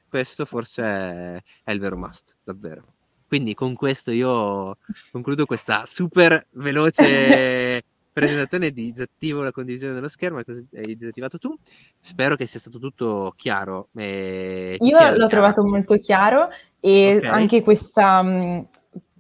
Questo 0.08 0.46
forse 0.46 0.84
è, 0.84 1.44
è 1.64 1.72
il 1.72 1.80
vero 1.80 1.98
must, 1.98 2.38
davvero. 2.44 2.94
Quindi 3.28 3.54
con 3.54 3.74
questo 3.76 4.12
io 4.12 4.78
concludo 5.10 5.46
questa 5.46 5.86
super 5.86 6.48
veloce 6.52 7.84
presentazione 8.12 8.72
disattivo 8.72 9.42
la 9.42 9.52
condivisione 9.52 9.94
dello 9.94 10.10
schermo, 10.10 10.40
hai 10.40 10.96
disattivato 10.98 11.38
tu. 11.38 11.56
Spero 12.00 12.36
che 12.36 12.46
sia 12.46 12.60
stato 12.60 12.80
tutto 12.80 13.34
chiaro. 13.36 13.90
Eh, 13.96 14.78
Io 14.80 14.92
l'ho 14.92 14.98
chiaro? 14.98 15.28
trovato 15.28 15.64
molto 15.64 15.98
chiaro 15.98 16.50
e 16.80 17.18
okay. 17.18 17.30
anche 17.30 17.62
questa, 17.62 18.22
mh, 18.22 18.68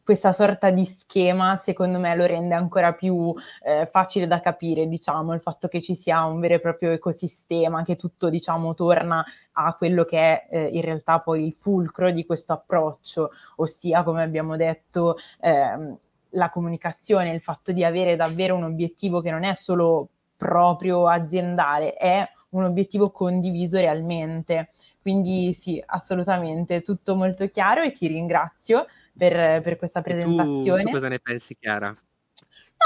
questa 0.03 0.33
sorta 0.33 0.71
di 0.71 0.85
schema, 0.85 1.57
secondo 1.57 1.99
me, 1.99 2.15
lo 2.15 2.25
rende 2.25 2.53
ancora 2.53 2.93
più 2.93 3.33
eh, 3.63 3.87
facile 3.89 4.27
da 4.27 4.39
capire, 4.39 4.87
diciamo, 4.87 5.33
il 5.33 5.41
fatto 5.41 5.67
che 5.67 5.81
ci 5.81 5.95
sia 5.95 6.25
un 6.25 6.39
vero 6.39 6.55
e 6.55 6.59
proprio 6.59 6.91
ecosistema, 6.91 7.83
che 7.83 7.95
tutto, 7.95 8.29
diciamo, 8.29 8.73
torna 8.73 9.23
a 9.53 9.73
quello 9.75 10.03
che 10.03 10.17
è 10.17 10.47
eh, 10.49 10.67
in 10.67 10.81
realtà 10.81 11.19
poi 11.19 11.45
il 11.45 11.53
fulcro 11.53 12.11
di 12.11 12.25
questo 12.25 12.53
approccio, 12.53 13.31
ossia, 13.57 14.03
come 14.03 14.23
abbiamo 14.23 14.57
detto, 14.57 15.17
eh, 15.39 15.97
la 16.31 16.49
comunicazione, 16.49 17.33
il 17.33 17.41
fatto 17.41 17.71
di 17.71 17.83
avere 17.83 18.15
davvero 18.15 18.55
un 18.55 18.63
obiettivo 18.63 19.21
che 19.21 19.31
non 19.31 19.43
è 19.43 19.53
solo 19.53 20.09
proprio 20.37 21.07
aziendale, 21.07 21.93
è 21.93 22.27
un 22.49 22.63
obiettivo 22.63 23.11
condiviso 23.11 23.77
realmente. 23.77 24.69
Quindi 25.01 25.53
sì, 25.53 25.81
assolutamente, 25.85 26.81
tutto 26.81 27.15
molto 27.15 27.47
chiaro 27.49 27.81
e 27.81 27.91
ti 27.91 28.07
ringrazio 28.07 28.85
per, 29.17 29.61
per 29.61 29.77
questa 29.77 30.01
presentazione. 30.01 30.81
Tu, 30.81 30.87
tu, 30.87 30.93
cosa 30.93 31.07
ne 31.07 31.19
pensi, 31.19 31.57
Chiara? 31.59 31.87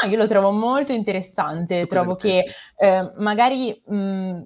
No, 0.03 0.09
io 0.09 0.17
lo 0.17 0.27
trovo 0.27 0.51
molto 0.51 0.91
interessante, 0.91 1.81
tu 1.81 1.87
trovo 1.87 2.15
che 2.15 2.43
eh, 2.77 3.11
magari 3.17 3.81
mh, 3.85 4.41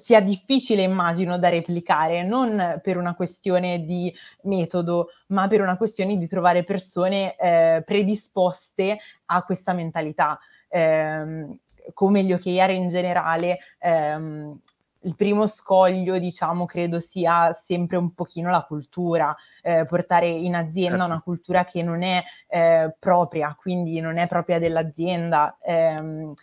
sia 0.00 0.20
difficile, 0.20 0.82
immagino, 0.82 1.38
da 1.38 1.48
replicare, 1.48 2.22
non 2.22 2.80
per 2.82 2.96
una 2.96 3.14
questione 3.14 3.84
di 3.84 4.12
metodo, 4.42 5.10
ma 5.28 5.46
per 5.48 5.60
una 5.60 5.76
questione 5.76 6.16
di 6.16 6.26
trovare 6.26 6.64
persone 6.64 7.36
eh, 7.36 7.82
predisposte 7.84 8.98
a 9.26 9.42
questa 9.42 9.72
mentalità. 9.72 10.38
Eh, 10.68 11.58
come 11.94 12.22
gli 12.22 12.32
OKR 12.32 12.70
in 12.70 12.88
generale, 12.88 13.58
ehm, 13.78 14.60
il 15.02 15.16
primo 15.16 15.46
scoglio, 15.46 16.18
diciamo, 16.18 16.66
credo 16.66 17.00
sia 17.00 17.52
sempre 17.52 17.96
un 17.96 18.12
pochino 18.12 18.50
la 18.50 18.64
cultura, 18.64 19.34
eh, 19.62 19.84
portare 19.86 20.28
in 20.28 20.54
azienda 20.54 20.98
certo. 20.98 21.04
una 21.04 21.20
cultura 21.22 21.64
che 21.64 21.82
non 21.82 22.02
è 22.02 22.22
eh, 22.48 22.94
propria, 22.98 23.56
quindi 23.58 24.00
non 24.00 24.18
è 24.18 24.26
propria 24.26 24.58
dell'azienda. 24.58 25.56
Ehm, 25.62 26.34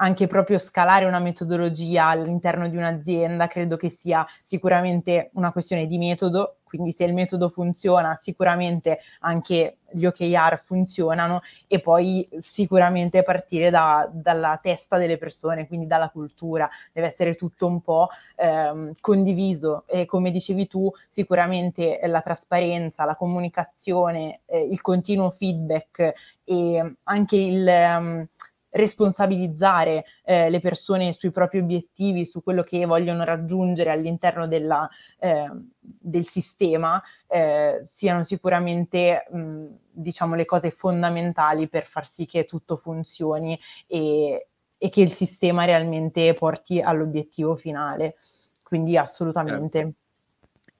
anche 0.00 0.26
proprio 0.26 0.58
scalare 0.58 1.04
una 1.04 1.18
metodologia 1.18 2.06
all'interno 2.06 2.68
di 2.68 2.76
un'azienda 2.76 3.46
credo 3.46 3.76
che 3.76 3.90
sia 3.90 4.26
sicuramente 4.42 5.30
una 5.34 5.52
questione 5.52 5.86
di 5.86 5.98
metodo, 5.98 6.58
quindi 6.64 6.92
se 6.92 7.04
il 7.04 7.14
metodo 7.14 7.48
funziona 7.48 8.14
sicuramente 8.14 8.98
anche 9.20 9.78
gli 9.90 10.04
OKR 10.04 10.62
funzionano 10.64 11.40
e 11.66 11.80
poi 11.80 12.28
sicuramente 12.38 13.22
partire 13.22 13.70
da, 13.70 14.08
dalla 14.12 14.58
testa 14.62 14.98
delle 14.98 15.16
persone, 15.16 15.66
quindi 15.66 15.86
dalla 15.86 16.10
cultura, 16.10 16.68
deve 16.92 17.06
essere 17.06 17.34
tutto 17.34 17.66
un 17.66 17.80
po' 17.80 18.08
ehm, 18.36 18.92
condiviso 19.00 19.84
e 19.86 20.04
come 20.04 20.30
dicevi 20.30 20.66
tu 20.68 20.92
sicuramente 21.08 21.98
la 22.04 22.20
trasparenza, 22.20 23.04
la 23.04 23.16
comunicazione, 23.16 24.42
eh, 24.46 24.60
il 24.62 24.80
continuo 24.82 25.30
feedback 25.30 26.12
e 26.44 26.96
anche 27.04 27.36
il... 27.36 27.66
Um, 27.66 28.28
responsabilizzare 28.70 30.04
eh, 30.24 30.50
le 30.50 30.60
persone 30.60 31.12
sui 31.12 31.30
propri 31.30 31.58
obiettivi, 31.58 32.24
su 32.24 32.42
quello 32.42 32.62
che 32.62 32.84
vogliono 32.84 33.24
raggiungere 33.24 33.90
all'interno 33.90 34.46
della, 34.46 34.88
eh, 35.18 35.50
del 35.80 36.26
sistema, 36.26 37.02
eh, 37.26 37.80
siano 37.84 38.24
sicuramente 38.24 39.26
mh, 39.30 39.66
diciamo, 39.90 40.34
le 40.34 40.44
cose 40.44 40.70
fondamentali 40.70 41.68
per 41.68 41.86
far 41.86 42.06
sì 42.08 42.26
che 42.26 42.44
tutto 42.44 42.76
funzioni 42.76 43.58
e, 43.86 44.48
e 44.76 44.88
che 44.88 45.00
il 45.00 45.12
sistema 45.12 45.64
realmente 45.64 46.34
porti 46.34 46.80
all'obiettivo 46.80 47.56
finale. 47.56 48.16
Quindi 48.62 48.96
assolutamente. 48.96 49.94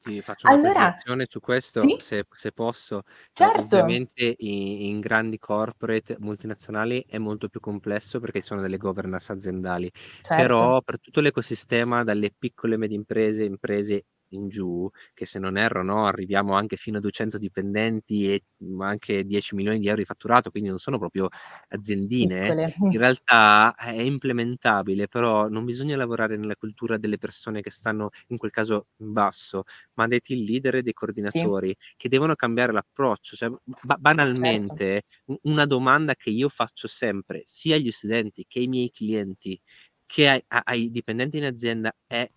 Ti 0.08 0.22
faccio 0.22 0.46
una 0.46 0.56
allora, 0.56 1.26
su 1.28 1.38
questo, 1.38 1.82
sì? 1.82 1.96
se, 2.00 2.24
se, 2.30 2.52
posso. 2.52 3.02
Certo. 3.30 3.60
Ovviamente 3.60 4.36
in, 4.38 4.86
in, 4.86 5.00
grandi 5.00 5.38
corporate 5.38 6.16
multinazionali 6.18 7.04
è 7.06 7.18
molto 7.18 7.50
più 7.50 7.60
complesso 7.60 8.18
perché 8.18 8.40
sono 8.40 8.62
delle 8.62 8.78
governance 8.78 9.30
aziendali, 9.32 9.90
certo. 10.22 10.34
però 10.34 10.80
per 10.80 10.98
tutto 10.98 11.20
l'ecosistema, 11.20 12.04
dalle 12.04 12.32
piccole 12.36 12.74
e 12.74 12.78
medie 12.78 12.96
imprese, 12.96 13.44
imprese 13.44 14.06
in 14.30 14.48
giù, 14.48 14.88
che 15.14 15.26
se 15.26 15.38
non 15.38 15.56
erro 15.56 15.82
no, 15.82 16.06
arriviamo 16.06 16.54
anche 16.54 16.76
fino 16.76 16.98
a 16.98 17.00
200 17.00 17.38
dipendenti 17.38 18.32
e 18.32 18.40
anche 18.78 19.24
10 19.24 19.54
milioni 19.54 19.78
di 19.78 19.86
euro 19.86 20.00
di 20.00 20.04
fatturato, 20.04 20.50
quindi 20.50 20.68
non 20.68 20.78
sono 20.78 20.98
proprio 20.98 21.28
aziendine, 21.68 22.40
Piccole. 22.40 22.74
in 22.78 22.98
realtà 22.98 23.74
è 23.74 24.00
implementabile, 24.00 25.08
però 25.08 25.48
non 25.48 25.64
bisogna 25.64 25.96
lavorare 25.96 26.36
nella 26.36 26.56
cultura 26.56 26.98
delle 26.98 27.18
persone 27.18 27.60
che 27.60 27.70
stanno 27.70 28.10
in 28.28 28.36
quel 28.36 28.50
caso 28.50 28.88
in 28.96 29.12
basso, 29.12 29.64
ma 29.94 30.06
dei 30.06 30.20
team 30.20 30.44
leader 30.44 30.76
e 30.76 30.82
dei 30.82 30.92
coordinatori 30.92 31.74
sì. 31.78 31.94
che 31.96 32.08
devono 32.08 32.34
cambiare 32.34 32.72
l'approccio. 32.72 33.36
Cioè, 33.36 33.50
ba- 33.82 33.96
banalmente, 33.98 35.02
certo. 35.04 35.40
una 35.42 35.64
domanda 35.66 36.14
che 36.14 36.30
io 36.30 36.48
faccio 36.48 36.88
sempre, 36.88 37.42
sia 37.44 37.76
agli 37.76 37.90
studenti 37.90 38.44
che 38.48 38.60
ai 38.60 38.68
miei 38.68 38.90
clienti, 38.90 39.60
che 40.06 40.28
ai, 40.28 40.42
ai 40.64 40.90
dipendenti 40.90 41.36
in 41.36 41.44
azienda, 41.44 41.94
è 42.06 42.28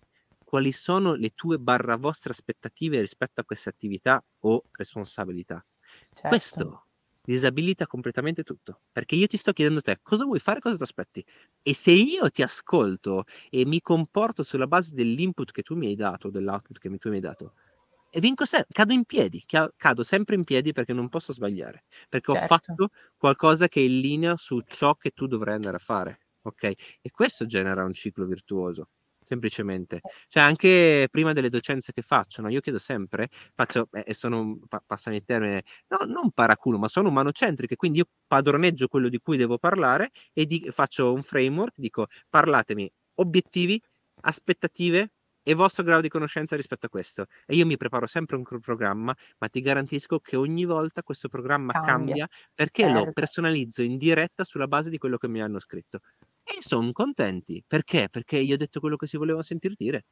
quali 0.52 0.70
sono 0.72 1.14
le 1.14 1.30
tue 1.30 1.56
barra 1.58 1.96
vostre 1.96 2.32
aspettative 2.32 3.00
rispetto 3.00 3.40
a 3.40 3.44
queste 3.44 3.70
attività 3.70 4.22
o 4.40 4.64
responsabilità. 4.72 5.64
Certo. 6.12 6.28
Questo 6.28 6.86
disabilita 7.24 7.86
completamente 7.86 8.42
tutto, 8.42 8.82
perché 8.92 9.14
io 9.14 9.26
ti 9.28 9.38
sto 9.38 9.54
chiedendo 9.54 9.80
te 9.80 10.00
cosa 10.02 10.26
vuoi 10.26 10.40
fare, 10.40 10.60
cosa 10.60 10.76
ti 10.76 10.82
aspetti. 10.82 11.24
E 11.62 11.72
se 11.72 11.92
io 11.92 12.28
ti 12.28 12.42
ascolto 12.42 13.24
e 13.48 13.64
mi 13.64 13.80
comporto 13.80 14.42
sulla 14.42 14.66
base 14.66 14.92
dell'input 14.94 15.52
che 15.52 15.62
tu 15.62 15.74
mi 15.74 15.86
hai 15.86 15.94
dato, 15.94 16.28
dell'output 16.28 16.78
che 16.78 16.98
tu 16.98 17.08
mi 17.08 17.14
hai 17.14 17.22
dato, 17.22 17.54
e 18.10 18.20
vinco 18.20 18.44
sempre, 18.44 18.74
cado 18.74 18.92
in 18.92 19.04
piedi, 19.04 19.42
cado 19.46 20.02
sempre 20.02 20.34
in 20.34 20.44
piedi 20.44 20.72
perché 20.72 20.92
non 20.92 21.08
posso 21.08 21.32
sbagliare, 21.32 21.84
perché 22.10 22.30
certo. 22.30 22.44
ho 22.44 22.46
fatto 22.46 22.88
qualcosa 23.16 23.68
che 23.68 23.80
è 23.80 23.84
in 23.84 24.00
linea 24.00 24.36
su 24.36 24.60
ciò 24.66 24.96
che 24.96 25.12
tu 25.12 25.26
dovrai 25.26 25.54
andare 25.54 25.76
a 25.76 25.80
fare, 25.80 26.26
ok? 26.42 26.64
E 27.00 27.10
questo 27.10 27.46
genera 27.46 27.84
un 27.84 27.94
ciclo 27.94 28.26
virtuoso 28.26 28.90
semplicemente. 29.22 30.00
Cioè 30.28 30.42
anche 30.42 31.08
prima 31.10 31.32
delle 31.32 31.48
docenze 31.48 31.92
che 31.92 32.02
faccio, 32.02 32.42
no? 32.42 32.48
io 32.48 32.60
chiedo 32.60 32.78
sempre, 32.78 33.28
faccio, 33.54 33.88
eh, 33.92 34.04
e 34.06 34.14
sono, 34.14 34.58
pa- 34.68 34.82
passami 34.84 35.16
il 35.16 35.24
termine, 35.24 35.62
no, 35.88 35.98
non 36.06 36.30
paraculo, 36.32 36.78
ma 36.78 36.88
sono 36.88 37.08
umanocentriche, 37.08 37.76
quindi 37.76 37.98
io 37.98 38.06
padroneggio 38.26 38.88
quello 38.88 39.08
di 39.08 39.18
cui 39.18 39.36
devo 39.36 39.58
parlare 39.58 40.10
e 40.32 40.46
di- 40.46 40.68
faccio 40.70 41.12
un 41.12 41.22
framework, 41.22 41.74
dico 41.76 42.06
parlatemi 42.28 42.90
obiettivi, 43.14 43.80
aspettative 44.22 45.12
e 45.44 45.54
vostro 45.54 45.82
grado 45.82 46.02
di 46.02 46.08
conoscenza 46.08 46.56
rispetto 46.56 46.86
a 46.86 46.88
questo. 46.88 47.26
E 47.46 47.56
io 47.56 47.66
mi 47.66 47.76
preparo 47.76 48.06
sempre 48.06 48.36
un 48.36 48.44
programma, 48.60 49.14
ma 49.38 49.48
ti 49.48 49.60
garantisco 49.60 50.20
che 50.20 50.36
ogni 50.36 50.64
volta 50.64 51.02
questo 51.02 51.28
programma 51.28 51.72
cambia, 51.72 51.92
cambia 51.92 52.28
perché 52.54 52.82
certo. 52.84 53.04
lo 53.04 53.12
personalizzo 53.12 53.82
in 53.82 53.98
diretta 53.98 54.44
sulla 54.44 54.68
base 54.68 54.90
di 54.90 54.98
quello 54.98 55.16
che 55.16 55.28
mi 55.28 55.42
hanno 55.42 55.58
scritto. 55.58 56.00
E 56.44 56.58
sono 56.60 56.92
contenti. 56.92 57.62
Perché? 57.66 58.08
Perché 58.10 58.38
io 58.38 58.54
ho 58.54 58.58
detto 58.58 58.80
quello 58.80 58.96
che 58.96 59.06
si 59.06 59.16
voleva 59.16 59.42
sentir 59.42 59.74
dire. 59.76 60.04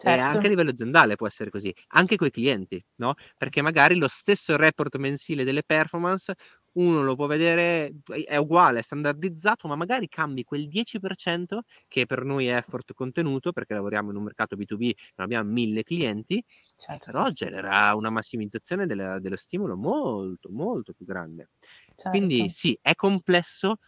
Certo. 0.00 0.16
E 0.16 0.22
anche 0.22 0.46
a 0.46 0.48
livello 0.48 0.70
aziendale 0.70 1.16
può 1.16 1.26
essere 1.26 1.50
così, 1.50 1.74
anche 1.88 2.14
con 2.14 2.28
i 2.28 2.30
clienti, 2.30 2.80
no? 2.96 3.14
Perché 3.36 3.62
magari 3.62 3.96
lo 3.96 4.06
stesso 4.06 4.56
report 4.56 4.94
mensile 4.96 5.42
delle 5.42 5.64
performance 5.64 6.34
uno 6.74 7.02
lo 7.02 7.16
può 7.16 7.26
vedere, 7.26 7.92
è 8.24 8.36
uguale, 8.36 8.78
è 8.78 8.82
standardizzato, 8.82 9.66
ma 9.66 9.74
magari 9.74 10.06
cambi 10.06 10.44
quel 10.44 10.68
10% 10.68 11.62
che 11.88 12.06
per 12.06 12.22
noi 12.24 12.46
è 12.46 12.54
effort 12.54 12.92
contenuto, 12.94 13.50
perché 13.50 13.74
lavoriamo 13.74 14.10
in 14.10 14.16
un 14.16 14.22
mercato 14.22 14.54
B2B, 14.54 14.92
non 15.16 15.26
abbiamo 15.26 15.50
mille 15.50 15.82
clienti, 15.82 16.44
certo. 16.76 17.04
però 17.06 17.28
genera 17.30 17.92
una 17.96 18.10
massimizzazione 18.10 18.86
della, 18.86 19.18
dello 19.18 19.36
stimolo 19.36 19.76
molto, 19.76 20.48
molto 20.50 20.92
più 20.92 21.04
grande. 21.04 21.48
Certo. 21.96 22.10
Quindi 22.10 22.48
sì, 22.50 22.78
è 22.80 22.94
complesso, 22.94 23.78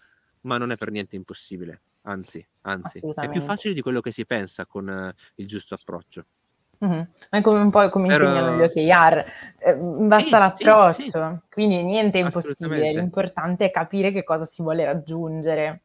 ma 0.42 0.58
non 0.58 0.70
è 0.70 0.76
per 0.76 0.90
niente 0.90 1.16
impossibile, 1.16 1.80
anzi, 2.02 2.46
anzi, 2.62 3.00
è 3.14 3.28
più 3.28 3.40
facile 3.40 3.74
di 3.74 3.80
quello 3.80 4.00
che 4.00 4.12
si 4.12 4.24
pensa 4.24 4.66
con 4.66 4.88
uh, 4.88 5.20
il 5.36 5.46
giusto 5.46 5.74
approccio. 5.74 6.24
Mm-hmm. 6.82 7.02
Ma 7.30 7.38
è 7.38 7.40
come 7.42 7.60
un 7.60 7.70
po' 7.70 7.88
come 7.90 8.08
Però... 8.08 8.26
insegnano 8.26 8.56
gli 8.56 8.62
OKR, 8.62 9.24
eh, 9.58 9.74
basta 9.74 10.24
sì, 10.24 10.30
l'approccio, 10.64 11.02
sì, 11.02 11.10
sì. 11.10 11.20
quindi 11.50 11.82
niente 11.82 12.18
è 12.18 12.22
impossibile, 12.22 12.92
l'importante 12.92 13.66
è 13.66 13.70
capire 13.70 14.12
che 14.12 14.24
cosa 14.24 14.46
si 14.46 14.62
vuole 14.62 14.84
raggiungere. 14.84 15.82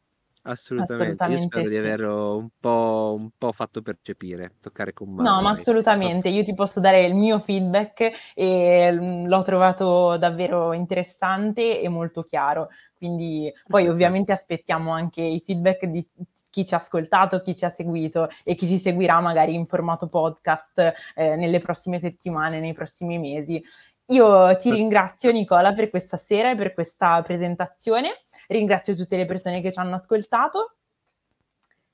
Assolutamente. 0.47 1.23
assolutamente, 1.23 1.41
io 1.41 1.47
spero 1.47 1.63
sì. 1.63 1.69
di 1.69 1.77
averlo 1.77 2.37
un 2.37 2.49
po', 2.59 3.15
un 3.17 3.29
po', 3.37 3.51
fatto 3.51 3.81
percepire, 3.81 4.53
toccare 4.61 4.93
con 4.93 5.09
mano. 5.09 5.29
No, 5.29 5.41
ma 5.41 5.49
assolutamente, 5.51 6.29
io 6.29 6.43
ti 6.43 6.53
posso 6.53 6.79
dare 6.79 7.03
il 7.03 7.15
mio 7.15 7.39
feedback 7.39 8.11
e 8.35 8.91
mm, 8.91 9.25
l'ho 9.25 9.41
trovato 9.41 10.17
davvero 10.17 10.73
interessante 10.73 11.81
e 11.81 11.89
molto 11.89 12.21
chiaro, 12.23 12.69
quindi 12.95 13.51
poi 13.67 13.87
ovviamente 13.87 14.31
aspettiamo 14.31 14.91
anche 14.91 15.21
i 15.21 15.41
feedback 15.43 15.85
di 15.85 16.07
chi 16.51 16.63
ci 16.63 16.75
ha 16.75 16.77
ascoltato, 16.77 17.41
chi 17.41 17.55
ci 17.55 17.65
ha 17.65 17.71
seguito 17.71 18.29
e 18.43 18.53
chi 18.53 18.67
ci 18.67 18.77
seguirà 18.77 19.19
magari 19.19 19.55
in 19.55 19.65
formato 19.65 20.07
podcast 20.07 20.93
eh, 21.15 21.35
nelle 21.35 21.59
prossime 21.59 21.99
settimane, 21.99 22.59
nei 22.59 22.73
prossimi 22.73 23.17
mesi. 23.17 23.61
Io 24.09 24.55
ti 24.57 24.69
ringrazio 24.69 25.31
Nicola 25.31 25.73
per 25.73 25.89
questa 25.89 26.17
sera 26.17 26.51
e 26.51 26.55
per 26.55 26.73
questa 26.73 27.21
presentazione 27.23 28.25
Ringrazio 28.47 28.95
tutte 28.95 29.17
le 29.17 29.25
persone 29.25 29.61
che 29.61 29.71
ci 29.71 29.79
hanno 29.79 29.95
ascoltato. 29.95 30.77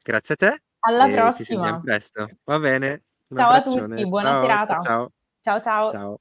Grazie 0.04 0.34
a 0.34 0.38
te. 0.38 0.64
Alla 0.80 1.08
prossima. 1.08 1.74
Ci 1.74 1.80
presto. 1.84 2.30
Va 2.44 2.60
bene. 2.60 3.04
Ciao 3.34 3.50
a 3.52 3.62
tutti, 3.62 4.08
buona 4.08 4.32
ciao, 4.32 4.42
serata. 4.42 4.78
Ciao 4.80 5.12
ciao. 5.42 5.62
ciao. 5.62 5.90
ciao. 5.90 6.20